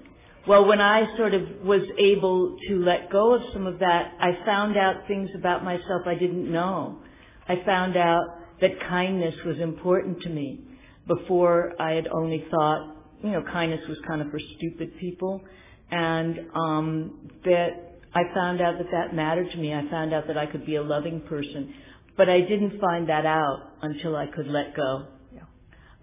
Well, 0.47 0.67
when 0.67 0.81
I 0.81 1.17
sort 1.17 1.35
of 1.35 1.43
was 1.65 1.83
able 1.99 2.57
to 2.69 2.77
let 2.77 3.11
go 3.11 3.35
of 3.35 3.43
some 3.53 3.67
of 3.67 3.81
that, 3.81 4.13
I 4.21 4.45
found 4.45 4.77
out 4.77 5.09
things 5.09 5.31
about 5.35 5.65
myself 5.65 6.03
I 6.07 6.15
didn't 6.15 6.51
know. 6.51 7.01
I 7.49 7.63
found 7.65 7.97
out 7.97 8.23
that 8.61 8.79
kindness 8.89 9.35
was 9.45 9.59
important 9.59 10.23
to 10.23 10.29
me. 10.29 10.61
Before 11.07 11.73
I 11.81 11.93
had 11.93 12.09
only 12.09 12.45
thought, 12.51 12.96
you 13.23 13.31
know, 13.31 13.43
kindness 13.43 13.81
was 13.89 13.99
kind 14.07 14.21
of 14.23 14.31
for 14.31 14.41
stupid 14.57 14.97
people. 14.99 15.43
And 15.91 16.39
um, 16.55 17.31
that 17.45 17.99
I 18.15 18.23
found 18.35 18.61
out 18.61 18.79
that 18.79 18.91
that 18.93 19.15
mattered 19.15 19.51
to 19.51 19.59
me. 19.59 19.75
I 19.75 19.89
found 19.91 20.15
out 20.15 20.27
that 20.27 20.39
I 20.39 20.47
could 20.47 20.65
be 20.65 20.77
a 20.77 20.83
loving 20.83 21.21
person. 21.23 21.75
But 22.17 22.31
I 22.31 22.41
didn't 22.41 22.81
find 22.81 23.09
that 23.09 23.27
out 23.27 23.73
until 23.83 24.17
I 24.17 24.27
could 24.27 24.47
let 24.47 24.75
go 24.75 25.07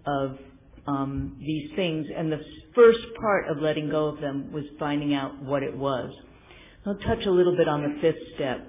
of 0.06 0.38
um, 0.86 1.36
these 1.40 1.70
things. 1.74 2.06
And 2.16 2.30
the 2.30 2.40
first 2.74 3.00
part 3.20 3.48
of 3.48 3.58
letting 3.58 3.90
go 3.90 4.06
of 4.06 4.20
them 4.20 4.52
was 4.52 4.64
finding 4.78 5.14
out 5.14 5.42
what 5.42 5.62
it 5.62 5.76
was. 5.76 6.12
I'll 6.86 6.96
touch 6.98 7.24
a 7.26 7.30
little 7.30 7.56
bit 7.56 7.66
on 7.66 7.82
the 7.82 8.00
fifth 8.00 8.34
step. 8.34 8.66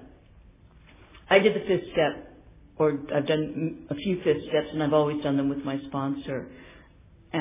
I 1.28 1.38
did 1.38 1.54
the 1.54 1.66
fifth 1.66 1.92
step, 1.92 2.36
or 2.78 2.98
I've 3.14 3.26
done 3.26 3.86
a 3.90 3.94
few 3.94 4.22
fifth 4.22 4.42
steps, 4.48 4.68
and 4.72 4.82
I've 4.82 4.92
always 4.92 5.22
done 5.22 5.36
them 5.36 5.48
with 5.48 5.64
my 5.64 5.78
sponsor. 5.86 6.48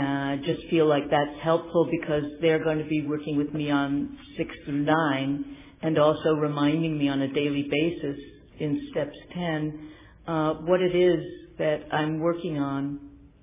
I 0.01 0.37
just 0.45 0.67
feel 0.69 0.87
like 0.87 1.09
that's 1.09 1.39
helpful 1.41 1.89
because 1.89 2.23
they're 2.41 2.63
going 2.63 2.79
to 2.79 2.85
be 2.85 3.05
working 3.07 3.37
with 3.37 3.53
me 3.53 3.69
on 3.71 4.17
six 4.37 4.49
through 4.65 4.83
nine 4.83 5.57
and 5.81 5.97
also 5.97 6.33
reminding 6.33 6.97
me 6.97 7.09
on 7.09 7.21
a 7.21 7.31
daily 7.31 7.67
basis 7.69 8.19
in 8.59 8.87
steps 8.91 9.15
10 9.33 9.89
uh, 10.27 10.53
what 10.55 10.81
it 10.81 10.95
is 10.95 11.23
that 11.57 11.85
I'm 11.91 12.19
working 12.19 12.57
on 12.57 12.99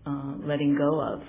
uh, 0.06 0.46
letting 0.46 0.76
go 0.76 1.00
of. 1.00 1.22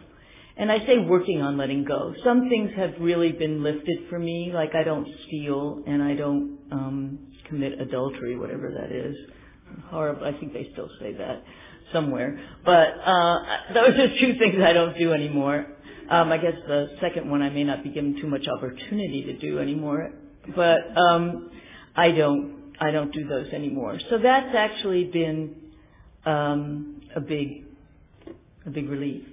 And 0.55 0.71
I 0.71 0.79
say 0.85 0.99
working 0.99 1.41
on 1.41 1.57
letting 1.57 1.83
go. 1.83 2.13
Some 2.23 2.49
things 2.49 2.71
have 2.75 2.93
really 2.99 3.31
been 3.31 3.63
lifted 3.63 4.09
for 4.09 4.19
me, 4.19 4.51
like 4.53 4.75
I 4.75 4.83
don't 4.83 5.07
steal 5.27 5.83
and 5.87 6.01
I 6.01 6.13
don't 6.15 6.59
um, 6.71 7.19
commit 7.47 7.79
adultery, 7.79 8.37
whatever 8.37 8.71
that 8.71 8.91
is. 8.95 9.15
Horrible. 9.89 10.25
I 10.25 10.39
think 10.39 10.53
they 10.53 10.69
still 10.73 10.89
say 10.99 11.13
that 11.13 11.43
somewhere. 11.93 12.39
But 12.65 12.89
uh, 13.05 13.39
those 13.73 13.99
are 13.99 14.19
two 14.19 14.35
things 14.39 14.55
I 14.63 14.73
don't 14.73 14.97
do 14.97 15.13
anymore. 15.13 15.67
Um, 16.09 16.31
I 16.31 16.37
guess 16.37 16.55
the 16.67 16.97
second 16.99 17.29
one 17.29 17.41
I 17.41 17.49
may 17.49 17.63
not 17.63 17.83
be 17.83 17.89
given 17.89 18.19
too 18.19 18.27
much 18.27 18.45
opportunity 18.47 19.23
to 19.23 19.37
do 19.37 19.59
anymore. 19.59 20.11
But 20.55 20.79
um, 20.97 21.51
I 21.95 22.11
don't. 22.11 22.63
I 22.79 22.91
don't 22.91 23.13
do 23.13 23.27
those 23.27 23.53
anymore. 23.53 23.99
So 24.09 24.17
that's 24.17 24.55
actually 24.55 25.05
been 25.05 25.55
um, 26.25 27.01
a 27.15 27.21
big 27.21 27.65
a 28.65 28.69
big 28.69 28.89
relief. 28.89 29.23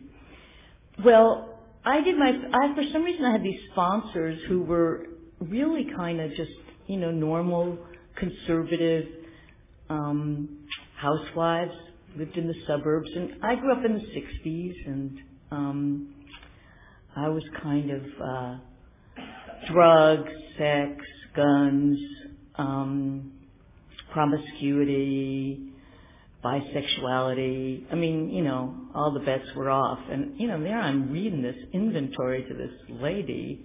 Well, 1.04 1.58
I 1.84 2.02
did 2.02 2.18
my, 2.18 2.28
I, 2.28 2.74
for 2.74 2.82
some 2.92 3.04
reason 3.04 3.24
I 3.24 3.32
had 3.32 3.42
these 3.42 3.60
sponsors 3.72 4.38
who 4.48 4.62
were 4.62 5.06
really 5.40 5.86
kind 5.96 6.20
of 6.20 6.30
just, 6.34 6.50
you 6.86 6.98
know, 6.98 7.10
normal, 7.10 7.78
conservative, 8.16 9.06
um, 9.88 10.66
housewives, 10.96 11.72
lived 12.16 12.36
in 12.36 12.46
the 12.46 12.54
suburbs, 12.66 13.10
and 13.14 13.42
I 13.42 13.54
grew 13.56 13.72
up 13.72 13.84
in 13.84 13.94
the 13.94 14.00
60s, 14.00 14.86
and, 14.86 15.18
um, 15.50 16.14
I 17.16 17.28
was 17.28 17.44
kind 17.62 17.90
of, 17.90 18.02
uh, 18.20 18.56
drugs, 19.72 20.30
sex, 20.56 21.04
guns, 21.34 21.98
um, 22.56 23.32
promiscuity, 24.12 25.70
bisexuality. 26.44 27.84
I 27.90 27.94
mean, 27.94 28.30
you 28.30 28.42
know, 28.42 28.74
all 28.94 29.12
the 29.12 29.20
bets 29.20 29.44
were 29.54 29.70
off. 29.70 29.98
And, 30.10 30.38
you 30.40 30.48
know, 30.48 30.62
there 30.62 30.80
I'm 30.80 31.12
reading 31.12 31.42
this 31.42 31.56
inventory 31.72 32.44
to 32.48 32.54
this 32.54 32.72
lady 32.88 33.64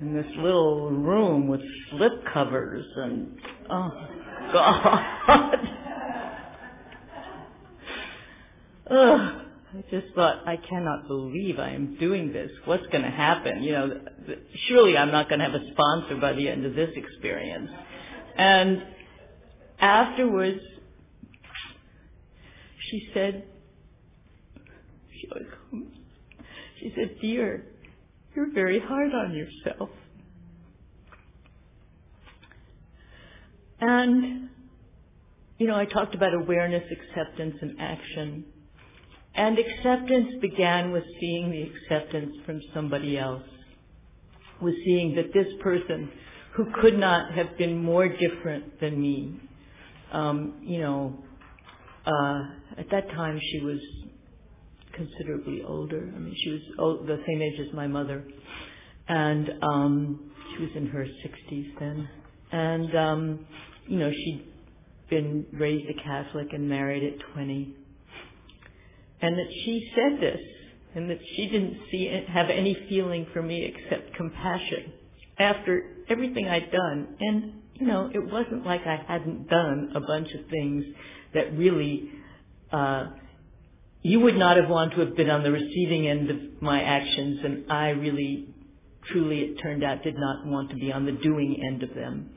in 0.00 0.14
this 0.14 0.26
little 0.36 0.90
room 0.90 1.48
with 1.48 1.60
slip 1.90 2.12
covers 2.32 2.84
and, 2.96 3.38
oh, 3.70 3.90
God. 4.52 5.78
Ugh. 8.92 9.38
I 9.74 9.82
just 9.90 10.14
thought, 10.14 10.46
I 10.46 10.58
cannot 10.58 11.08
believe 11.08 11.58
I 11.58 11.70
am 11.70 11.96
doing 11.98 12.30
this. 12.30 12.50
What's 12.66 12.86
going 12.88 13.04
to 13.04 13.10
happen? 13.10 13.62
You 13.62 13.72
know, 13.72 14.00
surely 14.68 14.98
I'm 14.98 15.10
not 15.10 15.30
going 15.30 15.38
to 15.38 15.46
have 15.46 15.54
a 15.54 15.64
sponsor 15.72 16.16
by 16.20 16.34
the 16.34 16.46
end 16.46 16.66
of 16.66 16.74
this 16.74 16.90
experience. 16.94 17.70
And 18.36 18.82
afterwards, 19.80 20.60
she 22.90 23.08
said, 23.14 23.44
she 25.18 25.26
goes, 25.28 25.82
she 26.78 26.92
said, 26.94 27.16
dear, 27.22 27.64
you're 28.36 28.52
very 28.52 28.78
hard 28.78 29.14
on 29.14 29.34
yourself. 29.34 29.88
And, 33.80 34.50
you 35.56 35.66
know, 35.66 35.76
I 35.76 35.86
talked 35.86 36.14
about 36.14 36.34
awareness, 36.34 36.84
acceptance, 36.92 37.56
and 37.62 37.80
action. 37.80 38.44
And 39.34 39.58
acceptance 39.58 40.34
began 40.40 40.92
with 40.92 41.04
seeing 41.20 41.50
the 41.50 41.62
acceptance 41.62 42.36
from 42.44 42.60
somebody 42.74 43.18
else, 43.18 43.44
with 44.60 44.74
seeing 44.84 45.14
that 45.14 45.32
this 45.32 45.46
person 45.62 46.10
who 46.54 46.66
could 46.80 46.98
not 46.98 47.32
have 47.32 47.56
been 47.56 47.82
more 47.82 48.08
different 48.08 48.78
than 48.80 49.00
me, 49.00 49.40
um, 50.12 50.60
you 50.62 50.80
know, 50.80 51.18
uh, 52.04 52.42
at 52.76 52.90
that 52.90 53.08
time 53.10 53.40
she 53.40 53.60
was 53.60 53.78
considerably 54.92 55.62
older. 55.66 56.12
I 56.14 56.18
mean, 56.18 56.34
she 56.44 56.50
was 56.50 56.60
old, 56.78 57.06
the 57.06 57.18
same 57.26 57.40
age 57.40 57.58
as 57.60 57.72
my 57.72 57.86
mother, 57.86 58.24
and 59.08 59.50
um, 59.62 60.30
she 60.52 60.64
was 60.64 60.70
in 60.76 60.86
her 60.88 61.04
60s 61.04 61.78
then. 61.80 62.08
And 62.52 62.96
um, 62.96 63.46
you 63.86 63.98
know, 63.98 64.10
she'd 64.10 64.44
been 65.08 65.46
raised 65.52 65.88
a 65.88 66.02
Catholic 66.02 66.48
and 66.52 66.68
married 66.68 67.02
at 67.02 67.34
20, 67.34 67.76
and 69.22 69.38
that 69.38 69.50
she 69.64 69.90
said 69.94 70.20
this, 70.20 70.40
and 70.94 71.08
that 71.08 71.20
she 71.34 71.48
didn't 71.48 71.78
see 71.90 72.24
have 72.28 72.50
any 72.50 72.74
feeling 72.88 73.26
for 73.32 73.42
me 73.42 73.64
except 73.64 74.14
compassion 74.14 74.92
after 75.38 76.04
everything 76.08 76.48
I'd 76.48 76.70
done. 76.70 77.16
And 77.20 77.62
you 77.74 77.86
know, 77.86 78.10
it 78.12 78.30
wasn't 78.30 78.66
like 78.66 78.82
I 78.86 79.02
hadn't 79.08 79.48
done 79.48 79.92
a 79.94 80.00
bunch 80.00 80.28
of 80.32 80.46
things 80.50 80.84
that 81.32 81.56
really 81.56 82.10
uh, 82.70 83.06
you 84.02 84.20
would 84.20 84.36
not 84.36 84.56
have 84.56 84.68
wanted 84.68 84.96
to 84.96 85.06
have 85.06 85.16
been 85.16 85.30
on 85.30 85.42
the 85.44 85.52
receiving 85.52 86.08
end 86.08 86.30
of 86.30 86.36
my 86.60 86.82
actions, 86.82 87.40
and 87.44 87.70
I 87.70 87.90
really, 87.90 88.48
truly, 89.10 89.40
it 89.40 89.62
turned 89.62 89.84
out, 89.84 90.02
did 90.02 90.16
not 90.16 90.44
want 90.46 90.70
to 90.70 90.76
be 90.76 90.92
on 90.92 91.06
the 91.06 91.12
doing 91.12 91.62
end 91.64 91.82
of 91.82 91.94
them. 91.94 92.30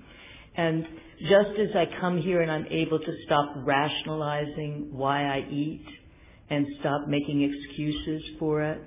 And 0.55 0.87
just 1.19 1.59
as 1.59 1.75
I 1.75 1.87
come 1.99 2.21
here 2.21 2.41
and 2.41 2.51
I'm 2.51 2.67
able 2.69 2.99
to 2.99 3.15
stop 3.25 3.53
rationalizing 3.57 4.89
why 4.91 5.25
I 5.25 5.39
eat 5.49 5.85
and 6.49 6.65
stop 6.79 7.07
making 7.07 7.41
excuses 7.41 8.23
for 8.39 8.61
it, 8.61 8.81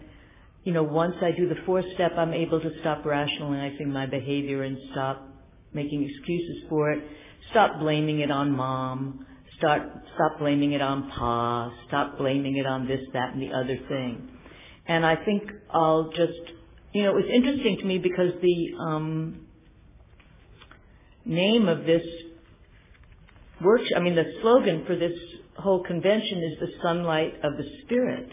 you 0.65 0.73
know, 0.73 0.83
once 0.83 1.15
I 1.23 1.31
do 1.31 1.49
the 1.49 1.61
fourth 1.65 1.87
step, 1.95 2.13
I'm 2.17 2.35
able 2.35 2.61
to 2.61 2.71
stop 2.81 3.05
rationalizing 3.05 3.91
my 3.91 4.07
behavior 4.07 4.65
and 4.65 4.77
stop 4.93 5.27
making 5.73 6.09
excuses 6.09 6.65
for 6.69 6.93
it, 6.93 7.03
stop 7.51 7.81
blaming 7.81 8.21
it 8.21 8.31
on 8.31 8.53
mom, 8.53 9.27
start, 9.57 9.83
stop 10.15 10.39
blaming 10.39 10.73
it 10.73 10.83
on 10.83 11.11
pa, 11.11 11.73
stop 11.87 12.19
blaming 12.19 12.57
it 12.57 12.67
on 12.67 12.87
this, 12.87 13.01
that, 13.13 13.33
and 13.33 13.43
the 13.43 13.55
other 13.55 13.79
thing. 13.89 14.29
And 14.87 15.07
I 15.07 15.17
think 15.25 15.45
I'll 15.71 16.11
just, 16.11 16.53
you 16.93 17.05
know, 17.05 17.11
it 17.11 17.15
was 17.15 17.31
interesting 17.33 17.79
to 17.79 17.85
me 17.85 17.99
because 17.99 18.33
the 18.41 18.75
um, 18.79 19.47
name 21.25 21.69
of 21.69 21.85
this 21.85 22.03
work, 23.63 23.83
I 23.97 24.01
mean, 24.01 24.15
the 24.15 24.25
slogan 24.43 24.85
for 24.87 24.97
this 24.97 25.19
whole 25.59 25.83
convention 25.83 26.39
is 26.45 26.61
the 26.61 26.73
sunlight 26.83 27.35
of 27.43 27.57
the 27.57 27.65
spirit. 27.85 28.29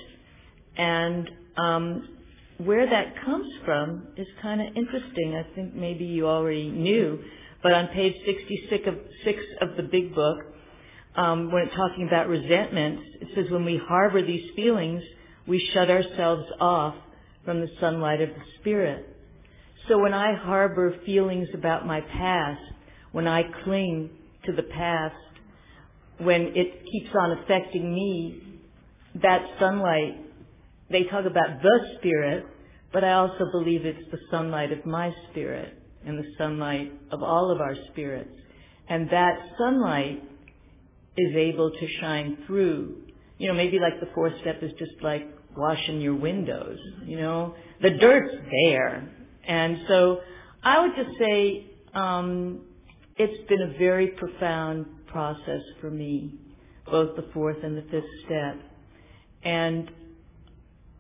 And 0.77 1.29
um, 1.57 2.09
where 2.57 2.89
that 2.89 3.15
comes 3.23 3.51
from 3.65 4.07
is 4.17 4.27
kind 4.41 4.61
of 4.61 4.67
interesting. 4.75 5.35
I 5.35 5.55
think 5.55 5.73
maybe 5.73 6.05
you 6.05 6.27
already 6.27 6.69
knew, 6.69 7.19
but 7.61 7.73
on 7.73 7.87
page 7.87 8.15
66 8.25 8.87
of, 8.87 8.95
six 9.23 9.39
of 9.61 9.75
the 9.75 9.83
big 9.83 10.13
book, 10.13 10.37
um, 11.15 11.51
when 11.51 11.63
it's 11.63 11.75
talking 11.75 12.07
about 12.07 12.27
resentment, 12.27 12.99
it 13.21 13.29
says 13.35 13.49
when 13.49 13.65
we 13.65 13.77
harbor 13.77 14.21
these 14.21 14.51
feelings, 14.55 15.01
we 15.47 15.59
shut 15.73 15.89
ourselves 15.89 16.45
off 16.59 16.95
from 17.45 17.61
the 17.61 17.69
sunlight 17.79 18.21
of 18.21 18.29
the 18.29 18.41
spirit. 18.59 19.15
So 19.87 19.97
when 19.99 20.13
I 20.13 20.35
harbor 20.35 20.95
feelings 21.05 21.47
about 21.53 21.85
my 21.85 22.01
past, 22.01 22.61
when 23.11 23.27
I 23.27 23.43
cling 23.63 24.09
to 24.45 24.51
the 24.51 24.63
past, 24.63 25.15
when 26.17 26.53
it 26.55 26.85
keeps 26.91 27.09
on 27.19 27.39
affecting 27.39 27.93
me, 27.93 28.41
that 29.21 29.45
sunlight, 29.59 30.17
they 30.89 31.03
talk 31.03 31.25
about 31.25 31.61
the 31.61 31.95
spirit, 31.97 32.45
but 32.93 33.03
I 33.03 33.13
also 33.13 33.51
believe 33.51 33.85
it's 33.85 34.11
the 34.11 34.19
sunlight 34.31 34.71
of 34.71 34.85
my 34.85 35.13
spirit 35.31 35.77
and 36.05 36.17
the 36.17 36.27
sunlight 36.37 36.93
of 37.11 37.23
all 37.23 37.51
of 37.51 37.59
our 37.59 37.75
spirits. 37.91 38.33
And 38.87 39.09
that 39.09 39.39
sunlight 39.57 40.23
is 41.17 41.35
able 41.35 41.71
to 41.71 41.87
shine 41.99 42.37
through. 42.45 43.03
You 43.37 43.47
know, 43.47 43.53
maybe 43.53 43.79
like 43.79 43.99
the 43.99 44.07
fourth 44.13 44.33
step 44.41 44.61
is 44.61 44.71
just 44.77 45.01
like 45.01 45.27
washing 45.57 46.01
your 46.01 46.15
windows, 46.15 46.77
you 47.05 47.17
know. 47.17 47.55
The 47.81 47.91
dirt's 47.91 48.35
there. 48.51 49.09
And 49.47 49.79
so 49.87 50.21
I 50.63 50.81
would 50.81 50.91
just 50.95 51.17
say 51.17 51.65
um, 51.93 52.61
it's 53.17 53.47
been 53.49 53.61
a 53.61 53.77
very 53.77 54.09
profound 54.09 54.85
process 55.15 55.61
for 55.79 55.89
me, 55.89 56.33
both 56.91 57.15
the 57.15 57.25
fourth 57.33 57.55
and 57.63 57.77
the 57.77 57.83
fifth 57.83 58.03
step. 58.25 58.59
And 59.43 59.89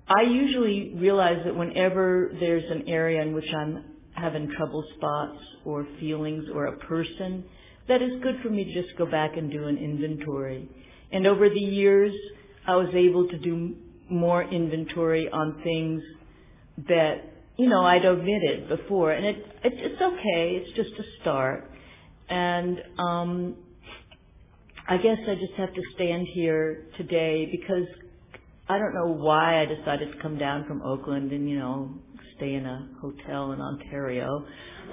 I 0.07 0.21
usually 0.21 0.93
realize 0.95 1.39
that 1.43 1.53
whenever 1.53 2.31
there's 2.39 2.63
an 2.71 2.87
area 2.87 3.21
in 3.21 3.33
which 3.33 3.51
I'm 3.53 3.83
having 4.13 4.49
trouble 4.55 4.85
spots 4.95 5.37
or 5.65 5.85
feelings 5.99 6.45
or 6.53 6.67
a 6.67 6.77
person, 6.77 7.43
that 7.89 8.01
is 8.01 8.11
good 8.23 8.35
for 8.41 8.49
me 8.49 8.63
to 8.63 8.81
just 8.81 8.97
go 8.97 9.05
back 9.05 9.35
and 9.35 9.51
do 9.51 9.67
an 9.67 9.77
inventory. 9.77 10.69
And 11.11 11.27
over 11.27 11.49
the 11.49 11.59
years, 11.59 12.15
I 12.65 12.77
was 12.77 12.95
able 12.95 13.27
to 13.27 13.37
do 13.37 13.75
more 14.09 14.43
inventory 14.43 15.27
on 15.29 15.59
things 15.61 16.01
that, 16.87 17.33
you 17.57 17.67
know, 17.67 17.83
I'd 17.83 18.05
omitted 18.05 18.69
before. 18.69 19.11
And 19.11 19.25
it, 19.25 19.35
it 19.65 19.73
it's 19.75 20.01
okay. 20.01 20.63
It's 20.63 20.71
just 20.77 20.91
a 20.99 21.03
start. 21.21 21.69
And 22.29 22.81
um, 22.97 23.55
I 24.87 24.97
guess 24.97 25.17
I 25.27 25.33
just 25.33 25.53
have 25.57 25.73
to 25.73 25.81
stand 25.95 26.27
here 26.27 26.85
today 26.95 27.47
because 27.51 27.87
I 28.69 28.77
don't 28.77 28.93
know 28.93 29.07
why 29.07 29.59
I 29.59 29.65
decided 29.65 30.13
to 30.13 30.21
come 30.21 30.37
down 30.37 30.65
from 30.67 30.83
Oakland 30.83 31.31
and, 31.31 31.49
you 31.49 31.57
know, 31.57 31.89
stay 32.37 32.53
in 32.53 32.67
a 32.67 32.87
hotel 33.01 33.51
in 33.53 33.61
Ontario. 33.61 34.45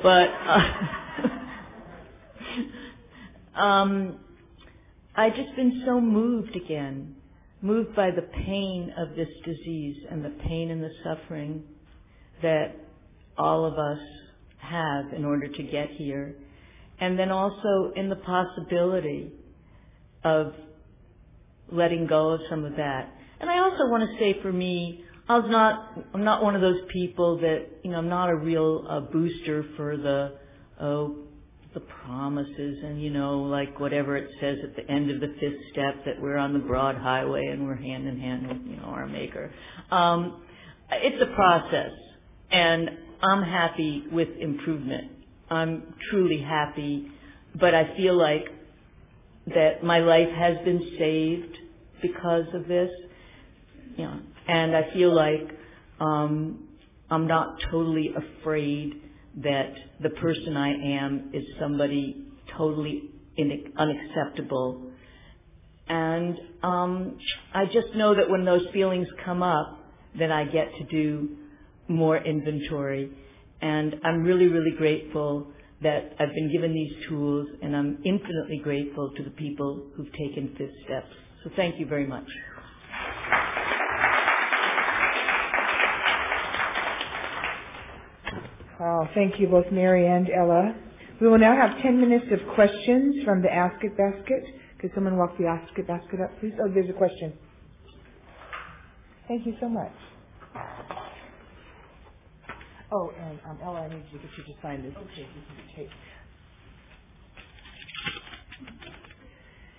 But 0.02 0.30
uh, 0.30 1.28
um, 3.60 4.18
I've 5.14 5.36
just 5.36 5.54
been 5.56 5.82
so 5.84 6.00
moved 6.00 6.56
again, 6.56 7.14
moved 7.60 7.94
by 7.94 8.12
the 8.12 8.22
pain 8.22 8.94
of 8.96 9.14
this 9.14 9.28
disease 9.44 9.96
and 10.10 10.24
the 10.24 10.32
pain 10.48 10.70
and 10.70 10.82
the 10.82 10.92
suffering 11.04 11.64
that 12.40 12.76
all 13.36 13.66
of 13.66 13.74
us 13.74 14.00
have 14.56 15.12
in 15.14 15.26
order 15.26 15.48
to 15.48 15.62
get 15.64 15.90
here. 15.90 16.34
And 16.98 17.18
then 17.18 17.30
also 17.30 17.92
in 17.94 18.08
the 18.08 18.16
possibility 18.16 19.32
of 20.24 20.54
letting 21.70 22.06
go 22.06 22.30
of 22.30 22.40
some 22.48 22.64
of 22.64 22.76
that. 22.76 23.14
And 23.40 23.50
I 23.50 23.58
also 23.58 23.88
want 23.88 24.08
to 24.08 24.18
say 24.18 24.40
for 24.42 24.52
me, 24.52 25.04
I 25.28 25.38
was 25.38 25.50
not, 25.50 26.04
I'm 26.14 26.24
not 26.24 26.42
one 26.42 26.54
of 26.54 26.60
those 26.60 26.80
people 26.92 27.38
that, 27.40 27.66
you 27.82 27.90
know, 27.90 27.98
I'm 27.98 28.08
not 28.08 28.28
a 28.28 28.36
real 28.36 28.84
uh, 28.88 29.00
booster 29.00 29.64
for 29.76 29.96
the, 29.96 30.38
oh, 30.80 31.16
the 31.74 31.80
promises 31.80 32.78
and, 32.84 33.02
you 33.02 33.10
know, 33.10 33.40
like 33.40 33.80
whatever 33.80 34.16
it 34.16 34.28
says 34.40 34.58
at 34.62 34.76
the 34.76 34.90
end 34.90 35.10
of 35.10 35.20
the 35.20 35.34
fifth 35.40 35.60
step 35.72 36.04
that 36.04 36.20
we're 36.20 36.36
on 36.36 36.52
the 36.52 36.58
broad 36.58 36.96
highway 36.96 37.46
and 37.46 37.66
we're 37.66 37.76
hand 37.76 38.06
in 38.06 38.18
hand 38.18 38.46
with, 38.46 38.58
you 38.66 38.76
know, 38.76 38.88
our 38.88 39.06
maker. 39.06 39.50
Um, 39.90 40.42
it's 40.90 41.22
a 41.22 41.34
process 41.34 41.92
and 42.50 42.90
I'm 43.22 43.42
happy 43.42 44.04
with 44.12 44.28
improvement. 44.38 45.12
I'm 45.48 45.94
truly 46.10 46.42
happy, 46.42 47.08
but 47.58 47.74
I 47.74 47.96
feel 47.96 48.18
like 48.18 48.44
that 49.46 49.82
my 49.82 49.98
life 49.98 50.28
has 50.36 50.56
been 50.64 50.94
saved 50.98 51.56
because 52.00 52.46
of 52.54 52.68
this. 52.68 52.90
You 53.96 54.04
know, 54.04 54.20
and 54.48 54.76
I 54.76 54.92
feel 54.92 55.14
like 55.14 55.50
um, 56.00 56.68
I'm 57.10 57.26
not 57.26 57.58
totally 57.70 58.10
afraid 58.16 58.94
that 59.42 59.74
the 60.00 60.10
person 60.10 60.56
I 60.56 60.70
am 60.70 61.30
is 61.32 61.44
somebody 61.58 62.26
totally 62.56 63.10
in, 63.36 63.72
unacceptable. 63.76 64.90
And 65.88 66.38
um, 66.62 67.18
I 67.54 67.66
just 67.66 67.94
know 67.94 68.14
that 68.14 68.30
when 68.30 68.44
those 68.44 68.66
feelings 68.72 69.08
come 69.24 69.42
up, 69.42 69.78
then 70.18 70.30
I 70.30 70.44
get 70.44 70.68
to 70.78 70.84
do 70.84 71.36
more 71.88 72.16
inventory. 72.16 73.10
And 73.60 73.96
I'm 74.04 74.22
really, 74.22 74.48
really 74.48 74.76
grateful 74.76 75.48
that 75.82 76.14
I've 76.20 76.34
been 76.34 76.52
given 76.52 76.74
these 76.74 76.92
tools, 77.08 77.48
and 77.62 77.76
I'm 77.76 77.98
infinitely 78.04 78.60
grateful 78.64 79.12
to 79.16 79.24
the 79.24 79.30
people 79.30 79.84
who've 79.96 80.12
taken 80.12 80.54
fifth 80.58 80.74
steps. 80.84 81.12
So 81.44 81.50
thank 81.56 81.80
you 81.80 81.86
very 81.86 82.06
much. 82.06 82.26
Oh, 88.80 89.08
thank 89.14 89.40
you 89.40 89.48
both 89.48 89.66
Mary 89.72 90.08
and 90.08 90.28
Ella. 90.30 90.74
We 91.20 91.28
will 91.28 91.38
now 91.38 91.56
have 91.56 91.82
10 91.82 92.00
minutes 92.00 92.26
of 92.32 92.40
questions 92.54 93.24
from 93.24 93.42
the 93.42 93.52
Ask 93.52 93.82
It 93.84 93.96
basket. 93.96 94.44
Could 94.80 94.92
someone 94.94 95.16
walk 95.18 95.38
the 95.38 95.46
Ask 95.46 95.78
It 95.78 95.86
basket 95.88 96.20
up, 96.20 96.38
please? 96.40 96.54
Oh, 96.62 96.68
there's 96.74 96.90
a 96.90 96.94
question. 96.94 97.34
Thank 99.28 99.46
you 99.46 99.54
so 99.60 99.68
much. 99.68 99.92
Oh, 102.92 103.12
and 103.20 103.40
um, 103.48 103.58
Ella, 103.64 103.82
I 103.82 103.88
need 103.88 104.04
you 104.12 104.18
to 104.18 104.24
get 104.26 104.38
you 104.38 104.54
to 104.54 104.60
sign 104.62 104.82
this. 104.82 104.94
Okay. 104.96 105.28
Okay. 105.72 105.90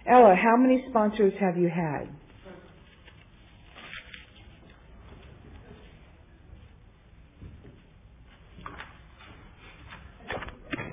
Ella, 0.09 0.35
how 0.35 0.57
many 0.57 0.85
sponsors 0.89 1.33
have 1.39 1.57
you 1.57 1.69
had? 1.69 2.09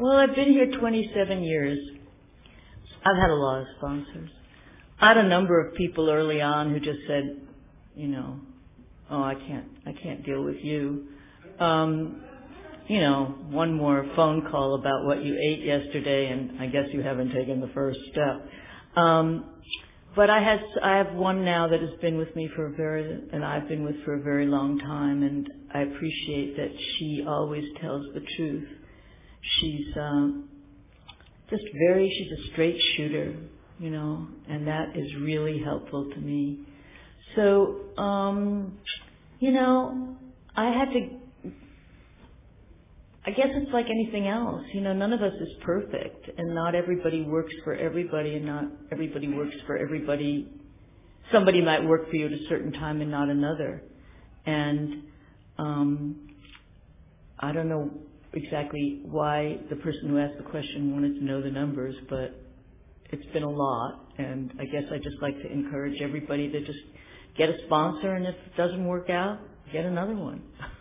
Well, 0.00 0.16
I've 0.16 0.34
been 0.34 0.52
here 0.52 0.70
27 0.78 1.42
years. 1.42 1.78
I've 3.04 3.20
had 3.20 3.30
a 3.30 3.34
lot 3.34 3.60
of 3.62 3.66
sponsors. 3.78 4.30
I 5.00 5.08
had 5.08 5.18
a 5.18 5.28
number 5.28 5.60
of 5.60 5.74
people 5.74 6.10
early 6.10 6.40
on 6.42 6.72
who 6.72 6.80
just 6.80 7.00
said, 7.08 7.40
you 7.96 8.08
know, 8.08 8.40
oh, 9.10 9.22
I 9.22 9.34
can't, 9.34 9.66
I 9.86 9.92
can't 10.02 10.24
deal 10.24 10.44
with 10.44 10.58
you. 10.62 11.06
Um, 11.60 12.22
you 12.88 13.00
know, 13.00 13.36
one 13.50 13.72
more 13.74 14.04
phone 14.16 14.48
call 14.50 14.74
about 14.74 15.04
what 15.04 15.22
you 15.22 15.38
ate 15.40 15.62
yesterday, 15.62 16.32
and 16.32 16.60
I 16.60 16.66
guess 16.66 16.86
you 16.92 17.02
haven't 17.02 17.32
taken 17.32 17.60
the 17.60 17.68
first 17.68 18.00
step. 18.10 18.48
Um, 18.96 19.44
but 20.16 20.28
I 20.28 20.42
had, 20.42 20.60
I 20.82 20.96
have 20.96 21.14
one 21.14 21.44
now 21.44 21.68
that 21.68 21.80
has 21.80 21.92
been 22.00 22.18
with 22.18 22.34
me 22.34 22.50
for 22.56 22.66
a 22.66 22.72
very, 22.72 23.28
and 23.32 23.44
I've 23.44 23.68
been 23.68 23.84
with 23.84 24.02
for 24.04 24.14
a 24.14 24.22
very 24.22 24.46
long 24.46 24.78
time, 24.80 25.22
and 25.22 25.48
I 25.72 25.82
appreciate 25.82 26.56
that 26.56 26.72
she 26.98 27.24
always 27.28 27.64
tells 27.80 28.06
the 28.12 28.22
truth. 28.36 28.68
She's 29.60 29.96
um, 29.96 30.48
just 31.48 31.62
very, 31.88 32.10
she's 32.10 32.46
a 32.46 32.52
straight 32.52 32.80
shooter, 32.96 33.36
you 33.78 33.90
know, 33.90 34.26
and 34.48 34.66
that 34.66 34.96
is 34.96 35.14
really 35.20 35.62
helpful 35.62 36.10
to 36.10 36.16
me. 36.16 36.58
So, 37.36 37.82
um, 37.96 38.78
you 39.38 39.52
know, 39.52 40.16
I 40.56 40.70
had 40.72 40.90
to 40.90 41.19
I 43.26 43.32
guess 43.32 43.48
it's 43.50 43.72
like 43.72 43.86
anything 43.90 44.28
else. 44.28 44.62
You 44.72 44.80
know, 44.80 44.94
none 44.94 45.12
of 45.12 45.22
us 45.22 45.34
is 45.40 45.48
perfect, 45.62 46.30
and 46.38 46.54
not 46.54 46.74
everybody 46.74 47.22
works 47.22 47.52
for 47.64 47.74
everybody, 47.74 48.36
and 48.36 48.46
not 48.46 48.64
everybody 48.90 49.28
works 49.28 49.54
for 49.66 49.76
everybody. 49.76 50.48
Somebody 51.30 51.60
might 51.60 51.84
work 51.84 52.08
for 52.08 52.16
you 52.16 52.26
at 52.26 52.32
a 52.32 52.48
certain 52.48 52.72
time 52.72 53.02
and 53.02 53.10
not 53.10 53.28
another. 53.28 53.82
And 54.46 55.04
um, 55.58 56.30
I 57.38 57.52
don't 57.52 57.68
know 57.68 57.90
exactly 58.32 59.00
why 59.04 59.58
the 59.68 59.76
person 59.76 60.08
who 60.08 60.18
asked 60.18 60.38
the 60.38 60.50
question 60.50 60.92
wanted 60.92 61.16
to 61.16 61.24
know 61.24 61.42
the 61.42 61.50
numbers, 61.50 61.94
but 62.08 62.34
it's 63.10 63.26
been 63.32 63.42
a 63.42 63.50
lot, 63.50 64.00
and 64.16 64.52
I 64.58 64.64
guess 64.64 64.84
I 64.90 64.96
just 64.96 65.20
like 65.20 65.36
to 65.42 65.52
encourage 65.52 66.00
everybody 66.00 66.50
to 66.50 66.64
just 66.64 66.78
get 67.36 67.50
a 67.50 67.58
sponsor, 67.66 68.14
and 68.14 68.26
if 68.26 68.34
it 68.34 68.56
doesn't 68.56 68.86
work 68.86 69.10
out, 69.10 69.40
get 69.72 69.84
another 69.84 70.14
one. 70.14 70.42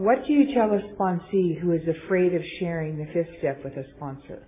What 0.00 0.24
do 0.26 0.32
you 0.32 0.54
tell 0.54 0.70
a 0.72 0.80
sponsee 0.94 1.60
who 1.60 1.72
is 1.72 1.82
afraid 1.86 2.34
of 2.34 2.40
sharing 2.58 2.96
the 2.96 3.04
fifth 3.12 3.38
step 3.38 3.62
with 3.62 3.74
a 3.74 3.84
sponsor? 3.96 4.42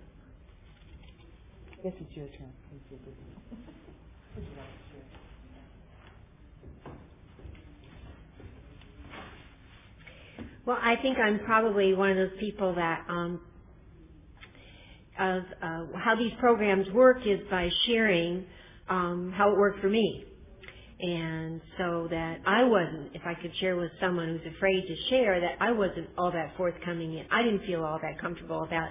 I 1.71 1.83
guess 1.83 1.93
it's 2.01 2.17
your 2.17 2.25
turn. 2.29 2.51
Well, 10.65 10.79
I 10.81 10.95
think 11.03 11.19
I'm 11.19 11.41
probably 11.45 11.93
one 11.93 12.09
of 12.09 12.17
those 12.17 12.39
people 12.39 12.73
that 12.73 13.05
um, 13.07 13.39
of 15.19 15.43
uh, 15.61 15.85
how 16.03 16.15
these 16.17 16.33
programs 16.39 16.89
work 16.89 17.27
is 17.27 17.41
by 17.51 17.69
sharing 17.85 18.43
um, 18.89 19.31
how 19.37 19.51
it 19.51 19.59
worked 19.59 19.81
for 19.81 19.89
me. 19.89 20.25
And 21.03 21.59
so 21.77 22.07
that 22.11 22.39
I 22.45 22.63
wasn't, 22.63 23.13
if 23.13 23.23
I 23.25 23.33
could 23.33 23.51
share 23.57 23.75
with 23.75 23.91
someone 23.99 24.29
who's 24.29 24.53
afraid 24.55 24.87
to 24.87 24.95
share, 25.09 25.41
that 25.41 25.57
I 25.59 25.73
wasn't 25.73 26.07
all 26.17 26.31
that 26.31 26.55
forthcoming 26.55 27.19
and 27.19 27.27
I 27.29 27.43
didn't 27.43 27.65
feel 27.65 27.83
all 27.83 27.99
that 28.01 28.21
comfortable 28.21 28.63
about 28.63 28.87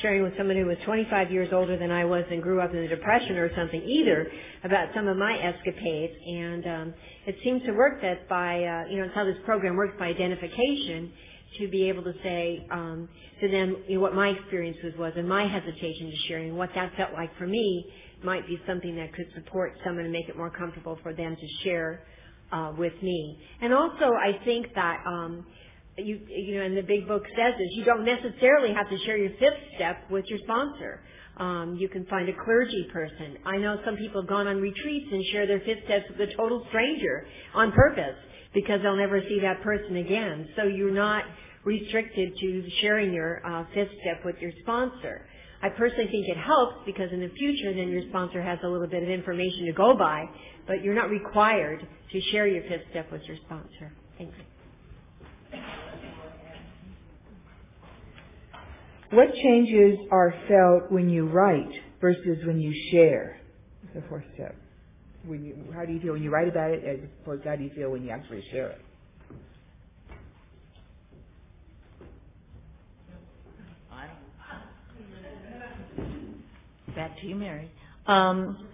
sharing 0.00 0.24
with 0.24 0.36
someone 0.36 0.56
who 0.56 0.66
was 0.66 0.76
25 0.84 1.30
years 1.30 1.50
older 1.52 1.78
than 1.78 1.92
I 1.92 2.04
was 2.04 2.24
and 2.32 2.42
grew 2.42 2.60
up 2.60 2.74
in 2.74 2.80
the 2.80 2.88
Depression 2.88 3.36
or 3.36 3.54
something 3.54 3.80
either 3.80 4.26
about 4.64 4.88
some 4.92 5.06
of 5.06 5.16
my 5.16 5.38
escapades. 5.38 6.14
And 6.26 6.66
um, 6.66 6.94
it 7.26 7.36
seems 7.44 7.62
to 7.66 7.72
work 7.72 8.02
that 8.02 8.28
by, 8.28 8.64
uh, 8.64 8.90
you 8.90 8.98
know, 8.98 9.04
it's 9.04 9.14
how 9.14 9.24
this 9.24 9.36
program 9.44 9.76
works 9.76 9.94
by 10.00 10.06
identification 10.06 11.12
to 11.58 11.68
be 11.68 11.88
able 11.88 12.02
to 12.02 12.14
say 12.24 12.66
um, 12.72 13.08
to 13.40 13.48
them 13.48 13.76
you 13.86 13.96
know, 13.96 14.00
what 14.00 14.16
my 14.16 14.30
experiences 14.30 14.94
was 14.98 15.12
and 15.16 15.28
my 15.28 15.46
hesitation 15.46 16.10
to 16.10 16.16
sharing, 16.26 16.56
what 16.56 16.70
that 16.74 16.92
felt 16.96 17.12
like 17.12 17.30
for 17.38 17.46
me, 17.46 17.86
might 18.24 18.46
be 18.46 18.60
something 18.66 18.96
that 18.96 19.12
could 19.14 19.26
support 19.34 19.72
someone 19.84 20.04
and 20.04 20.12
make 20.12 20.28
it 20.28 20.36
more 20.36 20.50
comfortable 20.50 20.98
for 21.02 21.12
them 21.12 21.36
to 21.36 21.64
share 21.64 22.02
uh, 22.52 22.72
with 22.76 22.92
me. 23.02 23.38
And 23.60 23.72
also, 23.72 24.12
I 24.14 24.44
think 24.44 24.66
that 24.74 25.02
um, 25.06 25.46
you 25.98 26.20
you 26.28 26.56
know, 26.56 26.64
and 26.64 26.76
the 26.76 26.82
big 26.82 27.06
book 27.06 27.24
says 27.36 27.54
this, 27.58 27.68
you 27.72 27.84
don't 27.84 28.04
necessarily 28.04 28.72
have 28.74 28.88
to 28.88 28.98
share 29.04 29.16
your 29.16 29.32
fifth 29.38 29.60
step 29.76 30.10
with 30.10 30.24
your 30.26 30.38
sponsor. 30.44 31.00
Um, 31.38 31.76
you 31.78 31.88
can 31.88 32.04
find 32.06 32.28
a 32.28 32.44
clergy 32.44 32.86
person. 32.92 33.38
I 33.46 33.56
know 33.56 33.78
some 33.84 33.96
people 33.96 34.20
have 34.22 34.28
gone 34.28 34.46
on 34.46 34.60
retreats 34.60 35.06
and 35.10 35.24
share 35.32 35.46
their 35.46 35.60
fifth 35.60 35.84
steps 35.86 36.04
with 36.10 36.28
a 36.28 36.34
total 36.36 36.64
stranger 36.68 37.26
on 37.54 37.72
purpose 37.72 38.16
because 38.54 38.80
they'll 38.82 38.96
never 38.96 39.20
see 39.22 39.40
that 39.40 39.62
person 39.62 39.96
again. 39.96 40.48
So 40.56 40.64
you're 40.64 40.92
not 40.92 41.24
restricted 41.64 42.36
to 42.38 42.64
sharing 42.80 43.12
your 43.12 43.44
uh, 43.46 43.64
fifth 43.72 43.92
step 44.02 44.24
with 44.24 44.36
your 44.40 44.52
sponsor. 44.60 45.26
I 45.62 45.68
personally 45.68 46.10
think 46.10 46.26
it 46.28 46.36
helps 46.36 46.76
because 46.84 47.12
in 47.12 47.20
the 47.20 47.28
future 47.28 47.72
then 47.72 47.88
your 47.88 48.02
sponsor 48.08 48.42
has 48.42 48.58
a 48.64 48.68
little 48.68 48.88
bit 48.88 49.02
of 49.02 49.08
information 49.08 49.66
to 49.66 49.72
go 49.72 49.96
by, 49.96 50.24
but 50.66 50.82
you're 50.82 50.94
not 50.94 51.08
required 51.08 51.86
to 52.10 52.20
share 52.32 52.48
your 52.48 52.62
fifth 52.64 52.90
step 52.90 53.12
with 53.12 53.22
your 53.28 53.36
sponsor. 53.46 53.92
Thank 54.18 54.30
you. 54.36 55.60
What 59.12 59.28
changes 59.34 59.98
are 60.10 60.34
felt 60.48 60.90
when 60.90 61.10
you 61.10 61.26
write 61.28 61.70
versus 62.00 62.38
when 62.46 62.58
you 62.58 62.72
share? 62.90 63.38
The 63.94 64.02
fourth 64.08 64.24
step. 64.34 64.56
When 65.26 65.44
you, 65.44 65.54
how 65.74 65.84
do 65.84 65.92
you 65.92 66.00
feel 66.00 66.14
when 66.14 66.22
you 66.22 66.30
write 66.30 66.48
about 66.48 66.70
it 66.70 66.82
as 66.82 66.98
opposed 67.22 67.42
to 67.44 67.50
how 67.50 67.56
do 67.56 67.62
you 67.62 67.70
feel 67.76 67.90
when 67.90 68.02
you 68.04 68.10
actually 68.10 68.42
share 68.50 68.70
it? 68.70 68.80
Back 76.94 77.20
to 77.20 77.26
you, 77.26 77.34
Mary. 77.36 77.70
Um, 78.06 78.68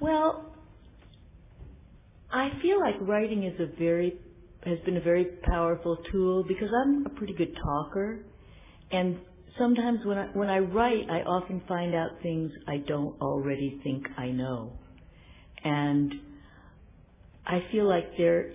well, 0.00 0.54
I 2.32 2.50
feel 2.62 2.80
like 2.80 2.96
writing 3.00 3.44
is 3.44 3.58
a 3.60 3.66
very 3.78 4.16
has 4.64 4.78
been 4.86 4.96
a 4.96 5.00
very 5.00 5.26
powerful 5.44 5.98
tool 6.10 6.44
because 6.48 6.70
I'm 6.74 7.06
a 7.06 7.10
pretty 7.10 7.34
good 7.34 7.54
talker, 7.62 8.20
and 8.92 9.18
sometimes 9.58 10.00
when 10.04 10.18
I 10.18 10.26
when 10.34 10.50
I 10.50 10.58
write, 10.58 11.10
I 11.10 11.20
often 11.22 11.62
find 11.68 11.94
out 11.94 12.10
things 12.22 12.52
I 12.68 12.78
don't 12.78 13.20
already 13.20 13.80
think 13.84 14.06
I 14.18 14.28
know, 14.28 14.72
and 15.64 16.14
I 17.46 17.64
feel 17.72 17.88
like 17.88 18.16
there 18.18 18.50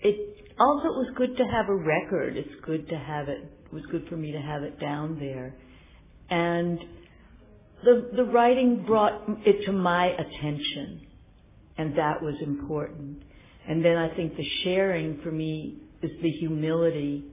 it 0.00 0.38
also, 0.58 0.88
it 0.88 0.98
was 0.98 1.12
good 1.16 1.36
to 1.36 1.44
have 1.44 1.68
a 1.68 1.74
record. 1.74 2.36
It's 2.36 2.64
good 2.64 2.88
to 2.88 2.98
have 2.98 3.28
it. 3.28 3.38
It 3.66 3.72
was 3.72 3.84
good 3.90 4.06
for 4.08 4.16
me 4.16 4.32
to 4.32 4.40
have 4.40 4.62
it 4.62 4.80
down 4.80 5.18
there, 5.20 5.54
and 6.30 6.78
the 7.84 8.10
the 8.16 8.24
writing 8.24 8.84
brought 8.86 9.22
it 9.46 9.64
to 9.66 9.72
my 9.72 10.06
attention, 10.06 11.06
and 11.76 11.96
that 11.96 12.22
was 12.22 12.34
important. 12.42 13.22
And 13.68 13.84
then 13.84 13.96
I 13.96 14.14
think 14.16 14.36
the 14.36 14.48
sharing 14.64 15.20
for 15.22 15.30
me 15.30 15.76
is 16.02 16.10
the 16.22 16.30
humility 16.30 17.24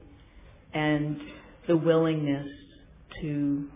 and 0.73 1.19
the 1.67 1.77
willingness 1.77 2.47
to 3.21 3.69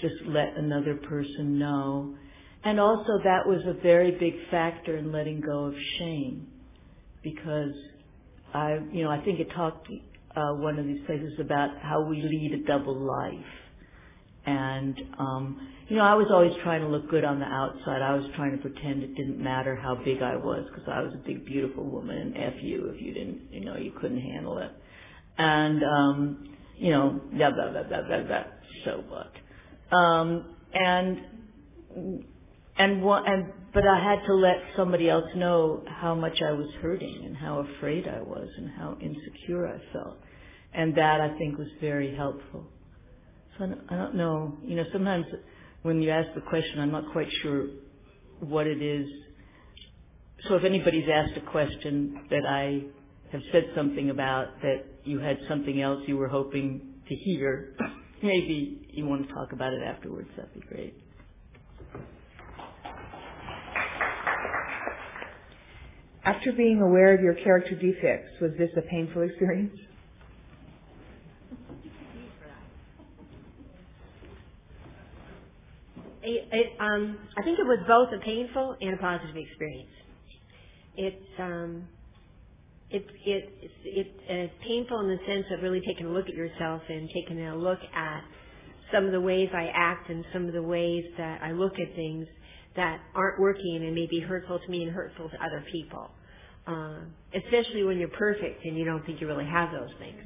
just 0.00 0.14
let 0.26 0.56
another 0.56 0.96
person 0.96 1.58
know. 1.58 2.14
And 2.64 2.80
also 2.80 3.18
that 3.22 3.46
was 3.46 3.60
a 3.66 3.80
very 3.82 4.12
big 4.12 4.34
factor 4.50 4.96
in 4.96 5.12
letting 5.12 5.40
go 5.40 5.66
of 5.66 5.74
shame 5.98 6.46
because 7.22 7.74
I, 8.54 8.78
you 8.92 9.02
know, 9.02 9.10
I 9.10 9.22
think 9.24 9.40
it 9.40 9.50
talked 9.50 9.88
uh, 10.36 10.52
one 10.54 10.78
of 10.78 10.86
these 10.86 11.04
places 11.06 11.32
about 11.40 11.70
how 11.82 12.02
we 12.02 12.22
lead 12.22 12.52
a 12.52 12.66
double 12.66 12.94
life. 12.96 13.44
And, 14.46 15.00
um, 15.18 15.68
you 15.88 15.96
know, 15.96 16.04
I 16.04 16.14
was 16.14 16.28
always 16.30 16.52
trying 16.62 16.82
to 16.82 16.88
look 16.88 17.10
good 17.10 17.24
on 17.24 17.40
the 17.40 17.46
outside. 17.46 18.02
I 18.02 18.14
was 18.14 18.24
trying 18.36 18.52
to 18.52 18.58
pretend 18.58 19.02
it 19.02 19.14
didn't 19.16 19.42
matter 19.42 19.74
how 19.74 19.96
big 19.96 20.22
I 20.22 20.36
was 20.36 20.66
because 20.68 20.88
I 20.88 21.02
was 21.02 21.14
a 21.14 21.26
big, 21.26 21.44
beautiful 21.46 21.84
woman 21.84 22.16
and 22.16 22.36
F 22.36 22.54
you 22.62 22.90
if 22.94 23.02
you 23.02 23.12
didn't, 23.12 23.52
you 23.52 23.64
know, 23.64 23.76
you 23.76 23.92
couldn't 24.00 24.20
handle 24.20 24.58
it. 24.58 24.70
And, 25.38 25.82
um, 25.82 26.56
you 26.76 26.90
know, 26.90 27.20
blah, 27.32 27.50
blah, 27.50 27.70
blah, 27.72 27.82
blah, 27.84 28.02
blah, 28.02 28.22
blah. 28.22 28.44
So 28.84 29.04
what? 29.08 29.96
Um, 29.96 30.56
and, 30.72 31.20
and 32.76 33.02
one, 33.02 33.26
and 33.26 33.52
but 33.74 33.84
I 33.86 33.98
had 34.02 34.24
to 34.26 34.34
let 34.34 34.56
somebody 34.76 35.10
else 35.10 35.28
know 35.34 35.82
how 35.88 36.14
much 36.14 36.40
I 36.40 36.52
was 36.52 36.68
hurting 36.80 37.24
and 37.26 37.36
how 37.36 37.66
afraid 37.76 38.06
I 38.06 38.22
was 38.22 38.48
and 38.56 38.70
how 38.70 38.96
insecure 39.00 39.66
I 39.66 39.92
felt. 39.92 40.18
And 40.72 40.96
that 40.96 41.20
I 41.20 41.36
think 41.36 41.58
was 41.58 41.68
very 41.80 42.14
helpful. 42.14 42.68
So 43.58 43.64
I 43.88 43.96
don't, 43.96 44.14
know, 44.14 44.56
you 44.62 44.76
know, 44.76 44.84
sometimes 44.92 45.26
when 45.82 46.00
you 46.00 46.10
ask 46.10 46.32
the 46.34 46.40
question, 46.40 46.78
I'm 46.78 46.92
not 46.92 47.12
quite 47.12 47.28
sure 47.42 47.66
what 48.40 48.66
it 48.68 48.80
is. 48.80 49.08
So 50.48 50.54
if 50.54 50.64
anybody's 50.64 51.08
asked 51.12 51.36
a 51.36 51.50
question 51.50 52.26
that 52.30 52.46
I 52.48 52.82
have 53.32 53.42
said 53.50 53.64
something 53.74 54.10
about 54.10 54.60
that 54.62 54.84
you 55.04 55.18
had 55.18 55.38
something 55.48 55.80
else 55.80 56.02
you 56.06 56.16
were 56.16 56.28
hoping 56.28 56.94
to 57.08 57.14
hear, 57.14 57.76
maybe 58.22 58.86
you 58.90 59.06
want 59.06 59.26
to 59.26 59.34
talk 59.34 59.52
about 59.52 59.72
it 59.72 59.82
afterwards, 59.82 60.28
that'd 60.36 60.54
be 60.54 60.60
great. 60.60 61.03
After 66.24 66.52
being 66.52 66.80
aware 66.80 67.14
of 67.14 67.20
your 67.20 67.34
character 67.34 67.74
defects, 67.74 68.30
was 68.40 68.52
this 68.58 68.70
a 68.76 68.82
painful 68.82 69.22
experience? 69.22 69.76
It, 76.22 76.48
it, 76.50 76.72
um, 76.80 77.18
I 77.36 77.42
think 77.42 77.58
it 77.58 77.66
was 77.66 77.80
both 77.86 78.08
a 78.18 78.24
painful 78.24 78.76
and 78.80 78.94
a 78.94 78.96
positive 78.96 79.36
experience. 79.36 79.90
It's 80.96 81.38
um, 81.38 81.84
it, 82.90 83.04
it, 83.26 83.52
it, 83.84 84.06
it's 84.28 84.54
painful 84.66 85.00
in 85.00 85.08
the 85.08 85.18
sense 85.26 85.44
of 85.52 85.62
really 85.62 85.82
taking 85.86 86.06
a 86.06 86.10
look 86.10 86.28
at 86.28 86.34
yourself 86.34 86.80
and 86.88 87.10
taking 87.12 87.44
a 87.44 87.56
look 87.56 87.80
at 87.94 88.24
some 88.94 89.06
of 89.06 89.12
the 89.12 89.20
ways 89.20 89.50
I 89.54 89.70
act 89.74 90.10
and 90.10 90.24
some 90.32 90.46
of 90.46 90.54
the 90.54 90.62
ways 90.62 91.04
that 91.18 91.42
I 91.42 91.52
look 91.52 91.74
at 91.80 91.94
things 91.96 92.28
that 92.76 93.00
aren't 93.14 93.40
working 93.40 93.82
and 93.84 93.94
may 93.94 94.06
be 94.08 94.20
hurtful 94.20 94.60
to 94.60 94.70
me 94.70 94.84
and 94.84 94.92
hurtful 94.92 95.30
to 95.30 95.36
other 95.44 95.64
people. 95.72 96.10
Uh, 96.66 97.00
especially 97.34 97.84
when 97.84 97.98
you're 97.98 98.08
perfect 98.10 98.64
and 98.64 98.78
you 98.78 98.86
don't 98.86 99.04
think 99.06 99.20
you 99.20 99.28
really 99.28 99.46
have 99.46 99.72
those 99.72 99.90
things. 100.00 100.22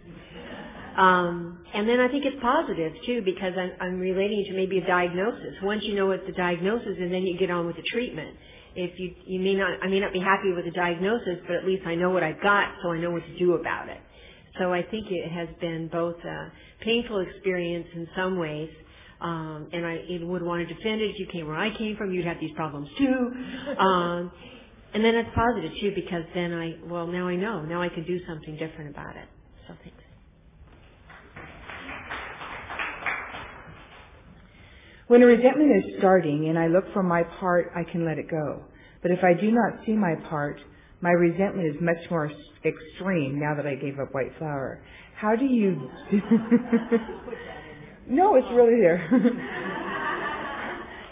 Um, 0.98 1.60
and 1.74 1.88
then 1.88 2.00
I 2.00 2.08
think 2.08 2.24
it's 2.26 2.36
positive 2.42 2.92
too 3.06 3.22
because 3.24 3.54
I'm, 3.58 3.72
I'm 3.80 4.00
relating 4.00 4.44
to 4.50 4.54
maybe 4.54 4.78
a 4.78 4.86
diagnosis. 4.86 5.54
Once 5.62 5.84
you 5.84 5.94
know 5.94 6.06
what 6.06 6.26
the 6.26 6.32
diagnosis 6.32 6.88
is, 6.88 6.98
and 7.00 7.12
then 7.14 7.24
you 7.24 7.38
get 7.38 7.50
on 7.50 7.66
with 7.66 7.76
the 7.76 7.84
treatment. 7.92 8.36
If 8.76 8.98
you 8.98 9.14
you 9.26 9.40
may 9.40 9.54
not 9.54 9.78
I 9.82 9.88
may 9.88 10.00
not 10.00 10.12
be 10.12 10.20
happy 10.20 10.52
with 10.54 10.64
the 10.66 10.72
diagnosis, 10.72 11.38
but 11.46 11.56
at 11.56 11.66
least 11.66 11.86
I 11.86 11.94
know 11.96 12.10
what 12.10 12.24
I've 12.24 12.42
got, 12.42 12.68
so 12.82 12.92
I 12.92 12.98
know 12.98 13.10
what 13.10 13.24
to 13.26 13.38
do 13.38 13.54
about 13.54 13.88
it. 13.88 13.98
So 14.59 14.72
I 14.72 14.82
think 14.82 15.06
it 15.11 15.30
has 15.30 15.48
been 15.61 15.88
both 15.92 16.16
a 16.24 16.52
painful 16.82 17.20
experience 17.20 17.86
in 17.94 18.09
some 18.16 18.38
ways, 18.38 18.70
um, 19.20 19.68
and 19.72 19.86
I 19.86 20.00
would 20.22 20.42
want 20.42 20.66
to 20.68 20.74
defend 20.74 21.00
it. 21.00 21.11
If 21.11 21.18
you 21.18 21.26
came 21.32 21.46
where 21.46 21.56
I 21.56 21.76
came 21.76 21.96
from, 21.96 22.12
you'd 22.12 22.26
have 22.26 22.40
these 22.40 22.54
problems 22.56 22.88
too. 22.98 23.32
Um, 23.78 24.32
and 24.94 25.04
then 25.04 25.14
it's 25.14 25.28
positive 25.34 25.70
too 25.80 25.92
because 25.94 26.24
then 26.34 26.52
I 26.54 26.76
well 26.86 27.06
now 27.06 27.28
I 27.28 27.36
know 27.36 27.62
now 27.62 27.82
I 27.82 27.88
can 27.90 28.04
do 28.04 28.18
something 28.26 28.56
different 28.56 28.90
about 28.90 29.16
it. 29.16 29.28
So 29.68 29.74
thanks. 29.84 29.98
When 35.09 35.22
a 35.22 35.26
resentment 35.26 35.84
is 35.84 35.94
starting 35.98 36.48
and 36.48 36.59
I 36.59 36.68
look 36.68 36.84
for 36.92 37.02
my 37.02 37.22
part, 37.22 37.72
I 37.76 37.84
can 37.90 38.04
let 38.04 38.18
it 38.18 38.30
go. 38.30 38.62
But 39.02 39.11
if 39.11 39.20
I 39.24 39.34
do 39.34 39.50
not 39.50 39.84
see 39.86 39.92
my 39.92 40.14
part, 40.28 40.61
my 41.01 41.11
resentment 41.11 41.68
is 41.68 41.76
much 41.80 42.11
more 42.11 42.30
extreme 42.64 43.38
now 43.38 43.55
that 43.55 43.66
I 43.66 43.76
gave 43.76 44.01
up 44.01 44.12
white 44.12 44.32
flour. 44.38 44.80
How 45.16 45.36
do 45.36 45.44
you? 45.44 45.90
no, 48.09 48.34
it's 48.36 48.49
really 48.53 48.80
there. 48.80 49.09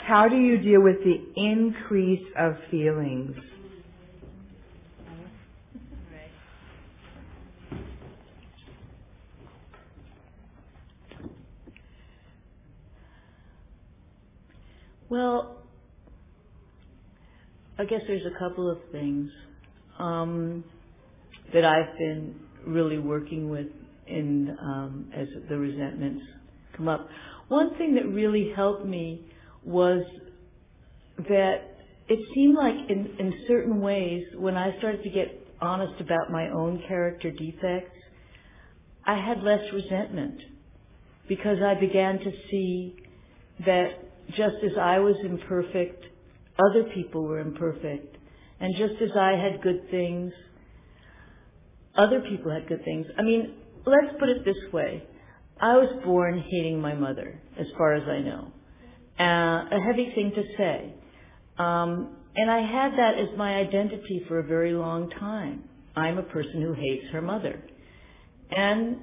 How 0.06 0.28
do 0.28 0.36
you 0.36 0.58
deal 0.58 0.82
with 0.82 0.96
the 1.02 1.24
increase 1.36 2.24
of 2.38 2.54
feelings? 2.70 3.34
Well, 15.08 15.58
I 17.78 17.84
guess 17.84 18.00
there's 18.06 18.26
a 18.26 18.38
couple 18.38 18.70
of 18.70 18.78
things 18.90 19.30
um, 19.98 20.64
that 21.52 21.64
I've 21.64 21.96
been 21.98 22.36
really 22.66 22.98
working 22.98 23.48
with 23.48 23.68
in 24.06 24.56
um, 24.60 25.10
as 25.14 25.28
the 25.48 25.56
resentments 25.56 26.22
come 26.76 26.88
up. 26.88 27.08
One 27.48 27.76
thing 27.76 27.94
that 27.94 28.06
really 28.08 28.52
helped 28.54 28.84
me 28.84 29.26
was 29.64 30.04
that 31.28 31.76
it 32.08 32.18
seemed 32.34 32.56
like 32.56 32.74
in, 32.88 33.16
in 33.18 33.34
certain 33.48 33.80
ways 33.80 34.24
when 34.36 34.56
I 34.56 34.76
started 34.78 35.02
to 35.02 35.10
get 35.10 35.46
honest 35.60 36.00
about 36.00 36.30
my 36.30 36.50
own 36.50 36.82
character 36.86 37.30
defects, 37.30 37.96
I 39.04 39.16
had 39.16 39.42
less 39.42 39.60
resentment 39.72 40.40
because 41.28 41.58
I 41.64 41.78
began 41.78 42.18
to 42.18 42.32
see 42.50 42.96
that 43.64 43.88
just 44.30 44.56
as 44.64 44.76
I 44.80 44.98
was 44.98 45.16
imperfect, 45.24 46.04
other 46.58 46.84
people 46.94 47.24
were 47.24 47.40
imperfect. 47.40 48.16
And 48.60 48.74
just 48.76 48.94
as 49.02 49.10
I 49.18 49.32
had 49.32 49.62
good 49.62 49.90
things, 49.90 50.32
other 51.94 52.20
people 52.20 52.52
had 52.52 52.68
good 52.68 52.84
things. 52.84 53.06
I 53.18 53.22
mean, 53.22 53.54
let's 53.84 54.14
put 54.18 54.28
it 54.28 54.44
this 54.44 54.72
way. 54.72 55.02
I 55.60 55.76
was 55.76 56.02
born 56.04 56.42
hating 56.50 56.80
my 56.80 56.94
mother, 56.94 57.40
as 57.58 57.66
far 57.78 57.94
as 57.94 58.06
I 58.08 58.20
know. 58.20 58.52
Uh, 59.18 59.76
a 59.76 59.80
heavy 59.84 60.12
thing 60.14 60.32
to 60.34 60.42
say. 60.56 60.94
Um, 61.58 62.16
and 62.36 62.50
I 62.50 62.60
had 62.60 62.98
that 62.98 63.18
as 63.18 63.28
my 63.36 63.56
identity 63.56 64.24
for 64.28 64.38
a 64.40 64.42
very 64.42 64.74
long 64.74 65.08
time. 65.10 65.64
I'm 65.94 66.18
a 66.18 66.22
person 66.22 66.60
who 66.60 66.74
hates 66.74 67.10
her 67.12 67.22
mother. 67.22 67.62
And 68.50 68.98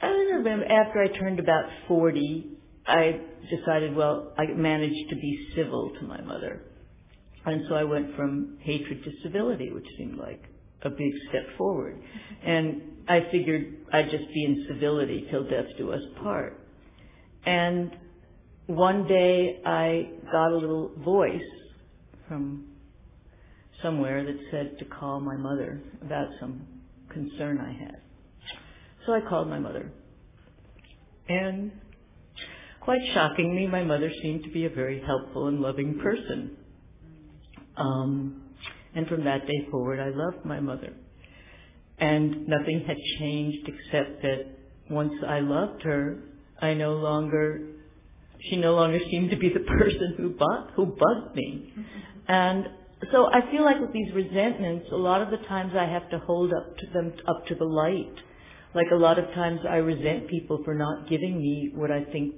I 0.00 0.06
remember 0.06 0.64
after 0.64 1.02
I 1.02 1.08
turned 1.08 1.38
about 1.38 1.64
40, 1.88 2.50
I 2.86 3.20
decided, 3.50 3.94
well, 3.94 4.32
I 4.38 4.46
managed 4.46 5.10
to 5.10 5.16
be 5.16 5.48
civil 5.54 5.92
to 6.00 6.06
my 6.06 6.20
mother. 6.22 6.62
And 7.46 7.62
so 7.68 7.74
I 7.74 7.84
went 7.84 8.16
from 8.16 8.58
hatred 8.60 9.04
to 9.04 9.10
civility, 9.22 9.70
which 9.70 9.86
seemed 9.98 10.18
like 10.18 10.42
a 10.82 10.90
big 10.90 11.12
step 11.28 11.44
forward. 11.56 11.96
Mm-hmm. 11.96 12.50
And 12.50 12.82
I 13.08 13.26
figured 13.30 13.76
I'd 13.92 14.10
just 14.10 14.28
be 14.32 14.44
in 14.44 14.66
civility 14.68 15.26
till 15.30 15.44
death 15.44 15.66
do 15.76 15.92
us 15.92 16.00
part. 16.22 16.60
And 17.44 17.96
one 18.66 19.06
day 19.06 19.60
I 19.64 20.08
got 20.32 20.52
a 20.52 20.56
little 20.56 20.90
voice 21.04 21.42
from 22.28 22.66
somewhere 23.82 24.24
that 24.24 24.36
said 24.50 24.78
to 24.78 24.84
call 24.86 25.20
my 25.20 25.36
mother 25.36 25.82
about 26.02 26.28
some 26.40 26.66
concern 27.10 27.58
I 27.58 27.72
had. 27.72 28.00
So 29.04 29.12
I 29.12 29.20
called 29.20 29.48
my 29.48 29.58
mother. 29.58 29.92
And 31.28 31.72
Quite 32.84 33.00
shockingly, 33.14 33.66
my 33.66 33.82
mother 33.82 34.12
seemed 34.20 34.44
to 34.44 34.50
be 34.50 34.66
a 34.66 34.68
very 34.68 35.00
helpful 35.00 35.48
and 35.48 35.60
loving 35.60 35.98
person. 36.00 36.54
Um, 37.76 38.42
and 38.94 39.06
from 39.08 39.24
that 39.24 39.46
day 39.46 39.66
forward, 39.70 40.00
I 40.00 40.10
loved 40.10 40.44
my 40.44 40.60
mother. 40.60 40.92
And 41.98 42.46
nothing 42.48 42.84
had 42.86 42.96
changed 43.18 43.68
except 43.68 44.22
that 44.22 44.46
once 44.90 45.14
I 45.26 45.40
loved 45.40 45.82
her, 45.82 46.18
I 46.60 46.74
no 46.74 46.94
longer, 46.94 47.66
she 48.48 48.56
no 48.56 48.74
longer 48.74 49.00
seemed 49.10 49.30
to 49.30 49.36
be 49.36 49.48
the 49.48 49.60
person 49.78 50.14
who, 50.16 50.30
bu- 50.30 50.72
who 50.74 50.86
bugged 50.86 51.36
me. 51.36 51.72
And 52.28 52.66
so 53.12 53.26
I 53.32 53.50
feel 53.50 53.64
like 53.64 53.80
with 53.80 53.92
these 53.92 54.12
resentments, 54.14 54.86
a 54.92 54.96
lot 54.96 55.22
of 55.22 55.30
the 55.30 55.46
times 55.48 55.72
I 55.76 55.86
have 55.86 56.08
to 56.10 56.18
hold 56.20 56.52
up 56.52 56.76
to 56.78 56.86
them 56.92 57.12
up 57.28 57.46
to 57.48 57.54
the 57.54 57.64
light. 57.64 58.14
Like 58.74 58.86
a 58.92 58.96
lot 58.96 59.18
of 59.18 59.26
times 59.34 59.60
I 59.68 59.76
resent 59.76 60.28
people 60.28 60.62
for 60.64 60.74
not 60.74 61.08
giving 61.08 61.38
me 61.38 61.70
what 61.74 61.90
I 61.90 62.04
think 62.04 62.34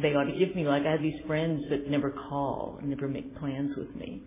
they 0.00 0.14
ought 0.14 0.24
to 0.24 0.38
give 0.38 0.54
me. 0.54 0.64
Like 0.66 0.84
I 0.86 0.92
have 0.92 1.02
these 1.02 1.20
friends 1.26 1.62
that 1.70 1.88
never 1.90 2.10
call 2.10 2.78
and 2.80 2.90
never 2.90 3.08
make 3.08 3.36
plans 3.38 3.76
with 3.76 3.94
me. 3.96 4.22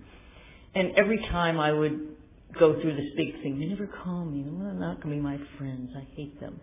And 0.75 0.91
every 0.97 1.19
time 1.31 1.59
I 1.59 1.71
would 1.71 2.15
go 2.59 2.79
through 2.81 2.95
this 2.95 3.11
big 3.15 3.41
thing, 3.41 3.59
they 3.59 3.65
never 3.65 3.87
call 3.87 4.25
me. 4.25 4.43
They're 4.43 4.73
not 4.73 5.01
going 5.01 5.15
to 5.15 5.21
be 5.21 5.21
my 5.21 5.39
friends. 5.57 5.91
I 5.95 6.05
hate 6.15 6.39
them. 6.39 6.59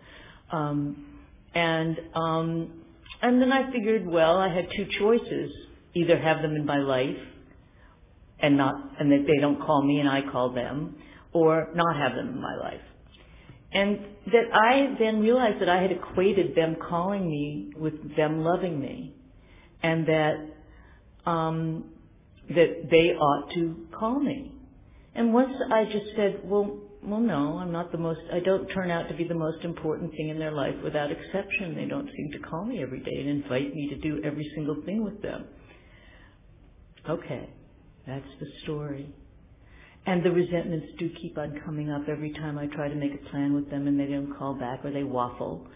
Um, 0.51 1.05
and 1.55 1.99
um, 2.15 2.81
and 3.21 3.41
then 3.41 3.51
I 3.51 3.71
figured, 3.71 4.07
well, 4.07 4.37
I 4.37 4.53
had 4.53 4.67
two 4.75 4.85
choices: 4.99 5.51
either 5.93 6.17
have 6.17 6.41
them 6.41 6.55
in 6.55 6.65
my 6.65 6.77
life 6.77 7.17
and 8.39 8.57
not, 8.57 8.75
and 8.99 9.11
that 9.11 9.25
they 9.25 9.39
don't 9.39 9.59
call 9.59 9.83
me 9.83 9.99
and 9.99 10.09
I 10.09 10.21
call 10.31 10.51
them, 10.53 10.95
or 11.31 11.69
not 11.73 11.95
have 11.95 12.13
them 12.15 12.29
in 12.29 12.41
my 12.41 12.55
life. 12.55 12.81
And 13.71 13.99
that 14.27 14.53
I 14.53 14.95
then 14.99 15.21
realized 15.21 15.59
that 15.61 15.69
I 15.69 15.81
had 15.81 15.91
equated 15.91 16.55
them 16.55 16.75
calling 16.89 17.27
me 17.27 17.71
with 17.75 18.15
them 18.15 18.43
loving 18.43 18.79
me. 18.79 19.15
And 19.81 20.07
that, 20.07 20.35
um, 21.25 21.85
that 22.49 22.89
they 22.89 23.13
ought 23.13 23.51
to 23.53 23.87
call 23.97 24.19
me. 24.19 24.53
And 25.15 25.33
once 25.33 25.53
I 25.71 25.85
just 25.85 26.15
said, 26.15 26.41
well, 26.43 26.79
well, 27.03 27.19
no, 27.19 27.57
I'm 27.57 27.71
not 27.71 27.91
the 27.91 27.97
most, 27.97 28.21
I 28.31 28.39
don't 28.39 28.67
turn 28.67 28.89
out 28.89 29.09
to 29.09 29.13
be 29.13 29.25
the 29.25 29.35
most 29.35 29.63
important 29.63 30.11
thing 30.11 30.29
in 30.29 30.39
their 30.39 30.51
life 30.51 30.75
without 30.83 31.11
exception. 31.11 31.75
They 31.75 31.85
don't 31.85 32.09
seem 32.15 32.31
to 32.31 32.39
call 32.39 32.65
me 32.65 32.81
every 32.81 32.99
day 32.99 33.15
and 33.19 33.29
invite 33.29 33.73
me 33.73 33.89
to 33.89 33.95
do 33.97 34.21
every 34.23 34.49
single 34.55 34.81
thing 34.85 35.03
with 35.03 35.21
them. 35.21 35.45
Okay, 37.09 37.49
that's 38.07 38.25
the 38.39 38.47
story. 38.63 39.13
And 40.05 40.23
the 40.23 40.31
resentments 40.31 40.87
do 40.97 41.09
keep 41.21 41.37
on 41.37 41.61
coming 41.65 41.89
up 41.89 42.03
every 42.09 42.31
time 42.33 42.57
I 42.57 42.67
try 42.67 42.87
to 42.87 42.95
make 42.95 43.13
a 43.13 43.29
plan 43.29 43.53
with 43.53 43.69
them 43.69 43.87
and 43.87 43.99
they 43.99 44.05
don't 44.07 44.37
call 44.37 44.53
back 44.53 44.83
or 44.83 44.91
they 44.91 45.03
waffle. 45.03 45.67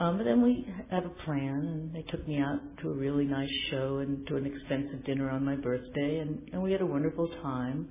Um, 0.00 0.16
but 0.16 0.24
then 0.24 0.42
we 0.42 0.66
have 0.90 1.04
a 1.04 1.10
plan 1.10 1.48
and 1.48 1.94
they 1.94 2.02
took 2.10 2.26
me 2.26 2.38
out 2.38 2.58
to 2.82 2.88
a 2.90 2.94
really 2.94 3.26
nice 3.26 3.50
show 3.70 3.98
and 3.98 4.26
to 4.28 4.36
an 4.36 4.46
expensive 4.46 5.04
dinner 5.04 5.30
on 5.30 5.44
my 5.44 5.56
birthday 5.56 6.18
and, 6.20 6.48
and 6.52 6.62
we 6.62 6.72
had 6.72 6.80
a 6.80 6.86
wonderful 6.86 7.28
time. 7.42 7.86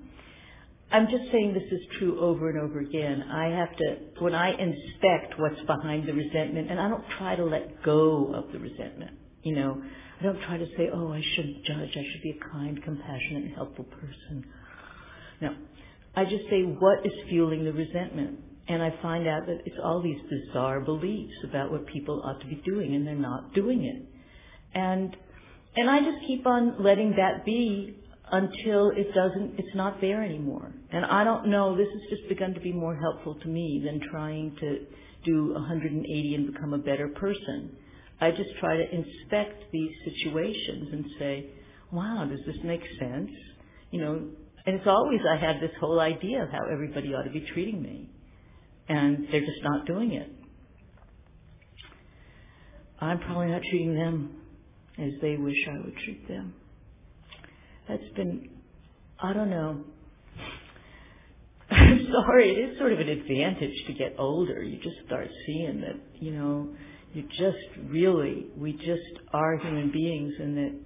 I'm 0.92 1.08
just 1.08 1.32
saying 1.32 1.54
this 1.54 1.72
is 1.72 1.86
true 2.00 2.20
over 2.20 2.50
and 2.50 2.60
over 2.60 2.80
again. 2.80 3.24
I 3.32 3.50
have 3.56 3.78
to, 3.78 3.98
when 4.24 4.34
I 4.34 4.50
inspect 4.52 5.36
what's 5.38 5.62
behind 5.68 6.08
the 6.08 6.14
resentment, 6.14 6.72
and 6.72 6.80
I 6.80 6.90
don't 6.90 7.04
try 7.20 7.36
to 7.36 7.46
let 7.46 7.84
go 7.84 8.34
of 8.34 8.52
the 8.52 8.58
resentment, 8.58 9.12
you 9.44 9.56
know, 9.56 9.80
I 10.20 10.24
don't 10.24 10.42
try 10.42 10.58
to 10.58 10.66
say, 10.78 10.90
oh, 10.92 11.14
I 11.14 11.22
shouldn't 11.36 11.64
judge, 11.64 11.92
I 11.92 12.04
should 12.12 12.24
be 12.24 12.40
a 12.42 12.50
kind, 12.52 12.84
compassionate, 12.84 13.44
and 13.44 13.56
helpful 13.56 13.86
person. 13.86 14.46
No. 15.42 15.56
I 16.16 16.26
just 16.26 16.46
say, 16.50 16.64
what 16.64 17.06
is 17.06 17.14
fueling 17.30 17.66
the 17.66 17.72
resentment? 17.72 18.40
And 18.70 18.84
I 18.84 18.94
find 19.02 19.28
out 19.28 19.48
that 19.48 19.62
it's 19.66 19.78
all 19.84 20.02
these 20.02 20.20
bizarre 20.30 20.80
beliefs 20.80 21.34
about 21.44 21.72
what 21.72 21.88
people 21.88 22.22
ought 22.24 22.40
to 22.40 22.48
be 22.48 22.62
doing, 22.64 22.96
and 22.96 23.06
they're 23.06 23.16
not 23.16 23.54
doing 23.54 23.84
it. 23.84 24.06
And 24.78 25.16
and 25.76 25.90
I 25.90 26.00
just 26.00 26.26
keep 26.26 26.46
on 26.46 26.82
letting 26.84 27.16
that 27.18 27.46
be 27.46 27.96
until 28.32 28.92
it 28.92 29.14
doesn't, 29.14 29.56
it's 29.58 29.76
not 29.76 30.02
there 30.02 30.24
anymore. 30.24 30.74
And 30.92 31.06
I 31.06 31.24
don't 31.24 31.48
know, 31.48 31.76
this 31.76 31.88
has 31.88 32.18
just 32.18 32.30
begun 32.30 32.54
to 32.54 32.60
be 32.60 32.74
more 32.74 32.96
helpful 32.96 33.36
to 33.36 33.48
me 33.48 33.82
than 33.84 34.02
trying 34.10 34.56
to 34.60 34.86
do 35.26 35.54
180 35.54 36.36
and 36.36 36.54
become 36.54 36.74
a 36.74 36.78
better 36.78 37.08
person. 37.10 37.72
I 38.22 38.32
just 38.32 38.50
try 38.60 38.78
to 38.78 38.84
inspect 38.84 39.64
these 39.72 39.92
situations 40.06 40.90
and 40.92 41.06
say, 41.18 41.50
wow, 41.92 42.28
does 42.30 42.40
this 42.46 42.58
make 42.64 42.82
sense? 43.00 43.32
You 43.92 44.02
know, 44.02 44.28
and 44.66 44.76
it's 44.76 44.88
always 44.88 45.22
I 45.32 45.38
have 45.38 45.60
this 45.62 45.72
whole 45.80 46.00
idea 46.00 46.44
of 46.44 46.50
how 46.50 46.66
everybody 46.72 47.14
ought 47.14 47.24
to 47.24 47.32
be 47.32 47.46
treating 47.54 47.82
me. 47.82 48.10
And 48.90 49.28
they're 49.32 49.42
just 49.42 49.64
not 49.64 49.86
doing 49.86 50.14
it. 50.14 50.30
I'm 53.00 53.20
probably 53.20 53.48
not 53.48 53.62
treating 53.70 53.96
them 53.96 54.36
as 54.98 55.14
they 55.22 55.38
wish 55.38 55.56
I 55.70 55.78
would 55.86 55.96
treat 56.04 56.28
them 56.28 56.54
that's 57.90 58.08
been, 58.16 58.50
I 59.20 59.34
don't 59.34 59.50
know. 59.50 59.84
I'm 61.72 62.08
sorry, 62.12 62.52
it 62.52 62.72
is 62.72 62.78
sort 62.78 62.94
of 62.94 63.00
an 63.00 63.10
advantage 63.10 63.74
to 63.88 63.94
get 63.94 64.16
older. 64.18 64.64
You 64.64 64.78
just 64.78 64.98
start 65.08 65.28
seeing 65.46 65.82
that, 65.82 66.00
you 66.22 66.32
know, 66.32 66.70
you 67.14 67.24
just 67.24 67.90
really, 67.90 68.48
we 68.56 68.74
just 68.74 69.26
are 69.34 69.58
human 69.58 69.92
beings 69.92 70.34
and 70.40 70.58
that 70.58 70.80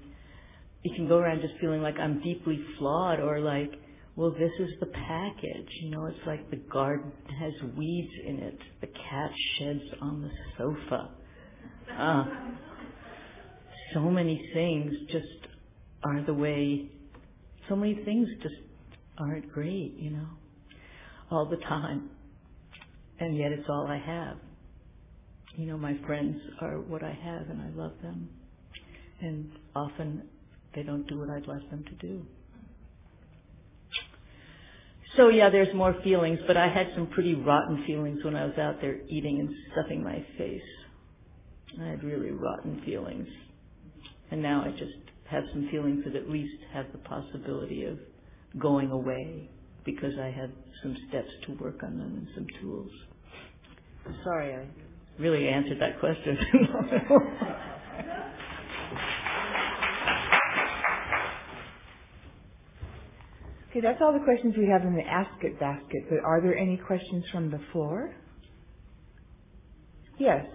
you 0.84 0.95
can 0.95 1.08
go 1.08 1.18
around 1.18 1.41
just 1.41 1.54
feeling 1.60 1.82
like 1.82 1.99
I'm 1.99 2.22
deeply 2.22 2.60
flawed 2.78 3.20
or 3.20 3.39
like, 3.39 3.72
well, 4.16 4.32
this 4.32 4.51
is 4.59 4.70
the 4.80 4.88
package. 4.88 5.70
You 5.82 5.91
know, 5.91 6.05
it's 6.05 6.26
like 6.28 6.49
the 6.49 6.57
garden 6.57 7.11
has 7.39 7.53
weeds 7.76 8.14
in 8.26 8.39
it. 8.39 8.57
The 8.82 8.88
cat 8.88 9.32
sheds 9.57 9.82
on 10.01 10.22
the 10.22 10.32
sofa. 10.57 11.09
Uh, 11.97 12.26
so 13.93 14.01
many 14.01 14.49
things 14.53 14.93
just 15.11 15.26
are 16.03 16.22
the 16.26 16.34
way 16.34 16.89
so 17.70 17.76
many 17.76 17.95
things 18.03 18.28
just 18.41 18.55
aren't 19.18 19.51
great, 19.51 19.95
you 19.97 20.09
know, 20.11 20.28
all 21.32 21.45
the 21.45 21.57
time. 21.57 22.09
And 23.20 23.38
yet 23.38 23.51
it's 23.51 23.68
all 23.70 23.88
I 23.88 23.97
have. 23.97 24.38
You 25.55 25.68
know, 25.68 25.78
my 25.78 25.97
friends 26.05 26.38
are 26.61 26.80
what 26.80 27.03
I 27.03 27.11
have 27.11 27.49
and 27.49 27.61
I 27.61 27.70
love 27.76 27.93
them. 28.01 28.30
And 29.22 29.51
often 29.76 30.24
they 30.76 30.84
don't 30.84 31.07
do 31.07 31.20
what 31.20 31.30
I'd 31.30 31.47
like 31.47 31.70
them 31.70 31.86
to 31.86 32.07
do. 32.07 32.26
So 35.18 35.30
yeah, 35.30 35.49
there's 35.49 35.74
more 35.76 35.95
feelings, 36.03 36.39
but 36.47 36.57
I 36.57 36.68
had 36.68 36.88
some 36.95 37.07
pretty 37.07 37.36
rotten 37.36 37.84
feelings 37.86 38.24
when 38.24 38.36
I 38.36 38.45
was 38.45 38.57
out 38.57 38.82
there 38.82 38.99
eating 39.09 39.39
and 39.39 39.49
stuffing 39.72 40.03
my 40.03 40.26
face. 40.38 40.61
I 41.82 41.86
had 41.89 42.03
really 42.03 42.32
rotten 42.32 42.82
feelings. 42.86 43.28
And 44.32 44.41
now 44.41 44.64
I 44.66 44.72
just 44.72 44.93
have 45.30 45.43
some 45.53 45.70
feelings 45.72 46.03
that 46.05 46.16
at 46.16 46.30
least 46.30 46.55
have 46.74 46.88
the 46.91 46.97
possibility 46.99 47.86
of 47.86 47.99
going 48.59 48.91
away 48.91 49.49
because 49.86 50.14
I 50.20 50.32
have 50.32 50.49
some 50.82 50.97
steps 51.09 51.30
to 51.47 51.53
work 51.64 51.84
on 51.84 51.97
them 51.97 52.14
and 52.18 52.28
some 52.36 52.47
tools. 52.61 52.91
Sorry, 54.24 54.55
I 54.55 54.68
really 55.20 55.47
answered 55.47 55.80
that 55.80 55.99
question. 55.99 56.38
okay, 63.74 63.82
that's 63.82 64.02
all 64.02 64.14
the 64.14 64.26
questions 64.26 64.56
we 64.58 64.70
have 64.70 64.84
in 64.84 64.96
the 64.96 65.04
Ask 65.04 65.32
It 65.44 65.60
basket, 65.60 66.06
but 66.10 66.20
are 66.26 66.42
there 66.42 66.58
any 66.58 66.78
questions 66.78 67.26
from 67.34 67.52
the 67.52 67.60
floor? 67.74 68.16
Yes. 70.20 70.46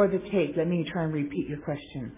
For 0.00 0.08
the 0.08 0.30
tape, 0.32 0.56
let 0.56 0.66
me 0.66 0.82
try 0.90 1.04
and 1.04 1.12
repeat 1.12 1.46
your 1.46 1.58
question. 1.58 2.16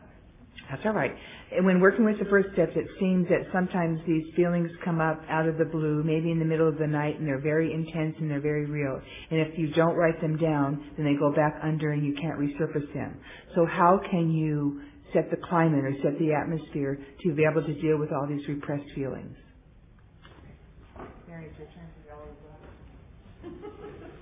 That's 0.71 0.83
all 0.87 0.93
right. 0.93 1.11
And 1.51 1.67
when 1.67 1.81
working 1.81 2.05
with 2.05 2.17
the 2.17 2.27
first 2.27 2.51
steps, 2.53 2.71
it 2.77 2.87
seems 3.01 3.27
that 3.27 3.51
sometimes 3.53 3.99
these 4.07 4.23
feelings 4.37 4.71
come 4.85 5.01
up 5.01 5.21
out 5.29 5.49
of 5.49 5.59
the 5.59 5.65
blue, 5.65 6.05
maybe 6.05 6.31
in 6.31 6.39
the 6.39 6.45
middle 6.45 6.69
of 6.69 6.79
the 6.79 6.87
night, 6.87 7.19
and 7.19 7.27
they're 7.27 7.43
very 7.43 7.75
intense 7.75 8.15
and 8.21 8.31
they're 8.31 8.41
very 8.41 8.67
real. 8.67 9.03
And 9.33 9.41
if 9.41 9.59
you 9.59 9.73
don't 9.75 9.97
write 9.97 10.21
them 10.21 10.37
down, 10.37 10.93
then 10.97 11.05
they 11.05 11.19
go 11.19 11.35
back 11.35 11.59
under 11.61 11.91
and 11.91 12.07
you 12.07 12.15
can't 12.23 12.39
resurface 12.39 12.95
them. 12.95 13.19
So 13.57 13.67
how 13.67 13.99
can 14.09 14.31
you 14.31 14.81
set 15.13 15.29
the 15.33 15.39
climate 15.49 15.85
or 15.85 15.93
set 16.05 16.17
the 16.21 16.35
atmosphere 16.35 17.01
to 17.25 17.35
be 17.35 17.43
able 17.51 17.67
to 17.67 17.75
deal 17.83 17.99
with 17.99 18.13
all 18.13 18.29
these 18.29 18.47
repressed 18.47 18.95
feelings? 18.95 19.35
Mary, 21.27 21.51
it's 21.51 21.59
your 21.59 21.67
turn. 21.75 21.91
Well, 23.43 23.51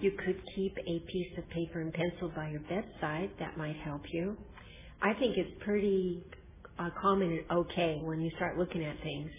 you 0.00 0.12
could 0.24 0.40
keep 0.54 0.76
a 0.78 1.00
piece 1.12 1.38
of 1.38 1.48
paper 1.50 1.80
and 1.80 1.92
pencil 1.92 2.30
by 2.34 2.50
your 2.50 2.60
bedside. 2.60 3.30
That 3.38 3.56
might 3.56 3.76
help 3.76 4.02
you. 4.12 4.36
I 5.02 5.14
think 5.14 5.36
it's 5.36 5.50
pretty 5.64 6.22
uh, 6.78 6.90
common 7.00 7.32
and 7.32 7.58
okay 7.58 8.00
when 8.02 8.20
you 8.20 8.30
start 8.36 8.58
looking 8.58 8.84
at 8.84 8.96
things, 9.02 9.30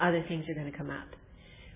other 0.00 0.24
things 0.28 0.44
are 0.48 0.54
going 0.54 0.70
to 0.70 0.76
come 0.76 0.90
up. 0.90 1.08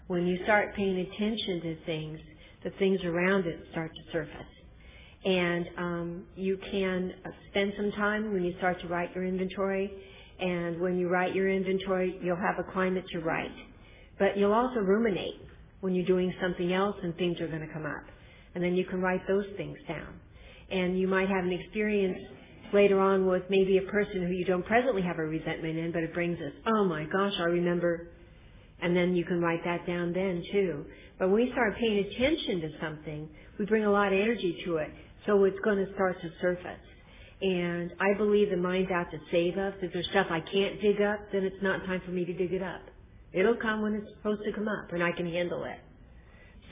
When 0.07 0.27
you 0.27 0.39
start 0.45 0.75
paying 0.77 0.99
attention 0.99 1.61
to 1.63 1.77
things, 1.87 2.19
the 2.65 2.71
things 2.79 3.01
around 3.05 3.47
it 3.47 3.61
start 3.73 3.93
to 3.95 4.13
surface. 4.13 4.33
And 5.25 5.67
um, 5.79 6.25
you 6.37 6.59
can 6.71 7.13
spend 7.51 7.73
some 7.77 7.91
time 7.93 8.33
when 8.33 8.45
you 8.45 8.55
start 8.59 8.81
to 8.83 8.89
write 8.89 9.15
your 9.15 9.25
inventory. 9.25 9.91
And 10.41 10.81
when 10.81 10.99
you 10.99 11.09
write 11.09 11.35
your 11.35 11.49
inventory, 11.49 12.19
you'll 12.23 12.37
have 12.37 12.59
a 12.59 12.73
climate 12.73 13.05
to 13.13 13.21
write. 13.21 13.55
But 14.19 14.37
you'll 14.37 14.53
also 14.55 14.81
ruminate 14.81 15.41
when 15.85 15.95
you're 15.95 16.07
doing 16.07 16.33
something 16.41 16.73
else 16.73 16.97
and 17.03 17.15
things 17.19 17.39
are 17.43 17.47
going 17.47 17.61
to 17.61 17.71
come 17.71 17.85
up. 17.85 18.05
And 18.55 18.65
then 18.65 18.75
you 18.75 18.87
can 18.87 19.03
write 19.03 19.21
those 19.29 19.45
things 19.59 19.77
down. 19.87 20.19
And 20.71 20.99
you 20.99 21.07
might 21.07 21.29
have 21.29 21.45
an 21.45 21.53
experience 21.53 22.17
later 22.73 22.99
on 22.99 23.27
with 23.27 23.43
maybe 23.51 23.77
a 23.77 23.83
person 23.91 24.27
who 24.27 24.33
you 24.33 24.47
don't 24.47 24.65
presently 24.65 25.03
have 25.03 25.19
a 25.19 25.23
resentment 25.23 25.77
in, 25.77 25.93
but 25.93 26.03
it 26.03 26.15
brings 26.15 26.39
us, 26.39 26.53
oh 26.67 26.85
my 26.87 27.05
gosh, 27.05 27.35
I 27.39 27.45
remember. 27.45 28.09
And 28.81 28.97
then 28.97 29.15
you 29.15 29.27
can 29.27 29.43
write 29.43 29.63
that 29.67 29.87
down 29.87 30.15
then 30.15 30.43
too. 30.51 30.87
But 31.19 31.29
when 31.29 31.45
we 31.45 31.53
start 31.53 31.77
paying 31.79 31.99
attention 31.99 32.63
to 32.63 32.69
something, 32.81 33.29
we 33.59 33.67
bring 33.67 33.85
a 33.85 33.93
lot 33.93 34.07
of 34.07 34.19
energy 34.19 34.57
to 34.65 34.79
it. 34.79 34.91
So 35.27 35.45
it's 35.45 35.61
going 35.63 35.85
to 35.85 35.93
start 35.93 36.19
to 36.23 36.31
surface. 36.41 36.81
And 37.43 37.93
I 38.01 38.17
believe 38.17 38.49
the 38.49 38.57
mind's 38.57 38.91
out 38.91 39.11
to 39.11 39.19
save 39.31 39.59
us. 39.59 39.75
If 39.83 39.93
there's 39.93 40.09
stuff 40.13 40.29
I 40.31 40.41
can't 40.41 40.81
dig 40.81 41.03
up, 41.03 41.19
then 41.31 41.45
it's 41.45 41.63
not 41.63 41.85
time 41.85 42.01
for 42.07 42.11
me 42.11 42.25
to 42.25 42.33
dig 42.33 42.55
it 42.55 42.63
up. 42.63 42.81
It'll 43.35 43.57
come 43.57 43.83
when 43.83 43.95
it's 43.95 44.09
supposed 44.17 44.43
to 44.45 44.53
come 44.53 44.69
up 44.69 44.93
and 44.93 45.03
I 45.03 45.13
can 45.13 45.31
handle 45.31 45.65
it. 45.65 45.79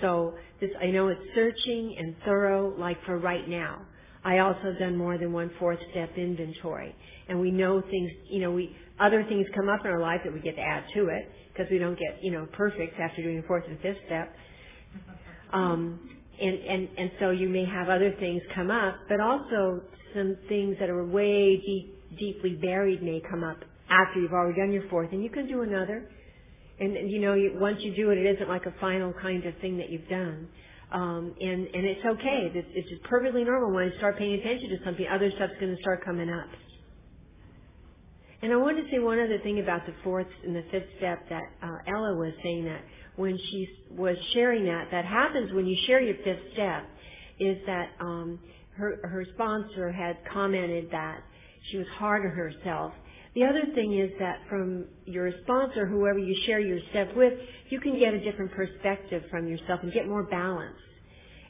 So 0.01 0.35
this, 0.61 0.71
I 0.81 0.87
know 0.87 1.09
it's 1.09 1.21
searching 1.35 1.97
and 1.99 2.15
thorough, 2.25 2.75
like 2.79 2.99
for 3.05 3.19
right 3.19 3.49
now. 3.49 3.83
I 4.25 4.39
also 4.39 4.61
have 4.65 4.79
done 4.79 4.97
more 4.97 5.19
than 5.19 5.33
one 5.33 5.51
fourth 5.59 5.79
step 5.91 6.11
inventory. 6.17 6.95
And 7.29 7.41
we 7.41 7.51
know 7.51 7.81
things, 7.81 8.11
you 8.31 8.41
know, 8.41 8.53
we, 8.53 8.77
other 9.01 9.25
things 9.29 9.47
come 9.55 9.69
up 9.69 9.81
in 9.85 9.91
our 9.91 10.01
life 10.01 10.21
that 10.25 10.33
we 10.33 10.41
get 10.41 10.57
to 10.57 10.63
add 10.63 10.85
to 10.95 11.09
it 11.09 11.31
because 11.53 11.71
we 11.71 11.79
don't 11.79 11.99
get, 11.99 12.23
you 12.23 12.31
know, 12.31 12.47
perfect 12.53 12.99
after 13.01 13.23
doing 13.23 13.41
the 13.41 13.47
fourth 13.47 13.65
and 13.69 13.79
fifth 13.81 13.99
step. 14.07 14.35
Um, 15.53 16.11
and, 16.41 16.55
and, 16.59 16.89
and 16.97 17.11
so 17.21 17.31
you 17.31 17.49
may 17.49 17.65
have 17.65 17.89
other 17.89 18.15
things 18.19 18.43
come 18.55 18.71
up, 18.71 18.97
but 19.09 19.21
also 19.21 19.83
some 20.15 20.37
things 20.49 20.77
that 20.81 20.89
are 20.89 21.05
way 21.05 21.57
deep, 21.57 22.19
deeply 22.19 22.59
buried 22.63 23.03
may 23.03 23.21
come 23.29 23.45
up 23.45 23.59
after 23.91 24.21
you've 24.21 24.33
already 24.33 24.59
done 24.59 24.73
your 24.73 24.89
fourth, 24.89 25.13
and 25.13 25.23
you 25.23 25.31
can 25.31 25.47
do 25.47 25.63
another. 25.63 26.09
And, 26.83 27.11
you 27.11 27.20
know, 27.20 27.37
once 27.61 27.78
you 27.80 27.95
do 27.95 28.11
it, 28.11 28.18
it 28.18 28.35
isn't 28.35 28.49
like 28.49 28.66
a 28.66 28.74
final 28.80 29.12
kind 29.12 29.47
of 29.47 29.55
thing 29.61 29.76
that 29.78 29.89
you've 29.89 30.09
done. 30.09 30.49
Um, 30.91 31.35
and, 31.41 31.68
and 31.68 31.87
it's 31.87 32.05
okay. 32.05 32.51
It's, 32.53 32.68
it's 32.74 32.91
just 32.91 33.03
perfectly 33.05 33.45
normal 33.45 33.72
when 33.72 33.87
you 33.87 33.97
start 33.99 34.18
paying 34.18 34.35
attention 34.35 34.68
to 34.70 34.85
something, 34.85 35.07
other 35.07 35.30
stuff's 35.37 35.53
going 35.61 35.74
to 35.74 35.80
start 35.80 36.05
coming 36.05 36.28
up. 36.28 36.49
And 38.43 38.53
I 38.53 38.57
wanted 38.57 38.83
to 38.83 38.91
say 38.91 38.99
one 38.99 39.20
other 39.20 39.39
thing 39.45 39.61
about 39.61 39.87
the 39.87 39.95
fourth 40.03 40.26
and 40.45 40.57
the 40.57 40.64
fifth 40.72 40.89
step 40.99 41.28
that 41.30 41.45
uh, 41.62 41.76
Ella 41.87 42.16
was 42.16 42.33
saying 42.43 42.64
that 42.64 42.80
when 43.14 43.39
she 43.39 43.68
was 43.93 44.16
sharing 44.35 44.64
that, 44.64 44.89
that 44.91 45.05
happens 45.05 45.53
when 45.53 45.66
you 45.66 45.76
share 45.87 46.03
your 46.03 46.16
fifth 46.24 46.53
step, 46.53 46.83
is 47.39 47.59
that 47.66 47.91
um, 48.01 48.41
her 48.76 48.99
her 49.05 49.24
sponsor 49.35 49.93
had 49.93 50.16
commented 50.33 50.91
that 50.91 51.20
she 51.70 51.78
was 51.78 51.87
hard 51.97 52.26
on 52.26 52.33
herself. 52.33 52.93
The 53.35 53.45
other 53.45 53.62
thing 53.74 53.99
is 53.99 54.11
that 54.18 54.41
from 54.49 54.87
your 55.07 55.30
sponsor, 55.45 55.87
whoever 55.87 56.18
you 56.18 56.37
share 56.47 56.61
your 56.61 56.78
step 56.91 57.16
with, 57.16 57.35
you 57.70 57.80
can 57.80 57.99
get 57.99 58.14
a 58.14 58.20
different 58.20 58.53
perspective 58.53 59.22
from 59.30 59.49
yourself 59.49 59.80
and 59.83 59.93
get 59.93 60.09
more 60.09 60.24
balance. 60.24 60.76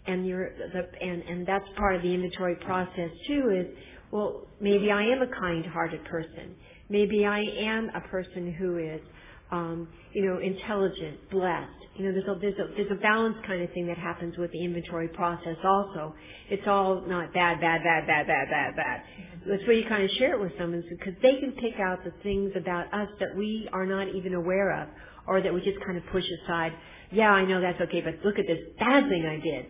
And 0.06 0.26
you're 0.26 0.50
the 0.56 0.88
and 1.00 1.22
and 1.22 1.46
that's 1.46 1.64
part 1.76 1.96
of 1.96 2.02
the 2.02 2.12
inventory 2.12 2.56
process 2.56 3.10
too. 3.26 3.50
Is 3.54 3.76
well, 4.10 4.46
maybe 4.60 4.90
I 4.90 5.02
am 5.02 5.22
a 5.22 5.40
kind-hearted 5.40 6.04
person 6.04 6.56
Maybe 6.92 7.24
I 7.24 7.40
am 7.40 7.90
a 7.94 8.02
person 8.08 8.52
who 8.52 8.76
is, 8.76 9.00
um, 9.52 9.88
you 10.14 10.26
know, 10.26 10.40
intelligent, 10.40 11.30
blessed. 11.30 11.70
You 11.96 12.06
know, 12.06 12.12
there's 12.12 12.26
a, 12.26 12.40
there's 12.40 12.58
a, 12.58 12.74
there's 12.76 12.90
a 12.90 13.02
balance 13.02 13.36
kind 13.46 13.62
of 13.62 13.70
thing 13.72 13.86
that 13.88 13.98
happens 13.98 14.36
with 14.38 14.50
the 14.52 14.64
inventory 14.64 15.08
process 15.08 15.56
also. 15.64 16.14
It's 16.50 16.66
all 16.66 17.02
not 17.06 17.34
bad, 17.34 17.60
bad, 17.60 17.82
bad, 17.84 18.06
bad, 18.06 18.26
bad, 18.26 18.48
bad, 18.50 18.76
bad. 18.76 19.02
That's 19.46 19.62
where 19.66 19.74
you 19.74 19.88
kind 19.88 20.04
of 20.04 20.10
share 20.18 20.34
it 20.34 20.40
with 20.40 20.52
someone 20.58 20.82
because 20.90 21.14
they 21.22 21.36
can 21.38 21.52
pick 21.52 21.78
out 21.80 22.04
the 22.04 22.12
things 22.22 22.52
about 22.56 22.92
us 22.94 23.08
that 23.20 23.36
we 23.36 23.68
are 23.72 23.86
not 23.86 24.08
even 24.14 24.34
aware 24.34 24.82
of 24.82 24.88
or 25.28 25.42
that 25.42 25.52
we 25.52 25.60
just 25.60 25.84
kind 25.84 25.98
of 25.98 26.04
push 26.12 26.24
aside. 26.44 26.72
Yeah, 27.12 27.30
I 27.30 27.44
know 27.44 27.60
that's 27.60 27.80
okay, 27.82 28.00
but 28.00 28.14
look 28.24 28.38
at 28.38 28.46
this 28.48 28.60
bad 28.78 29.08
thing 29.08 29.26
I 29.26 29.40
did. 29.42 29.66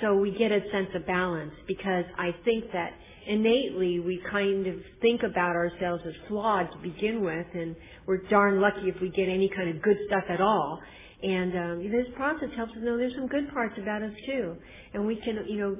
So 0.00 0.14
we 0.16 0.32
get 0.32 0.52
a 0.52 0.60
sense 0.72 0.88
of 0.94 1.06
balance 1.06 1.52
because 1.66 2.04
I 2.18 2.34
think 2.44 2.72
that 2.72 2.92
innately 3.28 4.00
we 4.00 4.20
kind 4.30 4.66
of 4.66 4.76
think 5.02 5.22
about 5.22 5.54
ourselves 5.54 6.02
as 6.06 6.14
flawed 6.28 6.72
to 6.72 6.78
begin 6.78 7.22
with, 7.22 7.46
and 7.54 7.76
we're 8.06 8.26
darn 8.28 8.60
lucky 8.60 8.88
if 8.88 9.00
we 9.00 9.10
get 9.10 9.28
any 9.28 9.50
kind 9.54 9.68
of 9.68 9.82
good 9.82 9.98
stuff 10.08 10.24
at 10.28 10.40
all. 10.40 10.80
And 11.22 11.52
um, 11.56 11.92
this 11.92 12.06
process 12.16 12.48
helps 12.56 12.72
us 12.72 12.78
know 12.80 12.96
there's 12.96 13.14
some 13.14 13.26
good 13.28 13.52
parts 13.52 13.74
about 13.80 14.02
us 14.02 14.12
too, 14.26 14.56
and 14.94 15.06
we 15.06 15.16
can, 15.16 15.44
you 15.48 15.58
know, 15.58 15.76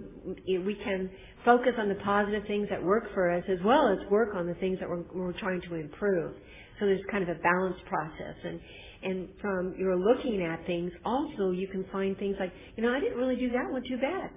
we 0.64 0.76
can 0.84 1.10
focus 1.44 1.72
on 1.78 1.88
the 1.88 1.94
positive 1.96 2.44
things 2.46 2.68
that 2.70 2.82
work 2.82 3.04
for 3.14 3.30
us 3.30 3.44
as 3.48 3.58
well 3.64 3.88
as 3.88 3.98
work 4.10 4.34
on 4.34 4.46
the 4.46 4.54
things 4.54 4.78
that 4.80 4.88
we're, 4.88 5.04
we're 5.14 5.38
trying 5.38 5.62
to 5.62 5.74
improve. 5.76 6.34
So 6.78 6.86
there's 6.86 7.00
kind 7.10 7.22
of 7.22 7.30
a 7.30 7.40
balanced 7.40 7.84
process, 7.86 8.36
and 8.44 8.60
and 9.00 9.28
from 9.40 9.74
your 9.78 9.96
looking 9.96 10.42
at 10.42 10.66
things, 10.66 10.90
also 11.04 11.52
you 11.52 11.68
can 11.68 11.84
find 11.92 12.18
things 12.18 12.36
like, 12.40 12.52
you 12.76 12.82
know, 12.82 12.92
I 12.92 13.00
didn't 13.00 13.16
really 13.16 13.36
do 13.36 13.48
that 13.52 13.70
one 13.70 13.82
too 13.88 13.96
bad 13.96 14.30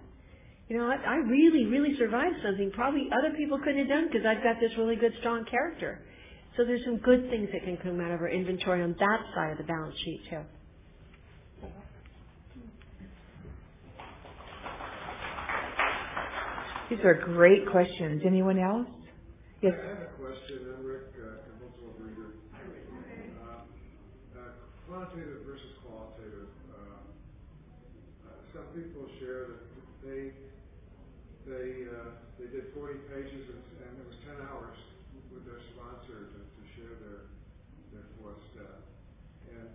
you 0.72 0.78
know, 0.78 0.88
I, 0.88 0.96
I 0.96 1.16
really, 1.28 1.66
really 1.66 1.98
survived 2.00 2.36
something 2.46 2.72
probably 2.72 3.10
other 3.12 3.36
people 3.36 3.60
couldn't 3.60 3.80
have 3.80 3.90
done 3.90 4.08
because 4.08 4.26
I've 4.26 4.42
got 4.42 4.56
this 4.62 4.72
really 4.78 4.96
good, 4.96 5.12
strong 5.20 5.44
character. 5.44 6.00
So 6.56 6.64
there's 6.64 6.80
some 6.86 6.96
good 6.96 7.30
things 7.30 7.50
that 7.52 7.66
can 7.66 7.76
come 7.76 8.00
out 8.00 8.12
of 8.12 8.22
our 8.22 8.30
inventory 8.30 8.82
on 8.82 8.96
that 8.98 9.20
side 9.36 9.52
of 9.52 9.58
the 9.58 9.66
balance 9.66 9.96
sheet 10.06 10.22
too. 10.30 10.40
These 16.90 17.04
are 17.04 17.16
great 17.16 17.68
questions. 17.70 18.22
Anyone 18.26 18.58
else? 18.58 18.88
Yes. 19.62 19.74
I 19.76 19.90
have 19.90 19.98
a 20.08 20.16
question. 20.16 20.72
I'm 20.72 20.86
Rick, 20.86 21.12
uh, 21.20 21.52
compulsive 21.52 22.00
reader. 22.00 22.40
Uh, 23.44 24.40
uh, 24.40 24.42
quantitative 24.88 25.44
versus 25.46 25.76
qualitative. 25.84 26.48
Uh, 26.72 27.12
uh, 28.24 28.40
some 28.56 28.72
people 28.72 29.04
share 29.20 29.48
that 29.52 29.60
they 30.08 30.32
they 31.46 31.90
uh, 31.90 32.18
they 32.38 32.48
did 32.50 32.74
40 32.74 33.02
pages 33.10 33.50
and, 33.50 33.62
and 33.86 33.94
it 33.98 34.06
was 34.06 34.18
10 34.26 34.38
hours 34.50 34.78
with 35.34 35.46
their 35.46 35.62
sponsor 35.74 36.30
to, 36.34 36.40
to 36.42 36.62
share 36.78 36.94
their 37.02 37.30
their 37.94 38.08
fourth 38.20 38.40
step. 38.54 38.82
And 39.50 39.70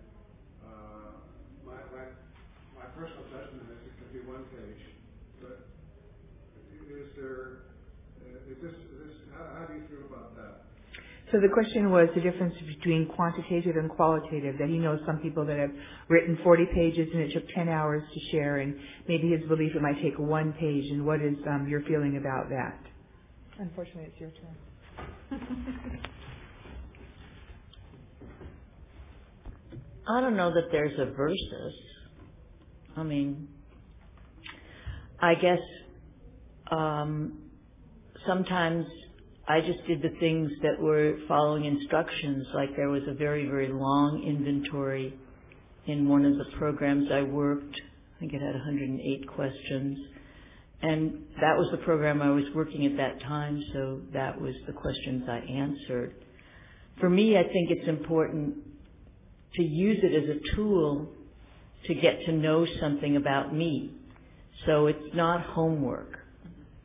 uh, 0.63 1.11
my, 1.65 1.79
my 1.91 2.05
my 2.77 2.87
personal 2.95 3.25
judgment 3.33 3.67
is 3.71 3.79
it 3.83 3.93
could 3.99 4.11
be 4.13 4.23
one 4.23 4.45
page, 4.53 4.83
but 5.43 5.67
is 6.87 7.11
there 7.19 7.67
uh, 8.23 8.51
is 8.51 8.57
this, 8.63 8.73
is 8.73 8.97
this 9.03 9.15
how, 9.35 9.43
how 9.59 9.63
do 9.67 9.75
you 9.75 9.85
feel 9.91 10.07
about 10.07 10.35
that? 10.39 10.76
So 11.31 11.39
the 11.41 11.49
question 11.53 11.91
was 11.91 12.07
the 12.15 12.21
difference 12.21 12.55
between 12.77 13.07
quantitative 13.07 13.75
and 13.75 13.89
qualitative, 13.89 14.57
that 14.59 14.69
he 14.69 14.77
knows 14.77 14.99
some 15.05 15.17
people 15.17 15.45
that 15.45 15.59
have 15.59 15.71
written 16.07 16.39
40 16.41 16.65
pages 16.73 17.09
and 17.13 17.21
it 17.21 17.33
took 17.33 17.43
10 17.53 17.67
hours 17.67 18.01
to 18.13 18.19
share, 18.31 18.59
and 18.59 18.77
maybe 19.09 19.31
his 19.31 19.45
belief 19.49 19.75
it 19.75 19.81
might 19.81 20.01
take 20.01 20.17
one 20.17 20.53
page, 20.53 20.89
and 20.89 21.05
what 21.05 21.21
is 21.21 21.35
um, 21.49 21.67
your 21.67 21.81
feeling 21.81 22.15
about 22.17 22.47
that? 22.49 22.79
Unfortunately, 23.59 24.05
it's 24.05 24.19
your 24.21 24.31
turn. 24.31 24.55
I 30.07 30.21
don't 30.21 30.37
know 30.37 30.53
that 30.53 30.69
there's 30.71 30.97
a 30.97 31.11
versus. 31.13 31.73
I 32.95 33.03
mean, 33.03 33.49
I 35.19 35.33
guess 35.35 35.59
um, 36.71 37.39
sometimes 38.25 38.85
I 39.47 39.61
just 39.61 39.85
did 39.87 40.01
the 40.01 40.17
things 40.19 40.51
that 40.61 40.79
were 40.79 41.15
following 41.27 41.65
instructions, 41.65 42.45
like 42.53 42.75
there 42.75 42.89
was 42.89 43.03
a 43.07 43.13
very, 43.13 43.45
very 43.45 43.69
long 43.69 44.23
inventory 44.27 45.13
in 45.85 46.09
one 46.09 46.25
of 46.25 46.37
the 46.37 46.45
programs 46.57 47.09
I 47.11 47.21
worked. 47.21 47.79
I 48.15 48.19
think 48.19 48.33
it 48.33 48.41
had 48.41 48.55
108 48.55 49.27
questions. 49.27 49.99
And 50.81 51.23
that 51.39 51.57
was 51.57 51.69
the 51.71 51.77
program 51.77 52.21
I 52.21 52.29
was 52.29 52.43
working 52.53 52.85
at 52.85 52.97
that 52.97 53.21
time, 53.21 53.63
so 53.73 54.01
that 54.13 54.39
was 54.39 54.53
the 54.67 54.73
questions 54.73 55.23
I 55.29 55.37
answered. 55.37 56.13
For 56.99 57.09
me, 57.09 57.37
I 57.37 57.43
think 57.43 57.71
it's 57.71 57.87
important 57.87 58.57
to 59.55 59.63
use 59.63 59.99
it 60.03 60.13
as 60.13 60.29
a 60.29 60.55
tool 60.55 61.09
to 61.85 61.93
get 61.93 62.25
to 62.25 62.31
know 62.33 62.67
something 62.81 63.15
about 63.15 63.55
me. 63.55 63.91
So 64.65 64.87
it's 64.87 65.15
not 65.15 65.41
homework. 65.41 66.16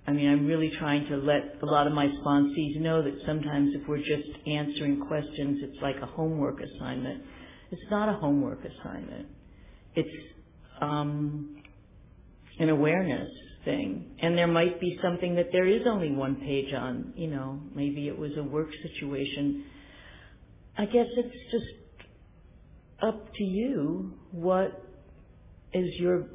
I 0.07 0.13
mean, 0.13 0.29
I'm 0.29 0.47
really 0.47 0.73
trying 0.79 1.07
to 1.09 1.17
let 1.17 1.59
a 1.63 1.67
lot 1.67 1.87
of 1.87 1.93
my 1.93 2.07
sponsees 2.07 2.81
know 2.81 3.03
that 3.03 3.15
sometimes 3.25 3.73
if 3.75 3.87
we're 3.87 3.99
just 3.99 4.29
answering 4.47 5.01
questions, 5.07 5.61
it's 5.63 5.81
like 5.81 5.97
a 6.03 6.07
homework 6.07 6.59
assignment. 6.61 7.23
It's 7.71 7.91
not 7.91 8.09
a 8.09 8.15
homework 8.15 8.61
assignment. 8.65 9.29
It's 9.95 10.27
um, 10.81 11.57
an 12.59 12.69
awareness 12.69 13.31
thing. 13.65 14.17
And 14.21 14.37
there 14.37 14.49
might 14.49 14.81
be 14.81 14.99
something 15.03 15.37
that 15.37 15.47
there 15.53 15.67
is 15.67 15.83
only 15.87 16.11
one 16.11 16.37
page 16.37 16.75
on. 16.75 17.13
You 17.17 17.29
know, 17.29 17.61
maybe 17.75 18.09
it 18.09 18.19
was 18.19 18.33
a 18.37 18.43
work 18.43 18.71
situation. 18.83 19.65
I 20.77 20.87
guess 20.87 21.07
it's 21.17 21.53
just 21.53 21.67
up 23.03 23.33
to 23.35 23.45
you 23.45 24.15
what 24.31 24.85
is 25.73 25.95
your 25.99 26.27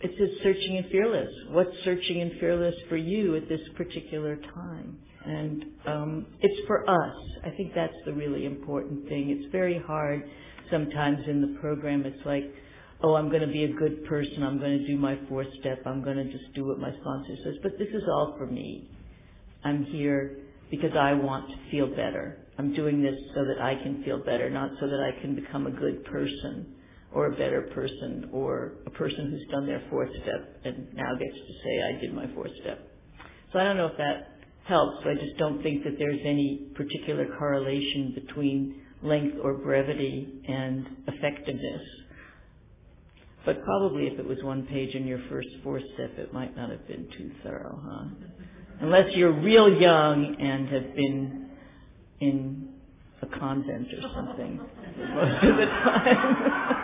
it 0.00 0.10
says 0.18 0.28
searching 0.42 0.76
and 0.76 0.86
fearless. 0.90 1.30
What's 1.50 1.74
searching 1.84 2.20
and 2.20 2.32
fearless 2.38 2.74
for 2.88 2.96
you 2.96 3.36
at 3.36 3.48
this 3.48 3.60
particular 3.76 4.36
time? 4.54 4.98
And 5.24 5.64
um, 5.86 6.26
it's 6.40 6.66
for 6.66 6.88
us. 6.88 7.16
I 7.44 7.50
think 7.50 7.72
that's 7.74 7.96
the 8.04 8.12
really 8.12 8.44
important 8.44 9.08
thing. 9.08 9.30
It's 9.30 9.50
very 9.50 9.82
hard 9.86 10.22
sometimes 10.70 11.20
in 11.26 11.40
the 11.40 11.58
program. 11.60 12.04
It's 12.04 12.24
like, 12.26 12.44
oh, 13.02 13.14
I'm 13.14 13.28
going 13.28 13.40
to 13.40 13.52
be 13.52 13.64
a 13.64 13.72
good 13.72 14.04
person. 14.04 14.42
I'm 14.42 14.58
going 14.58 14.78
to 14.78 14.86
do 14.86 14.96
my 14.96 15.18
fourth 15.28 15.48
step. 15.60 15.80
I'm 15.86 16.04
going 16.04 16.16
to 16.16 16.30
just 16.30 16.52
do 16.54 16.66
what 16.66 16.78
my 16.78 16.90
sponsor 17.00 17.34
says. 17.42 17.54
But 17.62 17.72
this 17.78 17.88
is 17.88 18.02
all 18.08 18.34
for 18.38 18.46
me. 18.46 18.90
I'm 19.64 19.84
here 19.84 20.38
because 20.70 20.94
I 20.96 21.14
want 21.14 21.48
to 21.48 21.56
feel 21.70 21.88
better. 21.88 22.38
I'm 22.58 22.74
doing 22.74 23.02
this 23.02 23.16
so 23.34 23.44
that 23.44 23.60
I 23.60 23.74
can 23.82 24.04
feel 24.04 24.22
better, 24.22 24.48
not 24.50 24.70
so 24.78 24.86
that 24.86 25.00
I 25.00 25.20
can 25.20 25.34
become 25.34 25.66
a 25.66 25.70
good 25.70 26.04
person 26.04 26.75
or 27.12 27.26
a 27.26 27.30
better 27.32 27.62
person 27.74 28.28
or 28.32 28.72
a 28.86 28.90
person 28.90 29.30
who's 29.30 29.46
done 29.50 29.66
their 29.66 29.82
fourth 29.90 30.10
step 30.22 30.60
and 30.64 30.92
now 30.94 31.14
gets 31.18 31.36
to 31.36 31.52
say, 31.64 31.82
I 31.82 32.00
did 32.00 32.14
my 32.14 32.26
fourth 32.34 32.50
step. 32.60 32.90
So 33.52 33.58
I 33.58 33.64
don't 33.64 33.76
know 33.76 33.86
if 33.86 33.96
that 33.96 34.38
helps. 34.64 35.06
I 35.06 35.14
just 35.14 35.36
don't 35.38 35.62
think 35.62 35.84
that 35.84 35.98
there's 35.98 36.20
any 36.24 36.68
particular 36.74 37.26
correlation 37.38 38.12
between 38.14 38.82
length 39.02 39.36
or 39.42 39.54
brevity 39.54 40.42
and 40.48 40.86
effectiveness. 41.06 41.82
But 43.44 43.64
probably 43.64 44.08
if 44.08 44.18
it 44.18 44.26
was 44.26 44.42
one 44.42 44.66
page 44.66 44.94
in 44.94 45.06
your 45.06 45.20
first 45.30 45.48
fourth 45.62 45.84
step, 45.94 46.18
it 46.18 46.32
might 46.32 46.56
not 46.56 46.70
have 46.70 46.86
been 46.88 47.08
too 47.16 47.30
thorough, 47.44 47.80
huh? 47.82 48.04
Unless 48.80 49.14
you're 49.14 49.32
real 49.32 49.72
young 49.80 50.36
and 50.40 50.68
have 50.68 50.96
been 50.96 51.50
in 52.20 52.68
a 53.22 53.38
convent 53.38 53.88
or 53.94 54.02
something 54.14 54.58
most 55.14 55.44
of 55.44 55.56
the 55.56 55.66
time. 55.66 56.82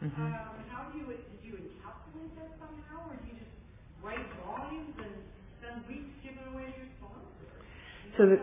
Mm-hmm. 0.00 0.22
Um, 0.22 0.32
how 0.72 0.88
do 0.92 0.98
you, 0.98 1.06
did 1.06 1.42
you 1.44 1.54
encapsulate 1.60 2.32
that 2.40 2.56
somehow, 2.56 3.12
or 3.12 3.16
do 3.20 3.26
you 3.28 3.36
just 3.36 3.52
write 4.02 4.24
volumes 4.44 4.96
and 4.96 5.12
spend 5.60 5.84
weeks 5.88 6.08
giving 6.24 6.40
away 6.52 6.72
your 6.72 6.88
sponsor? 6.96 7.28
So 8.16 8.24
the, 8.24 8.38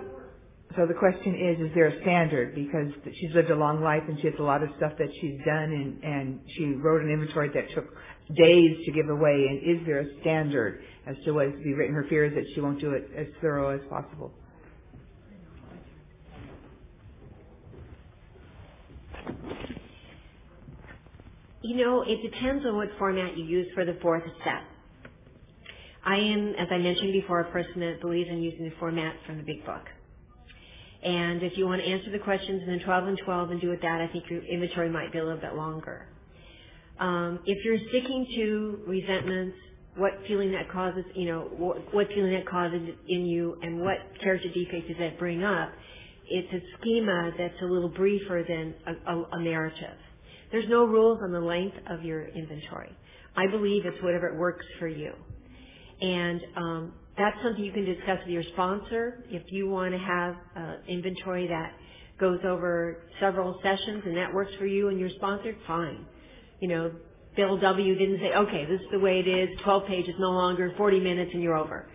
so 0.78 0.86
the 0.86 0.94
question 0.94 1.34
is, 1.34 1.58
is 1.70 1.74
there 1.74 1.88
a 1.88 2.02
standard? 2.02 2.54
Because 2.54 2.94
she's 3.20 3.34
lived 3.34 3.50
a 3.50 3.56
long 3.56 3.82
life 3.82 4.04
and 4.08 4.20
she 4.22 4.28
has 4.28 4.36
a 4.40 4.44
lot 4.44 4.62
of 4.62 4.70
stuff 4.78 4.94
that 5.00 5.10
she's 5.20 5.40
done 5.46 5.74
and, 5.74 6.04
and 6.04 6.40
she 6.56 6.66
wrote 6.78 7.02
an 7.02 7.10
inventory 7.10 7.50
that 7.50 7.74
took 7.74 7.90
days 8.36 8.78
to 8.86 8.92
give 8.92 9.10
away. 9.10 9.50
And 9.50 9.58
is 9.66 9.86
there 9.88 10.00
a 10.02 10.22
standard 10.22 10.84
as 11.08 11.16
to 11.26 11.32
what 11.32 11.48
is 11.48 11.54
to 11.54 11.64
be 11.64 11.74
written? 11.74 11.96
Her 11.96 12.06
fear 12.08 12.26
is 12.26 12.34
that 12.36 12.46
she 12.54 12.62
won't 12.62 12.80
do 12.80 12.92
it 12.92 13.10
as 13.18 13.26
thorough 13.42 13.74
as 13.74 13.82
possible. 13.90 14.32
You 21.62 21.76
know, 21.78 22.04
it 22.04 22.22
depends 22.22 22.66
on 22.66 22.76
what 22.76 22.90
format 23.00 23.38
you 23.38 23.44
use 23.46 23.68
for 23.74 23.84
the 23.84 23.98
fourth 24.02 24.24
step. 24.42 24.62
I 26.06 26.18
am, 26.18 26.54
as 26.58 26.68
I 26.72 26.78
mentioned 26.78 27.14
before, 27.14 27.42
a 27.42 27.52
person 27.52 27.82
that 27.82 28.00
believes 28.00 28.30
in 28.30 28.42
using 28.42 28.66
the 28.66 28.74
format 28.80 29.16
from 29.26 29.38
the 29.38 29.44
big 29.44 29.66
book. 29.66 29.84
And 31.04 31.44
if 31.44 31.58
you 31.58 31.66
want 31.66 31.82
to 31.82 31.88
answer 31.88 32.12
the 32.12 32.20
questions 32.20 32.64
in 32.66 32.78
the 32.78 32.84
12 32.84 33.08
and 33.08 33.20
12 33.26 33.52
and 33.52 33.62
do 33.62 33.72
it 33.72 33.82
that, 33.82 34.02
I 34.02 34.08
think 34.08 34.26
your 34.30 34.44
inventory 34.44 34.90
might 34.90 35.12
be 35.12 35.20
a 35.20 35.24
little 35.24 35.42
bit 35.42 35.56
longer. 35.56 36.08
Um, 37.00 37.40
if 37.46 37.64
you're 37.66 37.78
sticking 37.90 38.28
to 38.36 38.80
resentments, 38.88 39.58
what 39.96 40.14
feeling 40.28 40.52
that 40.52 40.72
causes, 40.72 41.04
you 41.16 41.26
know, 41.26 41.50
what, 41.58 41.94
what 41.94 42.08
feeling 42.10 42.34
that 42.34 42.48
causes 42.48 42.82
in 43.08 43.26
you 43.26 43.58
and 43.64 43.82
what 43.82 43.98
character 44.22 44.50
defect 44.50 44.88
does 44.88 44.98
that 45.00 45.18
bring 45.20 45.44
up, 45.44 45.72
it's 46.30 46.54
a 46.54 46.60
schema 46.80 47.32
that's 47.38 47.60
a 47.62 47.66
little 47.66 47.90
briefer 47.90 48.44
than 48.48 48.74
a, 48.86 49.12
a, 49.14 49.26
a 49.34 49.44
narrative. 49.44 49.98
There's 50.52 50.70
no 50.70 50.86
rules 50.86 51.20
on 51.24 51.32
the 51.32 51.40
length 51.40 51.78
of 51.90 52.04
your 52.04 52.28
inventory. 52.28 52.96
I 53.36 53.48
believe 53.48 53.86
it's 53.86 54.02
whatever 54.02 54.28
it 54.28 54.38
works 54.38 54.66
for 54.80 54.88
you. 54.88 55.14
And 56.02 56.42
um, 56.56 56.94
that's 57.18 57.36
something 57.44 57.64
you 57.64 57.72
can 57.72 57.86
discuss 57.86 58.20
with 58.26 58.34
your 58.34 58.44
sponsor. 58.54 59.24
If 59.30 59.52
you 59.52 59.70
want 59.70 59.94
to 59.94 60.00
have 60.00 60.36
uh, 60.56 60.76
inventory 60.88 61.48
that 61.48 61.74
goes 62.20 62.40
over 62.46 63.04
several 63.20 63.60
sessions 63.62 64.04
and 64.06 64.18
that 64.18 64.34
works 64.34 64.52
for 64.58 64.66
you 64.66 64.90
and 64.90 65.00
your 65.00 65.10
sponsor, 65.10 65.56
fine. 65.68 66.06
You 66.60 66.68
know, 66.70 66.92
Bill 67.36 67.58
W. 67.58 67.96
didn't 67.96 68.20
say, 68.20 68.36
okay, 68.36 68.66
this 68.66 68.82
is 68.82 68.88
the 68.92 69.00
way 69.00 69.20
it 69.20 69.28
is, 69.28 69.50
12 69.64 69.86
pages 69.88 70.16
no 70.20 70.32
longer, 70.32 70.74
40 70.78 71.00
minutes 71.00 71.32
and 71.34 71.44
you're 71.44 71.58
over. 71.58 71.88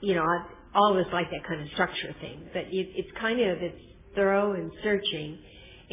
You 0.00 0.14
know, 0.14 0.22
I 0.22 0.44
always 0.74 1.06
like 1.12 1.30
that 1.30 1.46
kind 1.48 1.62
of 1.62 1.68
structure 1.72 2.14
thing. 2.20 2.48
But 2.52 2.64
it, 2.64 2.88
it's 2.94 3.10
kind 3.18 3.40
of, 3.40 3.62
it's 3.62 3.80
thorough 4.14 4.52
and 4.52 4.70
searching 4.82 5.38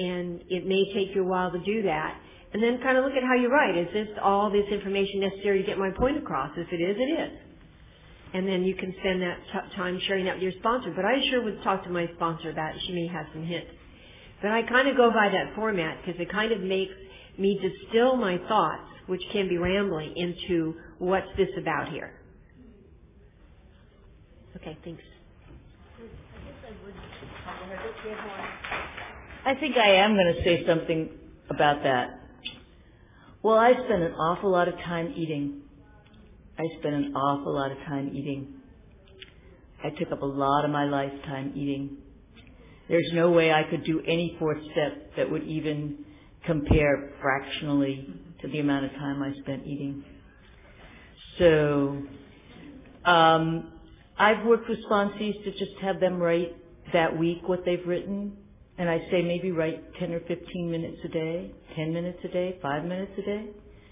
and 0.02 0.42
it 0.50 0.66
may 0.68 0.84
take 0.94 1.16
you 1.16 1.24
a 1.24 1.28
while 1.28 1.52
to 1.52 1.60
do 1.60 1.84
that. 1.84 2.20
And 2.54 2.62
then 2.62 2.80
kind 2.84 2.98
of 2.98 3.06
look 3.06 3.14
at 3.14 3.24
how 3.24 3.36
you 3.36 3.50
write. 3.50 3.78
Is 3.78 3.88
this 3.94 4.08
all 4.22 4.52
this 4.52 4.66
information 4.72 5.22
necessary 5.22 5.62
to 5.62 5.68
get 5.68 5.78
my 5.78 5.92
point 5.92 6.18
across? 6.18 6.52
If 6.58 6.68
it 6.72 6.82
is, 6.82 6.98
it 7.00 7.12
is. 7.22 7.40
And 8.34 8.48
then 8.48 8.64
you 8.64 8.76
can 8.76 8.94
spend 9.00 9.22
that 9.22 9.38
t- 9.54 9.76
time 9.76 10.00
sharing 10.08 10.26
that 10.26 10.36
with 10.36 10.44
your 10.44 10.54
sponsor. 10.60 10.94
But 10.96 11.06
I 11.06 11.22
sure 11.30 11.44
would 11.44 11.64
talk 11.64 11.84
to 11.86 11.90
my 11.90 12.08
sponsor 12.16 12.50
about 12.50 12.76
it. 12.76 12.82
She 12.88 12.94
may 12.94 13.08
have 13.08 13.28
some 13.34 13.46
hints. 13.46 13.72
But 14.42 14.52
I 14.52 14.64
kind 14.64 14.88
of 14.88 14.98
go 14.98 15.12
by 15.12 15.30
that 15.30 15.56
format 15.56 16.00
because 16.06 16.20
it 16.20 16.32
kind 16.32 16.52
of 16.52 16.62
makes 16.62 16.94
me 17.38 17.60
distill 17.62 18.16
my 18.18 18.38
thoughts, 18.48 18.84
which 19.08 19.22
can 19.32 19.50
be 19.50 19.58
rambling, 19.58 20.14
into 20.18 20.76
what's 21.00 21.28
this 21.38 21.50
about 21.60 21.90
here. 21.90 22.14
Okay, 24.58 24.78
thanks. 24.84 25.04
I 27.48 29.11
think 29.60 29.76
I 29.78 29.96
am 29.96 30.14
going 30.16 30.36
to 30.36 30.44
say 30.44 30.66
something 30.68 31.10
about 31.50 31.84
that. 31.84 32.20
Well, 33.44 33.58
I 33.58 33.74
spend 33.74 34.04
an 34.04 34.14
awful 34.14 34.52
lot 34.52 34.68
of 34.68 34.76
time 34.76 35.14
eating. 35.16 35.62
I 36.60 36.64
spend 36.80 36.96
an 36.96 37.16
awful 37.16 37.56
lot 37.56 37.72
of 37.72 37.78
time 37.80 38.12
eating. 38.14 38.54
I 39.84 39.90
took 39.90 40.12
up 40.12 40.22
a 40.22 40.26
lot 40.26 40.64
of 40.64 40.70
my 40.70 40.86
lifetime 40.86 41.54
eating. 41.56 41.98
There's 42.88 43.10
no 43.14 43.32
way 43.32 43.52
I 43.52 43.64
could 43.64 43.84
do 43.84 44.02
any 44.02 44.36
fourth 44.38 44.62
step 44.72 45.16
that 45.18 45.32
would 45.32 45.44
even 45.44 46.06
compare 46.46 47.14
fractionally 47.22 48.14
to 48.42 48.48
the 48.48 48.60
amount 48.60 48.86
of 48.86 48.92
time 48.92 49.24
I 49.24 49.34
spent 49.42 49.66
eating. 49.66 50.04
So, 51.40 52.04
um, 53.06 53.74
I've 54.20 54.46
worked 54.46 54.70
with 54.70 54.80
sponsees 54.86 55.44
to 55.46 55.52
just 55.52 55.80
have 55.82 56.00
them 56.00 56.20
write 56.20 56.56
that 56.94 57.18
week 57.18 57.48
what 57.48 57.66
they've 57.66 57.86
written 57.88 58.38
and 58.78 58.90
I 58.90 59.00
say 59.12 59.22
maybe 59.22 59.52
write 59.52 59.82
10 60.00 60.14
or 60.14 60.20
15 60.22 60.72
minutes 60.72 60.98
a 61.06 61.08
day, 61.10 61.52
10 61.76 61.94
minutes 61.94 62.20
a 62.24 62.28
day, 62.30 62.58
5 62.62 62.86
minutes 62.86 63.12
a 63.18 63.22
day. 63.22 63.46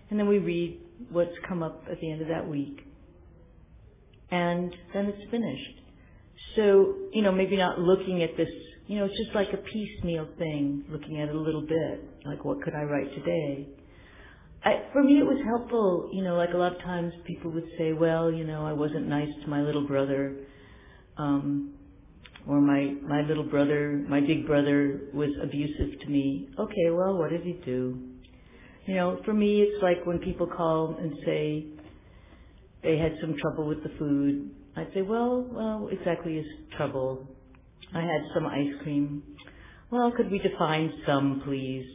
And 0.10 0.20
then 0.20 0.28
we 0.28 0.40
read 0.40 0.80
what's 1.12 1.36
come 1.48 1.64
up 1.64 1.84
at 1.92 2.00
the 2.02 2.12
end 2.12 2.22
of 2.22 2.28
that 2.30 2.48
week. 2.48 2.80
And 4.32 4.76
then 4.94 5.06
it's 5.08 5.32
finished. 5.32 5.82
So, 6.56 6.96
you 7.14 7.22
know, 7.22 7.32
maybe 7.32 7.58
not 7.58 7.80
looking 7.80 8.24
at 8.24 8.36
this, 8.38 8.50
you 8.88 8.98
know, 8.98 9.06
it's 9.06 9.18
just 9.18 9.36
like 9.36 9.54
a 9.54 9.58
piecemeal 9.58 10.28
thing, 10.38 10.86
looking 10.90 11.22
at 11.22 11.30
it 11.30 11.36
a 11.36 11.40
little 11.40 11.62
bit, 11.62 12.04
like 12.26 12.44
what 12.46 12.62
could 12.64 12.74
I 12.74 12.84
write 12.84 13.14
today? 13.16 13.68
I, 14.64 14.84
for 14.94 15.04
me, 15.04 15.20
it 15.20 15.24
was 15.26 15.40
helpful, 15.46 16.10
you 16.14 16.24
know, 16.24 16.36
like 16.36 16.54
a 16.54 16.58
lot 16.58 16.76
of 16.76 16.82
times 16.82 17.14
people 17.26 17.52
would 17.52 17.68
say, 17.78 17.94
well, 17.94 18.32
you 18.32 18.46
know, 18.46 18.66
I 18.66 18.74
wasn't 18.74 19.08
nice 19.08 19.30
to 19.44 19.50
my 19.50 19.62
little 19.62 19.88
brother. 19.88 20.36
Um, 21.18 21.74
or 22.50 22.62
my 22.62 22.96
my 23.08 23.22
little 23.22 23.44
brother, 23.46 24.04
my 24.10 24.22
big 24.22 24.48
brother 24.48 25.02
was 25.14 25.30
abusive 25.44 26.00
to 26.02 26.08
me. 26.10 26.50
Okay, 26.60 26.90
well, 26.92 27.18
what 27.18 27.30
did 27.32 27.44
he 27.44 27.54
do? 27.66 28.00
You 28.88 28.96
know, 28.96 29.22
for 29.26 29.34
me, 29.34 29.62
it's 29.62 29.84
like 29.84 30.06
when 30.06 30.20
people 30.20 30.48
call 30.48 30.98
and 31.00 31.14
say 31.26 31.68
they 32.84 32.98
had 32.98 33.14
some 33.22 33.36
trouble 33.38 33.68
with 33.68 33.84
the 33.84 33.92
food. 34.00 34.52
I'd 34.76 34.92
say, 34.94 35.02
well, 35.04 35.46
well, 35.52 35.90
exactly 35.92 36.38
is 36.38 36.46
trouble. 36.78 37.28
I 37.94 38.02
had 38.02 38.22
some 38.34 38.46
ice 38.48 38.74
cream. 38.84 39.24
Well, 39.92 40.12
could 40.16 40.32
we 40.32 40.40
define 40.40 40.94
some, 41.06 41.42
please? 41.46 41.86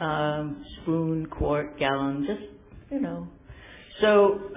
Um, 0.00 0.64
spoon, 0.82 1.26
quart, 1.26 1.78
gallon, 1.78 2.26
just, 2.26 2.42
you 2.90 3.00
know. 3.00 3.28
So, 4.00 4.40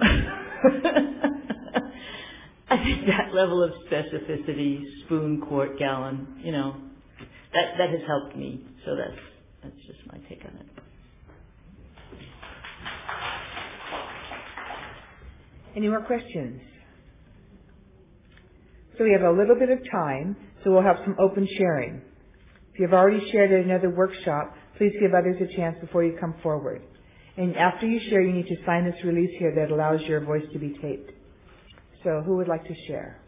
I 2.70 2.76
think 2.84 3.06
that 3.06 3.34
level 3.34 3.64
of 3.64 3.72
specificity, 3.90 4.82
spoon, 5.04 5.42
quart, 5.48 5.78
gallon, 5.78 6.40
you 6.44 6.52
know, 6.52 6.76
that 7.52 7.74
that 7.78 7.90
has 7.90 8.00
helped 8.06 8.36
me. 8.36 8.64
So 8.86 8.92
that's 8.96 9.20
that's 9.62 9.86
just 9.86 9.98
my 10.06 10.18
take 10.28 10.44
on 10.44 10.56
it. 10.56 10.66
Any 15.76 15.88
more 15.88 16.02
questions? 16.02 16.60
So 18.98 19.04
we 19.04 19.12
have 19.12 19.22
a 19.22 19.30
little 19.30 19.56
bit 19.58 19.70
of 19.70 19.78
time, 19.90 20.36
so 20.62 20.70
we'll 20.70 20.82
have 20.82 20.98
some 21.04 21.16
open 21.18 21.48
sharing. 21.58 22.02
If 22.74 22.80
you've 22.80 22.92
already 22.92 23.30
shared 23.32 23.52
at 23.52 23.64
another 23.64 23.90
workshop, 23.90 24.54
please 24.78 24.92
give 25.00 25.12
others 25.14 25.36
a 25.40 25.56
chance 25.56 25.76
before 25.80 26.04
you 26.04 26.16
come 26.20 26.34
forward. 26.42 26.82
And 27.36 27.56
after 27.56 27.86
you 27.86 28.00
share, 28.10 28.20
you 28.22 28.32
need 28.32 28.46
to 28.46 28.56
sign 28.66 28.84
this 28.84 29.02
release 29.04 29.30
here 29.38 29.54
that 29.56 29.72
allows 29.72 30.02
your 30.02 30.20
voice 30.20 30.44
to 30.52 30.58
be 30.58 30.76
taped. 30.82 31.12
So 32.02 32.22
who 32.24 32.36
would 32.36 32.48
like 32.48 32.64
to 32.64 32.74
share? 32.86 33.18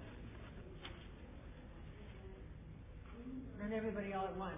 Not 3.63 3.73
everybody 3.73 4.15
all 4.15 4.25
at 4.25 4.37
once. 4.37 4.57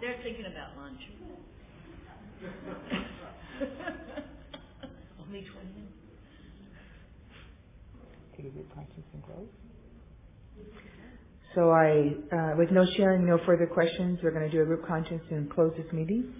They're 0.00 0.18
thinking 0.22 0.46
about 0.46 0.76
lunch. 0.76 1.00
Only 5.26 5.40
20 5.40 5.68
minutes. 5.74 5.92
Give 8.36 8.54
you 8.54 8.64
practice 8.72 9.04
and 9.12 9.22
growth. 9.22 9.48
So 11.54 11.70
I, 11.70 12.14
uh, 12.34 12.56
with 12.56 12.70
no 12.70 12.84
sharing, 12.96 13.26
no 13.26 13.38
further 13.46 13.66
questions, 13.66 14.18
we're 14.22 14.32
going 14.32 14.48
to 14.48 14.50
do 14.50 14.62
a 14.62 14.64
group 14.64 14.86
conscience 14.86 15.22
and 15.30 15.50
close 15.50 15.72
this 15.76 15.92
meeting. 15.92 16.32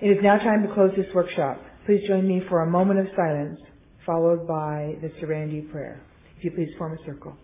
It 0.00 0.08
is 0.08 0.18
now 0.22 0.38
time 0.38 0.66
to 0.66 0.74
close 0.74 0.90
this 0.96 1.06
workshop. 1.14 1.60
Please 1.86 2.06
join 2.06 2.26
me 2.28 2.42
for 2.48 2.62
a 2.62 2.70
moment 2.70 3.00
of 3.00 3.06
silence 3.16 3.58
followed 4.06 4.46
by 4.46 4.94
the 5.02 5.10
Serenity 5.20 5.62
Prayer. 5.72 6.00
If 6.38 6.44
you 6.44 6.52
please 6.52 6.70
form 6.78 6.96
a 6.96 7.04
circle. 7.04 7.36